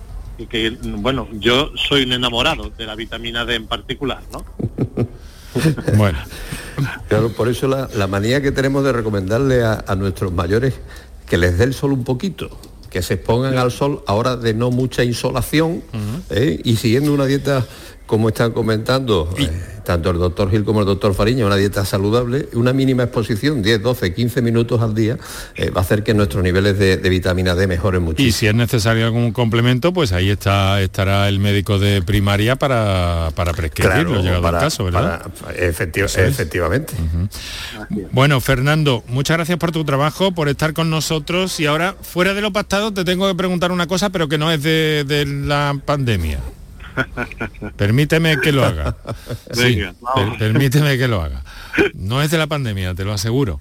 que 0.47 0.77
bueno, 0.81 1.27
yo 1.33 1.71
soy 1.75 2.03
un 2.03 2.13
enamorado 2.13 2.69
de 2.69 2.85
la 2.85 2.95
vitamina 2.95 3.45
D 3.45 3.55
en 3.55 3.67
particular, 3.67 4.21
¿no? 4.31 4.45
bueno. 5.97 6.19
Claro, 7.07 7.29
por 7.33 7.47
eso 7.49 7.67
la, 7.67 7.89
la, 7.95 8.07
manía 8.07 8.41
que 8.41 8.51
tenemos 8.51 8.83
de 8.83 8.93
recomendarle 8.93 9.63
a, 9.63 9.83
a 9.85 9.95
nuestros 9.95 10.31
mayores 10.31 10.73
que 11.27 11.37
les 11.37 11.57
dé 11.57 11.65
el 11.65 11.73
sol 11.73 11.91
un 11.93 12.03
poquito, 12.03 12.49
que 12.89 13.01
se 13.01 13.15
expongan 13.15 13.57
al 13.57 13.71
sol 13.71 14.03
ahora 14.07 14.35
de 14.35 14.53
no 14.53 14.71
mucha 14.71 15.03
insolación 15.03 15.83
uh 15.93 15.97
-huh. 15.97 16.21
¿eh? 16.29 16.61
y 16.63 16.75
siguiendo 16.75 17.13
una 17.13 17.25
dieta 17.25 17.65
como 18.11 18.27
están 18.27 18.51
comentando 18.51 19.33
eh, 19.37 19.49
tanto 19.85 20.09
el 20.09 20.17
doctor 20.17 20.51
Gil 20.51 20.65
como 20.65 20.81
el 20.81 20.85
doctor 20.85 21.13
Fariña, 21.13 21.45
una 21.45 21.55
dieta 21.55 21.85
saludable, 21.85 22.49
una 22.55 22.73
mínima 22.73 23.03
exposición, 23.03 23.61
10, 23.61 23.81
12, 23.81 24.13
15 24.13 24.41
minutos 24.41 24.81
al 24.81 24.93
día, 24.93 25.17
eh, 25.55 25.69
va 25.69 25.79
a 25.79 25.83
hacer 25.85 26.03
que 26.03 26.13
nuestros 26.13 26.43
niveles 26.43 26.77
de, 26.77 26.97
de, 26.97 27.09
vitamina 27.09 27.55
D 27.55 27.67
mejoren 27.67 28.03
muchísimo. 28.03 28.27
Y 28.27 28.33
si 28.33 28.47
es 28.47 28.53
necesario 28.53 29.05
algún 29.05 29.31
complemento, 29.31 29.93
pues 29.93 30.11
ahí 30.11 30.29
está 30.29 30.81
estará 30.81 31.29
el 31.29 31.39
médico 31.39 31.79
de 31.79 32.01
primaria 32.01 32.57
para, 32.57 33.31
para 33.33 33.53
prescribirlo, 33.53 34.09
claro, 34.09 34.21
llegado 34.21 34.41
para, 34.41 34.57
el 34.57 34.63
caso, 34.65 34.83
¿verdad? 34.83 35.31
Para, 35.39 35.53
efecti 35.55 36.01
es. 36.01 36.17
efectivamente. 36.17 36.93
Uh 36.99 37.29
-huh. 37.29 38.07
Bueno, 38.11 38.41
Fernando, 38.41 39.05
muchas 39.07 39.37
gracias 39.37 39.57
por 39.57 39.71
tu 39.71 39.85
trabajo, 39.85 40.33
por 40.33 40.49
estar 40.49 40.73
con 40.73 40.89
nosotros 40.89 41.61
y 41.61 41.65
ahora, 41.65 41.95
fuera 42.01 42.33
de 42.33 42.41
lo 42.41 42.51
pactado, 42.51 42.91
te 42.91 43.05
tengo 43.05 43.25
que 43.29 43.35
preguntar 43.35 43.71
una 43.71 43.87
cosa, 43.87 44.09
pero 44.09 44.27
que 44.27 44.37
no 44.37 44.51
es 44.51 44.61
de, 44.61 45.05
de 45.07 45.25
la 45.25 45.79
pandemia. 45.85 46.39
Permíteme 47.75 48.37
que 48.39 48.51
lo 48.51 48.65
haga. 48.65 48.95
Sí, 49.53 49.81
per 50.15 50.37
permíteme 50.37 50.97
que 50.97 51.07
lo 51.07 51.21
haga. 51.21 51.43
No 51.93 52.21
es 52.21 52.31
de 52.31 52.37
la 52.37 52.47
pandemia, 52.47 52.95
te 52.95 53.03
lo 53.03 53.13
aseguro. 53.13 53.59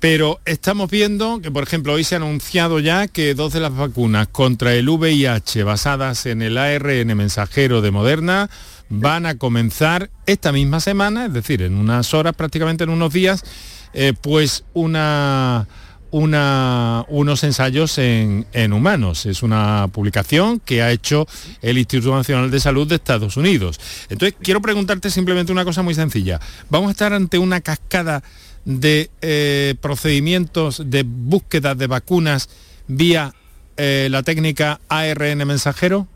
Pero 0.00 0.40
estamos 0.46 0.90
viendo 0.90 1.40
que, 1.42 1.50
por 1.50 1.62
ejemplo, 1.62 1.92
hoy 1.92 2.04
se 2.04 2.14
ha 2.14 2.18
anunciado 2.18 2.78
ya 2.78 3.06
que 3.06 3.34
dos 3.34 3.52
de 3.52 3.60
las 3.60 3.76
vacunas 3.76 4.28
contra 4.28 4.74
el 4.74 4.88
VIH 4.88 5.62
basadas 5.62 6.24
en 6.24 6.40
el 6.40 6.56
ARN 6.56 7.14
mensajero 7.14 7.82
de 7.82 7.90
Moderna 7.90 8.48
van 8.88 9.26
a 9.26 9.36
comenzar 9.36 10.10
esta 10.24 10.52
misma 10.52 10.80
semana, 10.80 11.26
es 11.26 11.32
decir, 11.34 11.60
en 11.62 11.76
unas 11.76 12.14
horas, 12.14 12.34
prácticamente 12.34 12.84
en 12.84 12.90
unos 12.90 13.12
días, 13.12 13.44
eh, 13.92 14.14
pues 14.20 14.64
una, 14.72 15.66
una, 16.10 17.04
unos 17.08 17.44
ensayos 17.44 17.98
en, 17.98 18.46
en, 18.52 18.72
humanos. 18.72 19.26
Es 19.26 19.42
una 19.42 19.88
publicación 19.92 20.60
que 20.60 20.82
ha 20.82 20.90
hecho 20.90 21.26
el 21.62 21.78
Instituto 21.78 22.14
Nacional 22.14 22.50
de 22.50 22.60
Salud 22.60 22.86
de 22.86 22.96
Estados 22.96 23.36
Unidos. 23.36 23.80
Entonces, 24.08 24.36
quiero 24.42 24.60
preguntarte 24.60 25.10
simplemente 25.10 25.52
una 25.52 25.64
cosa 25.64 25.82
muy 25.82 25.94
sencilla. 25.94 26.40
¿Vamos 26.68 26.88
a 26.88 26.92
estar 26.92 27.12
ante 27.12 27.38
una 27.38 27.60
cascada 27.60 28.22
de 28.64 29.10
eh, 29.22 29.74
procedimientos 29.80 30.82
de 30.86 31.04
búsqueda 31.04 31.74
de 31.74 31.86
vacunas 31.86 32.48
vía 32.86 33.32
eh, 33.76 34.08
la 34.10 34.22
técnica 34.22 34.80
ARN 34.88 35.46
mensajero? 35.46 36.08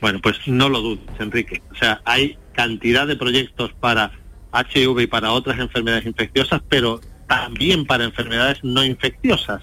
Bueno, 0.00 0.20
pues 0.22 0.36
no 0.46 0.68
lo 0.68 0.80
dudes, 0.80 1.04
Enrique. 1.18 1.62
O 1.72 1.74
sea, 1.74 2.00
hay 2.04 2.38
cantidad 2.54 3.06
de 3.06 3.16
proyectos 3.16 3.72
para 3.80 4.12
HIV 4.52 5.00
y 5.00 5.06
para 5.06 5.32
otras 5.32 5.58
enfermedades 5.58 6.06
infecciosas, 6.06 6.62
pero 6.68 7.00
también 7.30 7.86
para 7.86 8.02
enfermedades 8.02 8.58
no 8.64 8.84
infecciosas. 8.84 9.62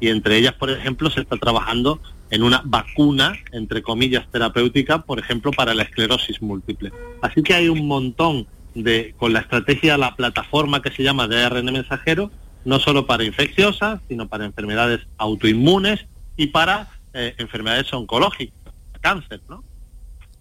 Y 0.00 0.08
entre 0.08 0.36
ellas, 0.36 0.54
por 0.54 0.68
ejemplo, 0.68 1.08
se 1.10 1.20
está 1.20 1.36
trabajando 1.36 2.00
en 2.30 2.42
una 2.42 2.60
vacuna, 2.64 3.38
entre 3.52 3.82
comillas, 3.82 4.26
terapéutica, 4.32 5.02
por 5.02 5.20
ejemplo, 5.20 5.52
para 5.52 5.74
la 5.74 5.84
esclerosis 5.84 6.42
múltiple. 6.42 6.92
Así 7.22 7.44
que 7.44 7.54
hay 7.54 7.68
un 7.68 7.86
montón 7.86 8.48
de, 8.74 9.14
con 9.16 9.32
la 9.32 9.38
estrategia, 9.38 9.96
la 9.96 10.16
plataforma 10.16 10.82
que 10.82 10.90
se 10.90 11.04
llama 11.04 11.28
de 11.28 11.40
ARN 11.40 11.66
mensajero, 11.66 12.32
no 12.64 12.80
solo 12.80 13.06
para 13.06 13.22
infecciosas, 13.22 14.00
sino 14.08 14.26
para 14.26 14.44
enfermedades 14.44 15.06
autoinmunes 15.16 16.06
y 16.36 16.48
para 16.48 16.88
eh, 17.12 17.36
enfermedades 17.38 17.92
oncológicas, 17.92 18.74
cáncer, 19.00 19.40
¿no? 19.48 19.62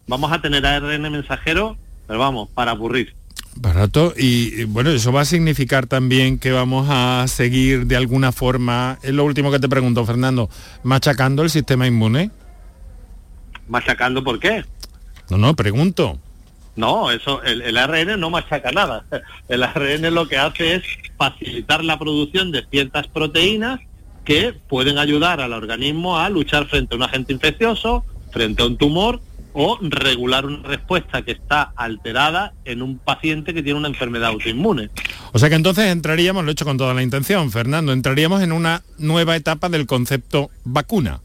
Vamos 0.08 0.32
a 0.32 0.42
tener 0.42 0.66
ARN 0.66 1.04
mensajero, 1.04 1.78
pero 2.08 2.18
vamos, 2.18 2.50
para 2.50 2.72
aburrir. 2.72 3.14
Barato 3.56 4.14
y 4.18 4.64
bueno, 4.66 4.90
eso 4.90 5.12
va 5.12 5.22
a 5.22 5.26
significar 5.26 5.86
también 5.86 6.40
que 6.40 6.52
vamos 6.52 6.88
a 6.90 7.26
seguir 7.28 7.86
de 7.86 7.96
alguna 7.96 8.32
forma, 8.32 8.98
es 9.04 9.12
lo 9.14 9.24
último 9.24 9.52
que 9.52 9.60
te 9.60 9.70
pregunto, 9.70 10.04
Fernando, 10.06 10.50
machacando 10.84 11.44
el 11.44 11.50
sistema 11.50 11.86
inmune. 11.86 12.32
¿Machacando 13.68 14.24
por 14.24 14.40
qué? 14.40 14.66
No, 15.30 15.38
no, 15.38 15.56
pregunto. 15.56 16.20
No, 16.76 17.12
eso, 17.12 17.44
el, 17.44 17.62
el, 17.62 17.78
ARN 17.78 18.20
no 18.20 18.30
machaca 18.32 18.72
nada. 18.72 19.06
El 19.48 19.62
ARN 19.62 20.14
lo 20.14 20.28
que 20.28 20.38
hace 20.38 20.76
es 20.76 20.84
facilitar 21.18 21.84
la 21.84 22.00
producción 22.00 22.52
de 22.52 22.66
ciertas 22.70 23.08
proteínas 23.08 23.80
que 24.26 24.54
pueden 24.68 24.98
ayudar 24.98 25.42
al 25.42 25.54
organismo 25.54 26.18
a 26.18 26.30
luchar 26.30 26.68
frente 26.68 26.96
a 26.96 26.98
un 26.98 27.04
agente 27.04 27.34
infeccioso, 27.34 28.04
frente 28.32 28.64
a 28.64 28.66
un 28.66 28.78
tumor 28.78 29.22
o 29.54 29.78
regular 29.82 30.46
una 30.46 30.64
respuesta 30.64 31.22
que 31.22 31.32
está 31.32 31.74
alterada 31.76 32.54
en 32.66 32.82
un 32.82 32.98
paciente 32.98 33.54
que 33.54 33.64
tiene 33.64 33.80
una 33.80 33.88
enfermedad 33.88 34.30
autoinmune. 34.30 34.90
O 35.32 35.40
sea 35.40 35.50
que 35.50 35.56
entonces 35.56 35.86
entraríamos, 35.86 36.44
lo 36.44 36.50
he 36.50 36.54
hecho 36.54 36.66
con 36.66 36.78
toda 36.78 36.94
la 36.94 37.04
intención, 37.04 37.52
Fernando, 37.52 37.94
entraríamos 37.94 38.42
en 38.42 38.52
una 38.52 38.84
nueva 38.98 39.36
etapa 39.36 39.70
del 39.70 39.86
concepto 39.86 40.50
vacuna. 40.64 41.22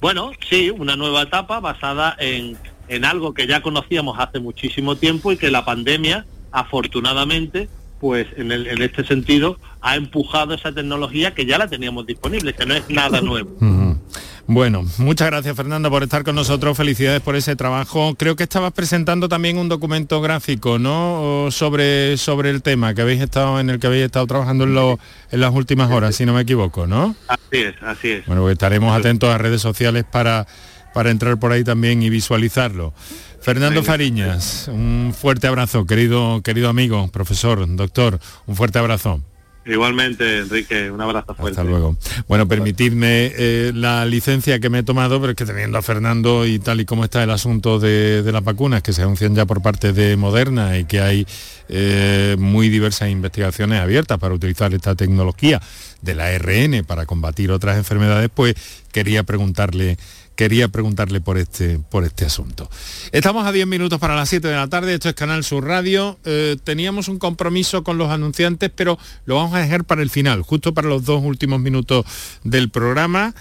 Bueno, 0.00 0.32
sí, 0.48 0.70
una 0.70 0.96
nueva 0.96 1.22
etapa 1.22 1.60
basada 1.60 2.16
en 2.18 2.56
en 2.90 3.04
algo 3.04 3.32
que 3.32 3.46
ya 3.46 3.62
conocíamos 3.62 4.18
hace 4.18 4.40
muchísimo 4.40 4.96
tiempo 4.96 5.30
y 5.30 5.36
que 5.36 5.50
la 5.50 5.64
pandemia, 5.64 6.26
afortunadamente, 6.50 7.68
pues 8.00 8.26
en, 8.36 8.50
el, 8.50 8.66
en 8.66 8.82
este 8.82 9.04
sentido, 9.04 9.58
ha 9.80 9.94
empujado 9.94 10.54
esa 10.54 10.72
tecnología 10.72 11.32
que 11.32 11.46
ya 11.46 11.56
la 11.56 11.68
teníamos 11.68 12.04
disponible, 12.04 12.52
que 12.52 12.66
no 12.66 12.74
es 12.74 12.90
nada 12.90 13.20
nuevo. 13.20 13.50
Uh 13.60 13.64
-huh. 13.64 13.89
Bueno, 14.52 14.84
muchas 14.98 15.28
gracias 15.28 15.54
Fernando 15.54 15.90
por 15.90 16.02
estar 16.02 16.24
con 16.24 16.34
nosotros, 16.34 16.76
felicidades 16.76 17.20
por 17.20 17.36
ese 17.36 17.54
trabajo. 17.54 18.16
Creo 18.18 18.34
que 18.34 18.42
estabas 18.42 18.72
presentando 18.72 19.28
también 19.28 19.56
un 19.58 19.68
documento 19.68 20.20
gráfico, 20.20 20.76
¿no? 20.76 21.52
Sobre, 21.52 22.16
sobre 22.16 22.50
el 22.50 22.60
tema 22.60 22.92
que 22.92 23.02
habéis 23.02 23.20
estado, 23.20 23.60
en 23.60 23.70
el 23.70 23.78
que 23.78 23.86
habéis 23.86 24.06
estado 24.06 24.26
trabajando 24.26 24.64
en, 24.64 24.74
lo, 24.74 24.98
en 25.30 25.40
las 25.40 25.54
últimas 25.54 25.88
horas, 25.92 26.16
si 26.16 26.26
no 26.26 26.32
me 26.32 26.40
equivoco, 26.40 26.88
¿no? 26.88 27.14
Así 27.28 27.62
es, 27.62 27.76
así 27.80 28.10
es. 28.10 28.26
Bueno, 28.26 28.42
pues 28.42 28.54
estaremos 28.54 28.98
atentos 28.98 29.32
a 29.32 29.38
redes 29.38 29.62
sociales 29.62 30.04
para 30.10 30.48
para 30.92 31.12
entrar 31.12 31.38
por 31.38 31.52
ahí 31.52 31.62
también 31.62 32.02
y 32.02 32.10
visualizarlo. 32.10 32.92
Fernando 33.40 33.84
Fariñas, 33.84 34.66
un 34.66 35.14
fuerte 35.16 35.46
abrazo, 35.46 35.86
querido, 35.86 36.42
querido 36.42 36.68
amigo, 36.68 37.06
profesor, 37.12 37.64
doctor, 37.76 38.18
un 38.46 38.56
fuerte 38.56 38.80
abrazo. 38.80 39.22
Igualmente, 39.70 40.38
Enrique, 40.38 40.90
un 40.90 41.00
abrazo 41.00 41.34
fuerte. 41.34 41.60
Hasta 41.60 41.70
luego. 41.70 41.96
Bueno, 42.26 42.48
permitidme 42.48 43.32
eh, 43.36 43.72
la 43.74 44.04
licencia 44.04 44.58
que 44.58 44.68
me 44.68 44.80
he 44.80 44.82
tomado, 44.82 45.20
pero 45.20 45.30
es 45.30 45.36
que 45.36 45.44
teniendo 45.44 45.78
a 45.78 45.82
Fernando 45.82 46.44
y 46.44 46.58
tal 46.58 46.80
y 46.80 46.84
como 46.84 47.04
está 47.04 47.22
el 47.22 47.30
asunto 47.30 47.78
de, 47.78 48.22
de 48.22 48.32
las 48.32 48.42
vacunas 48.42 48.82
que 48.82 48.92
se 48.92 49.02
anuncian 49.02 49.34
ya 49.34 49.46
por 49.46 49.62
parte 49.62 49.92
de 49.92 50.16
Moderna 50.16 50.76
y 50.76 50.84
que 50.84 51.00
hay 51.00 51.26
eh, 51.68 52.34
muy 52.36 52.68
diversas 52.68 53.10
investigaciones 53.10 53.80
abiertas 53.80 54.18
para 54.18 54.34
utilizar 54.34 54.74
esta 54.74 54.96
tecnología 54.96 55.60
del 56.02 56.20
ARN 56.20 56.84
para 56.84 57.06
combatir 57.06 57.52
otras 57.52 57.76
enfermedades, 57.76 58.28
pues 58.34 58.56
quería 58.90 59.22
preguntarle 59.22 59.96
quería 60.40 60.68
preguntarle 60.68 61.20
por 61.20 61.36
este, 61.36 61.78
por 61.90 62.02
este 62.02 62.24
asunto. 62.24 62.70
Estamos 63.12 63.46
a 63.46 63.52
10 63.52 63.66
minutos 63.66 63.98
para 63.98 64.16
las 64.16 64.26
7 64.30 64.48
de 64.48 64.54
la 64.54 64.68
tarde, 64.68 64.94
esto 64.94 65.10
es 65.10 65.14
Canal 65.14 65.44
Sur 65.44 65.66
Radio. 65.66 66.18
Eh, 66.24 66.56
teníamos 66.64 67.08
un 67.08 67.18
compromiso 67.18 67.84
con 67.84 67.98
los 67.98 68.08
anunciantes, 68.08 68.70
pero 68.74 68.98
lo 69.26 69.34
vamos 69.34 69.52
a 69.52 69.58
dejar 69.58 69.84
para 69.84 70.00
el 70.00 70.08
final, 70.08 70.40
justo 70.40 70.72
para 70.72 70.88
los 70.88 71.04
dos 71.04 71.22
últimos 71.22 71.60
minutos 71.60 72.06
del 72.42 72.70
programa. 72.70 73.34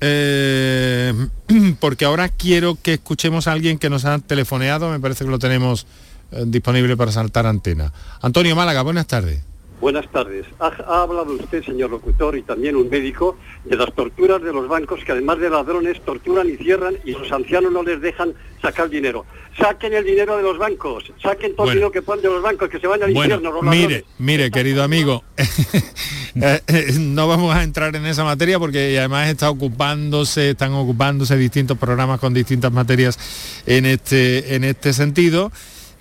Eh, 0.00 1.14
porque 1.78 2.06
ahora 2.06 2.28
quiero 2.28 2.74
que 2.74 2.94
escuchemos 2.94 3.46
a 3.46 3.52
alguien 3.52 3.78
que 3.78 3.88
nos 3.88 4.04
ha 4.04 4.18
telefoneado, 4.18 4.90
me 4.90 4.98
parece 4.98 5.24
que 5.24 5.30
lo 5.30 5.38
tenemos 5.38 5.86
eh, 6.32 6.42
disponible 6.44 6.96
para 6.96 7.12
saltar 7.12 7.46
antena. 7.46 7.92
Antonio 8.20 8.56
Málaga, 8.56 8.82
buenas 8.82 9.06
tardes. 9.06 9.51
Buenas 9.82 10.08
tardes. 10.12 10.46
Ha, 10.60 10.66
ha, 10.66 11.02
hablado 11.02 11.32
usted, 11.34 11.64
señor 11.64 11.90
locutor, 11.90 12.38
y 12.38 12.42
también 12.42 12.76
un 12.76 12.88
médico, 12.88 13.36
de 13.64 13.74
las 13.74 13.92
torturas 13.92 14.40
de 14.40 14.52
los 14.52 14.68
bancos 14.68 15.00
que 15.04 15.10
además 15.10 15.40
de 15.40 15.50
ladrones 15.50 16.00
torturan 16.04 16.48
y 16.48 16.56
cierran 16.56 16.98
y 17.04 17.10
los 17.10 17.32
ancianos 17.32 17.72
no 17.72 17.82
les 17.82 18.00
dejan 18.00 18.32
sacar 18.62 18.88
dinero. 18.88 19.26
Saquen 19.58 19.92
el 19.92 20.04
dinero 20.04 20.36
de 20.36 20.44
los 20.44 20.56
bancos, 20.56 21.12
saquen 21.20 21.56
todo 21.56 21.66
bueno. 21.66 21.72
el 21.72 21.78
dinero 21.78 21.90
que 21.90 22.00
puedan 22.00 22.22
de 22.22 22.28
los 22.28 22.40
bancos, 22.40 22.68
que 22.68 22.78
se 22.78 22.86
vayan 22.86 23.08
al 23.08 23.12
bueno, 23.12 23.34
infierno. 23.34 23.60
Los 23.60 23.64
mire, 23.64 23.80
ladrones. 23.80 24.04
mire, 24.18 24.50
querido 24.52 24.84
amigo, 24.84 25.24
eh, 26.36 26.60
no 27.00 27.26
vamos 27.26 27.52
a 27.52 27.64
entrar 27.64 27.96
en 27.96 28.06
esa 28.06 28.22
materia 28.22 28.60
porque 28.60 28.96
además 29.00 29.30
está 29.30 29.50
ocupándose, 29.50 30.50
están 30.50 30.74
ocupándose 30.74 31.36
distintos 31.36 31.76
programas 31.76 32.20
con 32.20 32.32
distintas 32.32 32.70
materias 32.70 33.18
en 33.66 33.86
este, 33.86 34.54
en 34.54 34.62
este 34.62 34.92
sentido. 34.92 35.50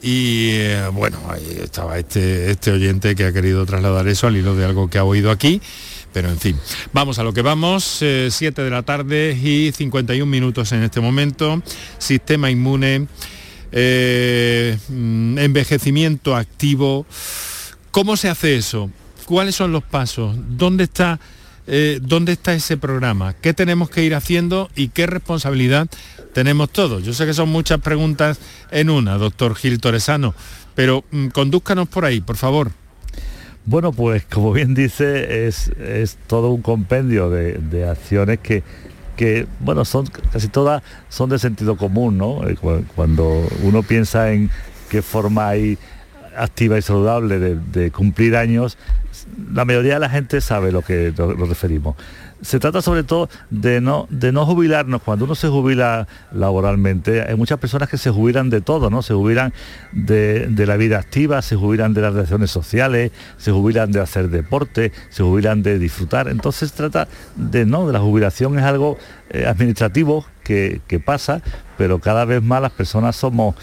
Y 0.01 0.49
eh, 0.51 0.87
bueno, 0.91 1.19
ahí 1.29 1.59
estaba 1.61 1.99
este, 1.99 2.51
este 2.51 2.71
oyente 2.71 3.15
que 3.15 3.25
ha 3.25 3.31
querido 3.31 3.65
trasladar 3.65 4.07
eso 4.07 4.27
al 4.27 4.35
hilo 4.35 4.55
de 4.55 4.65
algo 4.65 4.89
que 4.89 4.97
ha 4.97 5.03
oído 5.03 5.29
aquí. 5.29 5.61
Pero 6.11 6.29
en 6.29 6.39
fin, 6.39 6.57
vamos 6.91 7.19
a 7.19 7.23
lo 7.23 7.33
que 7.33 7.41
vamos, 7.41 7.83
7 7.83 8.35
eh, 8.39 8.51
de 8.51 8.69
la 8.69 8.81
tarde 8.81 9.37
y 9.41 9.71
51 9.71 10.25
minutos 10.25 10.71
en 10.71 10.83
este 10.83 10.99
momento. 10.99 11.61
Sistema 11.99 12.49
inmune, 12.49 13.07
eh, 13.71 14.77
envejecimiento 14.89 16.35
activo. 16.35 17.05
¿Cómo 17.91 18.17
se 18.17 18.27
hace 18.27 18.55
eso? 18.55 18.89
¿Cuáles 19.25 19.55
son 19.55 19.71
los 19.71 19.83
pasos? 19.83 20.35
¿Dónde 20.37 20.85
está, 20.85 21.19
¿Dónde 22.01 22.33
está 22.33 22.53
ese 22.53 22.75
programa? 22.75 23.33
¿Qué 23.33 23.53
tenemos 23.53 23.89
que 23.89 24.03
ir 24.03 24.15
haciendo 24.15 24.69
y 24.75 24.89
qué 24.89 25.05
responsabilidad 25.05 25.87
tenemos 26.33 26.69
todos? 26.69 27.03
Yo 27.03 27.13
sé 27.13 27.25
que 27.25 27.33
son 27.33 27.49
muchas 27.49 27.79
preguntas 27.79 28.39
en 28.71 28.89
una, 28.89 29.17
doctor 29.17 29.55
Gil 29.55 29.79
Torresano, 29.79 30.33
pero 30.75 31.03
mm, 31.11 31.27
condúzcanos 31.27 31.87
por 31.87 32.05
ahí, 32.05 32.21
por 32.21 32.37
favor. 32.37 32.71
Bueno, 33.65 33.91
pues 33.91 34.25
como 34.25 34.51
bien 34.53 34.73
dice, 34.73 35.47
es, 35.47 35.69
es 35.79 36.17
todo 36.27 36.49
un 36.49 36.61
compendio 36.61 37.29
de, 37.29 37.53
de 37.53 37.87
acciones 37.87 38.39
que, 38.39 38.63
que, 39.15 39.47
bueno, 39.59 39.85
son 39.85 40.07
casi 40.07 40.47
todas 40.47 40.81
son 41.09 41.29
de 41.29 41.37
sentido 41.37 41.77
común, 41.77 42.17
¿no? 42.17 42.47
Eh, 42.47 42.57
cuando 42.95 43.47
uno 43.61 43.83
piensa 43.83 44.31
en 44.31 44.49
qué 44.89 45.01
forma 45.01 45.49
hay 45.49 45.77
activa 46.35 46.77
y 46.77 46.81
saludable 46.81 47.37
de, 47.39 47.91
cumplir 47.91 48.35
años, 48.35 48.77
la 49.53 49.65
mayoría 49.65 49.95
de 49.95 49.99
la 49.99 50.09
gente 50.09 50.41
sabe 50.41 50.71
lo 50.71 50.81
que 50.81 51.13
lo 51.15 51.45
referimos 51.45 51.95
se 52.41 52.59
trata 52.59 52.81
sobre 52.81 53.03
todo 53.03 53.29
de 53.49 53.81
no, 53.81 54.07
de 54.09 54.31
no 54.31 54.45
jubilarnos. 54.45 55.01
Cuando 55.01 55.25
uno 55.25 55.35
se 55.35 55.47
jubila 55.47 56.07
laboralmente, 56.31 57.21
hay 57.21 57.35
muchas 57.35 57.59
personas 57.59 57.89
que 57.89 57.97
se 57.97 58.09
jubilan 58.09 58.49
de 58.49 58.61
todo, 58.61 58.89
¿no? 58.89 59.01
Se 59.01 59.13
jubilan 59.13 59.53
de, 59.91 60.47
de, 60.47 60.65
la 60.65 60.77
vida 60.77 60.97
activa, 60.97 61.41
se 61.41 61.55
jubilan 61.55 61.93
de 61.93 62.01
las 62.01 62.13
relaciones 62.13 62.51
sociales, 62.51 63.11
se 63.37 63.51
jubilan 63.51 63.91
de 63.91 64.01
hacer 64.01 64.29
deporte, 64.29 64.91
se 65.09 65.23
jubilan 65.23 65.63
de 65.63 65.79
disfrutar. 65.79 66.27
Entonces 66.27 66.71
se 66.71 66.77
trata 66.77 67.07
de 67.35 67.65
no, 67.65 67.87
de 67.87 67.93
la 67.93 67.99
jubilación 67.99 68.57
es 68.57 68.65
algo 68.65 68.97
eh, 69.29 69.45
administrativo 69.45 70.25
que, 70.43 70.81
que 70.87 70.99
pasa, 70.99 71.41
pero 71.77 71.99
cada 71.99 72.25
vez 72.25 72.41
más 72.41 72.61
las 72.61 72.71
personas 72.71 73.15
somos 73.15 73.55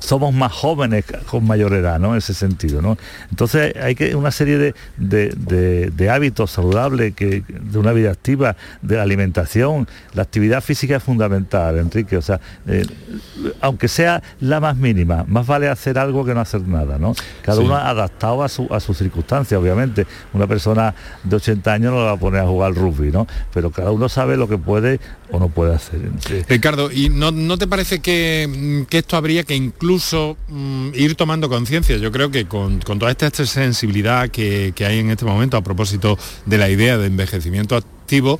somos 0.00 0.32
más 0.32 0.52
jóvenes 0.52 1.04
con 1.30 1.46
mayor 1.46 1.72
edad, 1.74 1.98
¿no? 1.98 2.12
En 2.12 2.18
ese 2.18 2.34
sentido, 2.34 2.80
¿no? 2.82 2.96
Entonces 3.30 3.74
hay 3.76 3.94
que 3.94 4.14
una 4.14 4.30
serie 4.30 4.58
de, 4.58 4.74
de, 4.96 5.90
de, 5.90 6.10
hábitos 6.10 6.50
saludables, 6.50 7.14
que, 7.14 7.42
de 7.48 7.78
una 7.78 7.92
vida 7.92 8.10
activa, 8.10 8.56
de 8.82 8.96
la 8.96 9.02
alimentación, 9.02 9.88
la 10.14 10.22
actividad 10.22 10.62
física 10.62 10.96
es 10.96 11.02
fundamental, 11.02 11.78
Enrique. 11.78 12.16
O 12.16 12.22
sea, 12.22 12.40
eh, 12.66 12.86
aunque 13.60 13.88
sea 13.88 14.22
la 14.40 14.60
más 14.60 14.76
mínima, 14.76 15.24
más 15.26 15.46
vale 15.46 15.68
hacer 15.68 15.98
algo 15.98 16.24
que 16.24 16.34
no 16.34 16.40
hacer 16.40 16.62
nada, 16.62 16.98
¿no? 16.98 17.14
Cada 17.42 17.60
uno 17.60 17.74
adaptado 17.74 18.42
a, 18.42 18.48
su, 18.48 18.68
a 18.70 18.80
sus 18.80 18.96
circunstancias, 18.96 19.60
obviamente. 19.60 20.06
Una 20.32 20.46
persona 20.46 20.94
de 21.24 21.36
80 21.36 21.72
años 21.72 21.92
no 21.92 21.98
la 21.98 22.06
va 22.06 22.12
a 22.12 22.16
poner 22.16 22.42
a 22.42 22.46
jugar 22.46 22.74
rugby, 22.74 23.10
¿no? 23.10 23.26
Pero 23.52 23.70
cada 23.70 23.90
uno 23.90 24.08
sabe 24.08 24.36
lo 24.36 24.48
que 24.48 24.58
puede 24.58 25.00
o 25.30 25.38
no 25.38 25.48
puede 25.48 25.74
hacer. 25.74 26.00
Ricardo, 26.48 26.90
¿y 26.90 27.08
no, 27.08 27.58
te 27.58 27.66
parece 27.66 28.00
que, 28.00 28.86
que 28.88 28.98
esto 28.98 29.16
habría 29.16 29.44
que 29.44 29.54
incluir 29.54 29.87
incluso 29.88 30.36
mm, 30.48 30.90
ir 30.96 31.14
tomando 31.14 31.48
conciencia. 31.48 31.96
Yo 31.96 32.12
creo 32.12 32.30
que 32.30 32.44
con, 32.44 32.78
toda 32.80 33.10
esta 33.10 33.30
sensibilidad 33.30 34.28
que, 34.28 34.74
hay 34.80 34.98
en 34.98 35.10
este 35.10 35.24
momento 35.24 35.56
a 35.56 35.62
propósito 35.62 36.18
de 36.44 36.58
la 36.58 36.68
idea 36.68 36.98
de 36.98 37.06
envejecimiento 37.06 37.74
activo, 37.74 38.38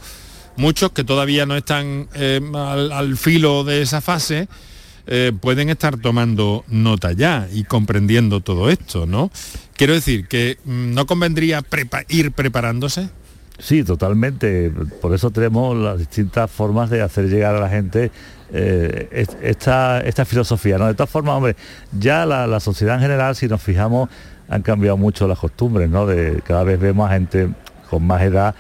muchos 0.59 0.93
que 0.93 1.05
todavía 1.05 1.47
no 1.47 1.57
están 1.57 2.07
eh, 2.13 2.39
al, 2.55 3.17
filo 3.17 3.65
de 3.65 3.81
esa 3.81 4.03
fase, 4.03 4.47
eh, 5.07 5.33
pueden 5.41 5.71
estar 5.71 5.97
tomando 5.97 6.67
nota 6.69 7.13
ya 7.13 7.49
y 7.51 7.65
comprendiendo 7.65 8.41
todo 8.41 8.69
esto, 8.69 9.07
¿no? 9.07 9.31
Quiero 9.75 9.95
decir 9.95 10.29
que 10.29 10.59
mm, 10.67 10.93
no 10.93 11.07
convendría 11.07 11.65
ir 12.11 12.33
preparándose. 12.33 13.09
Sí, 13.59 13.85
totalmente. 13.85 14.71
Por 15.01 15.15
eso 15.15 15.31
tenemos 15.31 15.75
las 15.79 15.99
distintas 15.99 16.51
formas 16.51 16.91
de 16.91 17.01
hacer 17.01 17.31
llegar 17.31 17.55
a 17.55 17.61
la 17.61 17.71
gente 17.71 18.11
eh, 18.53 19.27
esta, 19.43 20.01
esta 20.01 20.25
filosofía. 20.25 20.79
¿no? 20.79 20.87
De 20.87 20.95
todas 20.95 21.11
formas, 21.11 21.37
hombre, 21.37 21.57
ya 21.99 22.27
la, 22.27 22.61
sociedad 22.61 22.97
en 22.97 23.03
general, 23.03 23.37
si 23.37 23.49
nos 23.49 23.63
fijamos, 23.63 24.09
han 24.49 24.63
cambiado 24.63 24.97
mucho 24.97 25.29
las 25.29 25.39
costumbres, 25.39 25.91
¿no? 25.91 26.07
De, 26.07 26.41
cada 26.43 26.65
vez 26.65 26.81
vemos 26.81 27.11
a 27.11 27.15
gente 27.15 27.51
con 27.91 28.07
más 28.07 28.23
edad 28.23 28.55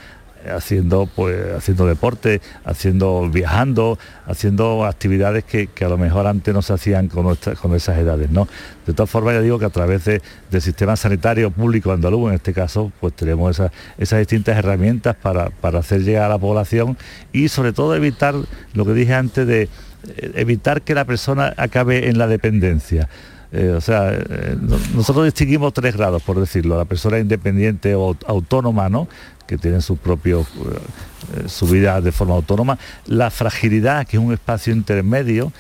haciendo 0.51 1.09
pues 1.15 1.55
haciendo 1.55 1.87
deporte, 1.87 2.41
haciendo 2.65 3.29
viajando, 3.31 3.99
haciendo 4.27 4.85
actividades 4.85 5.45
que, 5.45 5.69
a 5.85 5.89
lo 5.89 5.99
mejor 5.99 6.27
antes 6.27 6.53
no 6.53 6.63
se 6.63 6.73
hacían 6.73 7.09
con, 7.09 7.37
con 7.61 7.75
esas 7.75 7.99
edades, 7.99 8.31
¿no? 8.31 8.49
De 8.87 8.93
todas 8.93 9.11
formas 9.11 9.35
ya 9.35 9.41
digo 9.41 9.59
que 9.59 9.67
a 9.67 9.71
través 9.71 10.05
del 10.05 10.63
sistema 10.63 10.97
sanitario 10.97 11.51
público 11.51 11.93
andaluz, 11.93 12.31
en 12.31 12.35
este 12.37 12.53
caso, 12.53 12.93
pues 13.01 13.15
tenemos 13.15 13.61
esas 13.99 14.19
distintas 14.19 14.57
herramientas 14.57 15.17
para, 15.17 15.51
para 15.51 15.81
hacer 15.81 16.03
llegar 16.03 16.25
a 16.25 16.29
la 16.29 16.39
población 16.39 16.97
y 17.33 17.49
sobre 17.49 17.73
todo 17.73 17.95
evitar 17.95 18.35
lo 18.75 18.85
que 18.85 18.93
dije 18.95 19.15
antes 19.15 19.47
de 19.47 19.63
eh, 19.63 20.33
evitar 20.37 20.83
que 20.83 20.95
la 20.95 21.05
persona 21.05 21.55
acabe 21.57 22.09
en 22.09 22.19
la 22.19 22.27
dependencia. 22.27 23.09
Eh, 23.51 23.71
o 23.71 23.81
sea, 23.81 24.13
eh, 24.13 24.57
nosotros 24.95 25.25
distinguimos 25.25 25.73
tres 25.73 25.97
grados, 25.97 26.23
por 26.23 26.39
decirlo, 26.39 26.77
la 26.77 26.85
persona 26.85 27.19
independiente 27.19 27.95
o 27.95 28.17
autónoma, 28.27 28.89
¿no? 28.89 29.09
que 29.47 29.57
tienen 29.57 29.81
su 29.81 29.97
propio 29.97 30.41
eh, 30.43 31.49
su 31.49 31.67
vida 31.67 32.03
de 32.03 32.13
forma 32.13 32.35
autónoma, 32.35 32.79
la 33.07 33.31
fragilidad, 33.31 34.07
que 34.07 34.19
es 34.19 34.23
un 34.23 34.35
espacio 34.35 34.75
intermedio, 34.75 35.53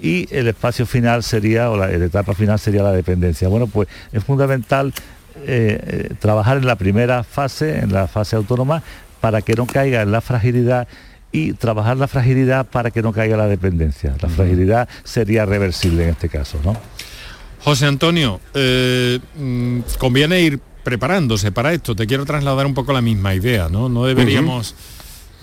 y 0.00 0.26
el 0.34 0.48
espacio 0.48 0.86
final 0.86 1.22
sería, 1.22 1.70
o 1.70 1.76
la, 1.76 1.90
etapa 1.90 2.34
final 2.34 2.58
sería 2.58 2.82
la 2.82 2.92
dependencia. 2.92 3.48
Bueno, 3.48 3.66
pues 3.66 3.88
es 4.12 4.24
fundamental 4.24 4.92
trabajar 6.18 6.56
en 6.56 6.66
la 6.66 6.76
primera 6.76 7.22
fase, 7.22 7.78
en 7.80 7.92
la 7.92 8.06
fase 8.08 8.36
autónoma, 8.36 8.82
para 9.20 9.42
que 9.42 9.54
no 9.54 9.66
caiga 9.66 10.00
en 10.00 10.10
la 10.10 10.22
fragilidad 10.22 10.88
y 11.30 11.52
trabajar 11.52 11.98
la 11.98 12.08
fragilidad 12.08 12.66
para 12.66 12.90
que 12.90 13.02
no 13.02 13.12
caiga 13.12 13.36
la 13.36 13.46
dependencia. 13.46 14.14
La 14.22 14.28
fragilidad 14.28 14.88
sería 15.04 15.44
reversible 15.44 16.04
en 16.04 16.10
este 16.10 16.30
caso, 16.30 16.58
¿no? 16.64 16.74
José 17.66 17.86
Antonio, 17.86 18.40
eh, 18.54 19.18
mm, 19.34 19.80
conviene 19.98 20.40
ir 20.40 20.60
preparándose 20.84 21.50
para 21.50 21.72
esto. 21.72 21.96
Te 21.96 22.06
quiero 22.06 22.24
trasladar 22.24 22.64
un 22.64 22.74
poco 22.74 22.92
la 22.92 23.00
misma 23.00 23.34
idea, 23.34 23.68
¿no? 23.68 23.88
No 23.88 24.06
deberíamos... 24.06 24.76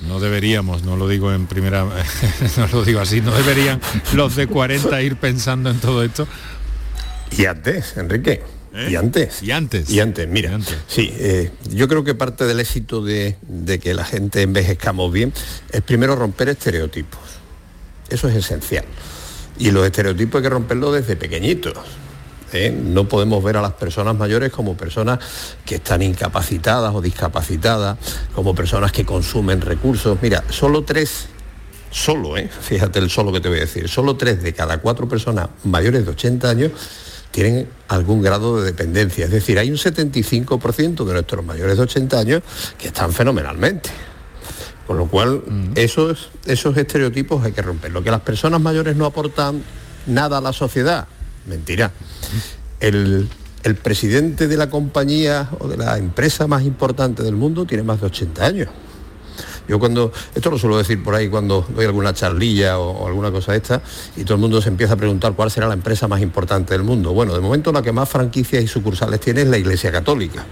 No 0.07 0.21
deberíamos, 0.21 0.83
no 0.83 0.95
lo 0.95 1.09
digo 1.09 1.33
en 1.33 1.47
primera, 1.47 1.83
no 2.57 2.67
lo 2.71 2.85
digo 2.85 3.01
así, 3.01 3.19
no 3.19 3.33
deberían 3.35 3.79
los 4.13 4.37
de 4.37 4.47
40 4.47 5.01
ir 5.01 5.17
pensando 5.17 5.69
en 5.69 5.79
todo 5.79 6.01
esto. 6.01 6.25
Y 7.37 7.45
antes, 7.45 7.97
Enrique. 7.97 8.41
¿Eh? 8.73 8.87
Y 8.91 8.95
antes. 8.95 9.43
Y 9.43 9.51
antes. 9.51 9.89
Y 9.89 9.99
antes, 9.99 10.27
mira. 10.27 10.57
Sí, 10.87 11.13
eh, 11.17 11.51
yo 11.71 11.89
creo 11.89 12.05
que 12.05 12.15
parte 12.15 12.45
del 12.45 12.61
éxito 12.61 13.03
de, 13.03 13.35
de, 13.41 13.79
que 13.79 13.93
la 13.93 14.05
gente 14.05 14.41
envejezcamos 14.41 15.11
bien 15.11 15.33
es 15.71 15.81
primero 15.81 16.15
romper 16.15 16.49
estereotipos. 16.49 17.19
Eso 18.09 18.29
es 18.29 18.35
esencial. 18.35 18.85
Y 19.59 19.71
los 19.71 19.85
estereotipos 19.85 20.39
hay 20.39 20.43
que 20.43 20.49
romperlos 20.49 20.93
desde 20.93 21.17
pequeñitos. 21.17 21.77
¿Eh? 22.53 22.71
No 22.71 23.07
podemos 23.07 23.43
ver 23.43 23.57
a 23.57 23.61
las 23.61 23.73
personas 23.73 24.15
mayores 24.15 24.51
como 24.51 24.75
personas 24.75 25.19
que 25.65 25.75
están 25.75 26.01
incapacitadas 26.01 26.93
o 26.93 27.01
discapacitadas, 27.01 27.97
como 28.33 28.55
personas 28.55 28.91
que 28.91 29.05
consumen 29.05 29.61
recursos. 29.61 30.17
Mira, 30.21 30.43
solo 30.49 30.83
tres, 30.83 31.27
solo, 31.91 32.37
¿eh? 32.37 32.49
fíjate 32.61 32.99
el 32.99 33.09
solo 33.09 33.31
que 33.31 33.41
te 33.41 33.49
voy 33.49 33.59
a 33.59 33.61
decir, 33.61 33.87
solo 33.87 34.15
tres 34.15 34.41
de 34.41 34.53
cada 34.53 34.79
cuatro 34.79 35.07
personas 35.07 35.49
mayores 35.63 36.05
de 36.05 36.11
80 36.11 36.49
años 36.49 36.71
tienen 37.31 37.67
algún 37.87 38.21
grado 38.21 38.61
de 38.61 38.65
dependencia. 38.65 39.25
Es 39.25 39.31
decir, 39.31 39.57
hay 39.57 39.71
un 39.71 39.77
75% 39.77 41.03
de 41.03 41.13
nuestros 41.13 41.43
mayores 41.43 41.77
de 41.77 41.83
80 41.83 42.19
años 42.19 42.43
que 42.77 42.87
están 42.87 43.11
fenomenalmente. 43.11 43.89
Con 44.85 44.97
lo 44.97 45.07
cual, 45.07 45.41
mm. 45.45 45.71
esos, 45.75 46.29
esos 46.45 46.77
estereotipos 46.77 47.43
hay 47.43 47.51
que 47.51 47.63
romper. 47.63 47.91
Lo 47.91 48.03
Que 48.03 48.11
las 48.11 48.21
personas 48.21 48.61
mayores 48.61 48.95
no 48.95 49.05
aportan 49.05 49.63
nada 50.05 50.37
a 50.37 50.41
la 50.41 50.53
sociedad, 50.53 51.07
mentira. 51.45 51.91
El, 52.79 53.29
presidente 53.81 54.49
de 54.49 54.57
la 54.57 54.69
compañía 54.69 55.49
o 55.59 55.69
de 55.69 55.77
la 55.77 55.97
empresa 55.97 56.47
más 56.47 56.63
importante 56.63 57.23
del 57.23 57.35
mundo 57.35 57.65
tiene 57.65 57.83
más 57.83 58.01
de 58.01 58.07
80 58.07 58.45
años. 58.45 58.69
Yo 59.69 59.79
cuando, 59.79 60.11
esto 60.35 60.49
lo 60.51 60.59
suelo 60.59 60.77
decir 60.77 61.01
por 61.01 61.15
ahí 61.15 61.29
cuando 61.29 61.65
doy 61.73 61.85
alguna 61.85 62.13
charlilla 62.13 62.77
o, 62.77 63.07
alguna 63.07 63.31
cosa 63.31 63.55
esta, 63.55 63.81
y 64.17 64.25
todo 64.25 64.35
el 64.35 64.41
mundo 64.41 64.61
se 64.61 64.67
empieza 64.67 64.93
a 64.93 64.97
preguntar 64.97 65.33
cuál 65.33 65.49
será 65.49 65.67
la 65.67 65.75
empresa 65.75 66.09
más 66.09 66.21
importante 66.21 66.73
del 66.73 66.83
mundo. 66.83 67.13
Bueno, 67.13 67.33
de 67.33 67.39
momento 67.39 67.71
la 67.71 67.81
que 67.81 67.93
más 67.93 68.09
franquicias 68.09 68.61
y 68.61 68.67
sucursales 68.67 69.21
tiene 69.21 69.43
es 69.43 69.47
la 69.47 69.57
Iglesia 69.57 69.91
Católica. 69.91 70.45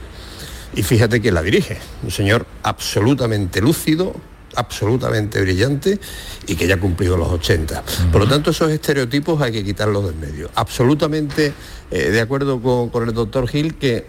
Y 0.74 0.84
fíjate 0.84 1.20
quién 1.20 1.34
la 1.34 1.42
dirige, 1.42 1.80
un 2.04 2.12
señor 2.12 2.46
absolutamente 2.64 3.60
lúcido, 3.60 4.16
absolutamente 4.56 5.42
brillante 5.42 6.00
y 6.48 6.56
que 6.56 6.68
ya 6.68 6.76
ha 6.76 6.80
cumplido 6.80 7.18
los 7.18 7.30
80. 7.30 7.84
Por 8.12 8.22
lo 8.22 8.28
tanto, 8.28 8.52
esos 8.52 8.72
estereotipos 8.72 9.42
hay 9.42 9.52
que 9.52 9.64
quitarlos 9.64 10.06
del 10.06 10.16
medio. 10.16 10.50
Absolutamente 10.56 11.54
eh, 11.92 12.10
de 12.10 12.22
acuerdo 12.22 12.62
con, 12.62 13.08
el 13.08 13.14
doctor 13.14 13.48
Gil 13.48 13.76
que, 13.76 14.06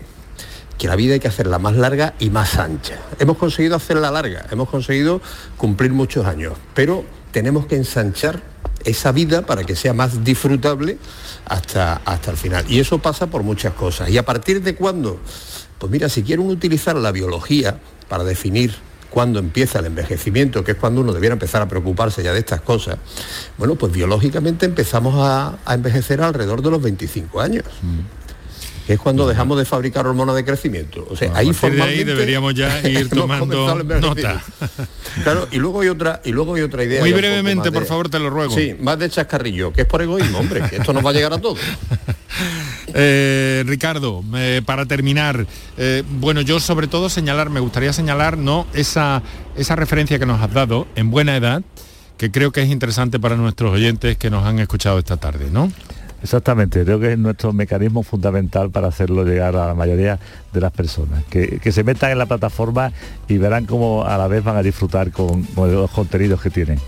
que 0.78 0.86
la 0.86 0.97
vida 0.97 1.14
hay 1.14 1.20
que 1.20 1.28
hacerla 1.28 1.59
más 1.59 1.76
larga 1.76 2.14
y 2.18 2.30
más 2.30 2.57
ancha. 2.57 2.99
Hemos 3.18 3.36
conseguido 3.36 3.76
hacerla 3.76 4.11
larga, 4.11 4.47
hemos 4.51 4.68
conseguido 4.68 5.20
cumplir 5.57 5.93
muchos 5.93 6.26
años, 6.26 6.55
pero 6.74 7.05
tenemos 7.32 7.66
que 7.66 7.76
ensanchar 7.76 8.40
esa 8.84 9.12
vida 9.12 9.47
para 9.47 9.64
que 9.64 9.76
sea 9.76 9.95
más 9.95 10.24
disfrutable 10.24 10.99
hasta, 11.47 12.01
hasta 12.05 12.30
el 12.30 12.36
final. 12.36 12.64
Y 12.68 12.80
eso 12.80 12.99
pasa 12.99 13.26
por 13.26 13.43
muchas 13.43 13.74
cosas. 13.74 14.11
¿Y 14.11 14.18
a 14.18 14.24
partir 14.24 14.62
de 14.62 14.74
cuándo? 14.74 15.20
Pues 15.78 15.90
mira, 15.90 16.09
si 16.09 16.22
quieren 16.22 16.47
utilizar 16.47 16.95
la 16.97 17.11
biología 17.11 17.80
para 18.09 18.22
definir 18.22 18.74
cuando 19.13 19.39
empieza 19.39 19.79
el 19.79 19.87
envejecimiento, 19.87 20.65
que 20.65 20.73
es 20.73 20.79
cuando 20.79 21.03
uno 21.03 21.13
debiera 21.13 21.35
empezar 21.35 21.61
a 21.61 21.69
preocuparse 21.69 22.23
ya 22.23 22.33
de 22.33 22.39
estas 22.39 22.63
cosas, 22.63 22.97
bueno, 23.59 23.75
pues 23.75 23.93
biológicamente 23.93 24.65
empezamos 24.65 25.15
a, 25.19 25.59
envejecer 25.69 26.23
alrededor 26.23 26.63
de 26.63 26.71
los 26.71 26.83
25 26.83 27.41
años. 27.41 27.65
que 28.87 28.95
es 28.95 28.99
cuando 28.99 29.29
dejamos 29.29 29.59
de 29.59 29.65
fabricar 29.65 30.07
hormonas 30.07 30.35
de 30.35 30.45
crecimiento. 30.45 31.07
O 31.11 31.17
sea, 31.17 31.31
ahí 31.35 31.53
formalmente 31.53 32.07
deberíamos 32.07 32.55
ya 32.55 32.81
ir 32.89 33.09
tomando 33.09 33.83
nota. 33.85 34.43
Claro, 35.23 35.47
y 35.53 35.59
luego 35.59 35.83
hay 35.83 35.89
otra 35.89 36.23
y 36.25 36.33
luego 36.33 36.55
hay 36.55 36.63
otra 36.63 36.85
idea. 36.85 37.03
Muy 37.03 37.13
brevemente, 37.13 37.71
por 37.71 37.85
favor, 37.85 38.09
te 38.09 38.19
lo 38.19 38.31
ruego. 38.31 38.55
Sí, 38.55 38.75
más 38.81 38.99
de 38.99 39.11
chascarrillo, 39.11 39.71
que 39.71 39.83
es 39.83 39.87
por 39.87 40.01
egoísmo, 40.01 40.39
hombre, 40.39 40.63
que 40.71 40.77
esto 40.77 40.95
nos 40.95 41.05
va 41.05 41.11
a 41.11 41.13
llegar 41.13 41.35
a 41.35 41.39
todos. 41.39 41.59
Eh, 42.95 43.62
Ricardo, 43.66 44.22
eh, 44.35 44.61
para 44.66 44.85
terminar, 44.85 45.47
eh, 45.78 46.03
bueno, 46.20 46.43
yo 46.43 46.61
sobre 46.61 46.89
todo 46.89 47.09
señalar, 47.09 47.49
me 47.49 47.61
gustaría 47.61 47.93
señalar 47.93 48.37
¿no? 48.37 48.66
esa, 48.74 49.22
esa 49.57 49.76
referencia 49.76 50.18
que 50.18 50.26
nos 50.26 50.43
has 50.43 50.53
dado 50.53 50.87
en 50.95 51.11
buena 51.11 51.37
edad, 51.37 51.62
que 52.18 52.30
creo 52.30 52.53
que 52.53 52.61
es 52.62 52.68
interesante 52.68 53.18
para 53.18 53.37
nuestros 53.37 53.72
oyentes 53.72 54.18
que 54.18 54.28
nos 54.30 54.45
han 54.45 54.59
escuchado 54.59 54.99
esta 54.99 55.16
tarde, 55.16 55.49
¿no? 55.51 55.72
Exactamente, 56.22 56.85
creo 56.85 57.01
que 57.01 57.12
es 57.12 57.18
nuestro 57.18 57.53
mecanismo 57.53 58.05
fundamental 58.05 58.70
para 58.70 58.89
hacerlo 58.89 59.24
llegar 59.24 59.57
a 59.57 59.68
la 59.68 59.74
mayoría 59.74 60.20
de 60.53 60.61
las 60.61 60.70
personas, 60.70 61.24
que, 61.24 61.61
se 61.72 61.83
metan 61.83 62.12
en 62.12 62.18
la 62.18 62.26
plataforma 62.26 62.93
y 63.26 63.39
verán 63.39 63.66
cómo 63.66 64.05
a 64.05 64.16
la 64.18 64.28
vez 64.28 64.45
van 64.45 64.57
a 64.57 64.62
disfrutar 64.62 65.11
con 65.11 65.49
los 65.57 65.91
contenidos 65.91 66.41
que 66.41 66.51
tienen. 66.51 66.78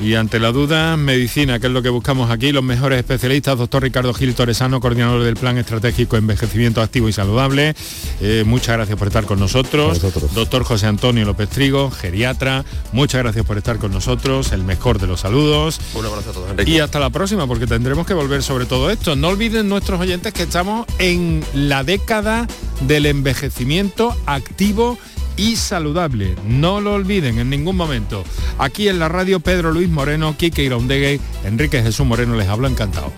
Y 0.00 0.14
ante 0.14 0.40
la 0.40 0.52
duda, 0.52 0.96
medicina, 0.96 1.60
que 1.60 1.66
es 1.66 1.72
lo 1.72 1.82
que 1.82 1.90
buscamos 1.90 2.30
aquí, 2.30 2.50
los 2.50 2.64
mejores 2.64 2.98
especialistas, 2.98 3.58
doctor 3.58 3.82
Ricardo 3.82 4.14
Gil 4.14 4.34
Torresano, 4.34 4.80
coordinador 4.80 5.22
del 5.22 5.36
Plan 5.36 5.58
Estratégico 5.58 6.16
Envejecimiento 6.16 6.80
Activo 6.80 7.08
y 7.08 7.12
Saludable. 7.12 7.74
Eh, 8.20 8.44
muchas 8.46 8.76
gracias 8.76 8.98
por 8.98 9.08
estar 9.08 9.24
con 9.24 9.38
nosotros. 9.38 10.00
Doctor 10.34 10.64
José 10.64 10.86
Antonio 10.86 11.24
López 11.24 11.50
Trigo, 11.50 11.90
geriatra, 11.90 12.64
muchas 12.92 13.22
gracias 13.22 13.44
por 13.44 13.58
estar 13.58 13.78
con 13.78 13.92
nosotros, 13.92 14.52
el 14.52 14.64
mejor 14.64 14.98
de 14.98 15.06
los 15.06 15.20
saludos. 15.20 15.80
Un 15.94 16.06
abrazo 16.06 16.30
a 16.30 16.32
todos, 16.32 16.50
Enrique. 16.50 16.70
Y 16.70 16.80
hasta 16.80 16.98
la 16.98 17.10
próxima, 17.10 17.46
porque 17.46 17.66
tendremos 17.66 18.06
que 18.06 18.14
volver 18.14 18.42
sobre 18.42 18.64
todo 18.64 18.90
esto. 18.90 19.14
No 19.14 19.28
olviden 19.28 19.68
nuestros 19.68 20.00
oyentes 20.00 20.32
que 20.32 20.44
estamos 20.44 20.86
en 20.98 21.44
la 21.54 21.84
década 21.84 22.48
del 22.86 23.06
envejecimiento 23.06 24.16
activo 24.26 24.98
y 25.36 25.56
saludable. 25.56 26.36
No 26.46 26.80
lo 26.80 26.94
olviden 26.94 27.38
en 27.38 27.50
ningún 27.50 27.76
momento. 27.76 28.24
Aquí 28.58 28.88
en 28.88 28.98
la 28.98 29.08
radio 29.08 29.40
Pedro 29.40 29.72
Luis 29.72 29.88
Moreno, 29.88 30.36
Quique 30.36 30.62
Iraundegue, 30.62 31.20
Enrique 31.44 31.82
Jesús 31.82 32.06
Moreno 32.06 32.36
les 32.36 32.48
habla 32.48 32.68
encantado. 32.68 33.12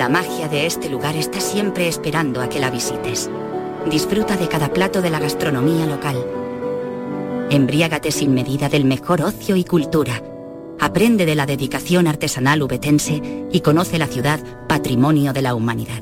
La 0.00 0.08
magia 0.08 0.48
de 0.48 0.64
este 0.64 0.88
lugar 0.88 1.14
está 1.14 1.40
siempre 1.40 1.86
esperando 1.86 2.40
a 2.40 2.48
que 2.48 2.58
la 2.58 2.70
visites. 2.70 3.28
Disfruta 3.90 4.38
de 4.38 4.48
cada 4.48 4.72
plato 4.72 5.02
de 5.02 5.10
la 5.10 5.20
gastronomía 5.20 5.84
local. 5.84 6.39
Embriágate 7.50 8.12
sin 8.12 8.32
medida 8.32 8.68
del 8.68 8.84
mejor 8.84 9.22
ocio 9.22 9.56
y 9.56 9.64
cultura. 9.64 10.22
Aprende 10.78 11.26
de 11.26 11.34
la 11.34 11.46
dedicación 11.46 12.06
artesanal 12.06 12.62
ubetense 12.62 13.20
y 13.50 13.60
conoce 13.60 13.98
la 13.98 14.06
ciudad 14.06 14.38
patrimonio 14.68 15.32
de 15.32 15.42
la 15.42 15.56
humanidad. 15.56 16.00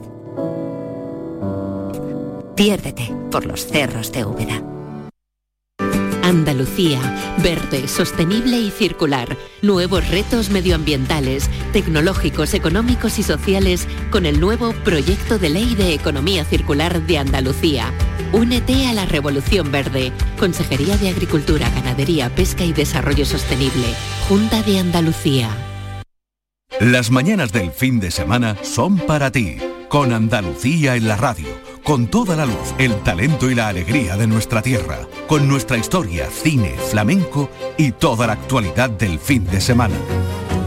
Piérdete 2.54 3.10
por 3.30 3.46
los 3.46 3.66
cerros 3.66 4.12
de 4.12 4.26
Úbeda. 4.26 4.62
Andalucía, 6.22 7.00
verde, 7.42 7.88
sostenible 7.88 8.60
y 8.60 8.70
circular. 8.70 9.34
Nuevos 9.62 10.06
retos 10.10 10.50
medioambientales, 10.50 11.48
tecnológicos, 11.72 12.52
económicos 12.52 13.18
y 13.18 13.22
sociales 13.22 13.88
con 14.10 14.26
el 14.26 14.38
nuevo 14.38 14.74
Proyecto 14.84 15.38
de 15.38 15.48
Ley 15.48 15.74
de 15.74 15.94
Economía 15.94 16.44
Circular 16.44 17.00
de 17.06 17.16
Andalucía. 17.16 17.90
Únete 18.32 18.86
a 18.86 18.92
la 18.92 19.06
Revolución 19.06 19.72
Verde. 19.72 20.12
Consejería 20.38 20.98
de 20.98 21.08
Agricultura, 21.08 21.70
Ganadería, 21.70 22.28
Pesca 22.28 22.62
y 22.62 22.74
Desarrollo 22.74 23.24
Sostenible. 23.24 23.86
Junta 24.28 24.62
de 24.62 24.78
Andalucía. 24.78 25.48
Las 26.78 27.10
mañanas 27.10 27.52
del 27.52 27.72
fin 27.72 28.00
de 28.00 28.10
semana 28.10 28.56
son 28.62 28.98
para 28.98 29.32
ti, 29.32 29.56
con 29.88 30.12
Andalucía 30.12 30.94
en 30.96 31.08
la 31.08 31.16
radio, 31.16 31.48
con 31.82 32.06
toda 32.06 32.36
la 32.36 32.44
luz, 32.44 32.74
el 32.76 32.94
talento 32.96 33.50
y 33.50 33.54
la 33.54 33.68
alegría 33.68 34.16
de 34.18 34.26
nuestra 34.26 34.60
tierra, 34.60 34.98
con 35.26 35.48
nuestra 35.48 35.78
historia, 35.78 36.28
cine, 36.30 36.76
flamenco 36.90 37.50
y 37.78 37.92
toda 37.92 38.26
la 38.26 38.34
actualidad 38.34 38.90
del 38.90 39.18
fin 39.18 39.44
de 39.46 39.62
semana. 39.62 39.96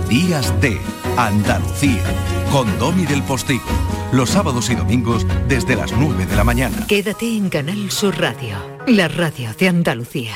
Días 0.10 0.60
de 0.60 0.80
Andalucía, 1.16 2.04
con 2.52 2.78
Domi 2.78 3.06
del 3.06 3.24
Postigo, 3.24 3.64
los 4.12 4.30
sábados 4.30 4.70
y 4.70 4.76
domingos 4.76 5.26
desde 5.48 5.76
las 5.76 5.94
9 5.94 6.26
de 6.26 6.36
la 6.36 6.44
mañana. 6.44 6.86
Quédate 6.86 7.38
en 7.38 7.50
Canal 7.50 7.90
Sur 7.90 8.20
Radio, 8.20 8.58
la 8.88 9.08
radio 9.08 9.54
de 9.58 9.70
Andalucía. 9.70 10.36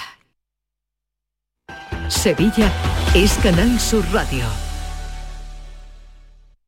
Sevilla 2.07 2.71
es 3.13 3.33
Canal 3.43 3.79
Sur 3.79 4.05
Radio. 4.13 4.45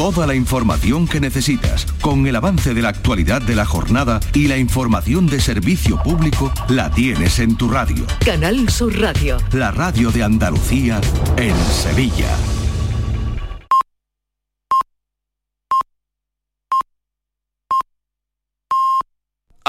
Toda 0.00 0.26
la 0.26 0.34
información 0.34 1.06
que 1.06 1.20
necesitas, 1.20 1.84
con 2.00 2.26
el 2.26 2.34
avance 2.34 2.72
de 2.72 2.80
la 2.80 2.88
actualidad 2.88 3.42
de 3.42 3.54
la 3.54 3.66
jornada 3.66 4.18
y 4.32 4.48
la 4.48 4.56
información 4.56 5.26
de 5.26 5.42
servicio 5.42 6.02
público, 6.02 6.50
la 6.70 6.90
tienes 6.90 7.38
en 7.38 7.54
tu 7.54 7.68
radio. 7.68 8.06
Canal 8.24 8.70
Sur 8.70 8.98
Radio. 8.98 9.36
La 9.52 9.70
radio 9.72 10.10
de 10.10 10.22
Andalucía 10.22 11.02
en 11.36 11.54
Sevilla. 11.66 12.34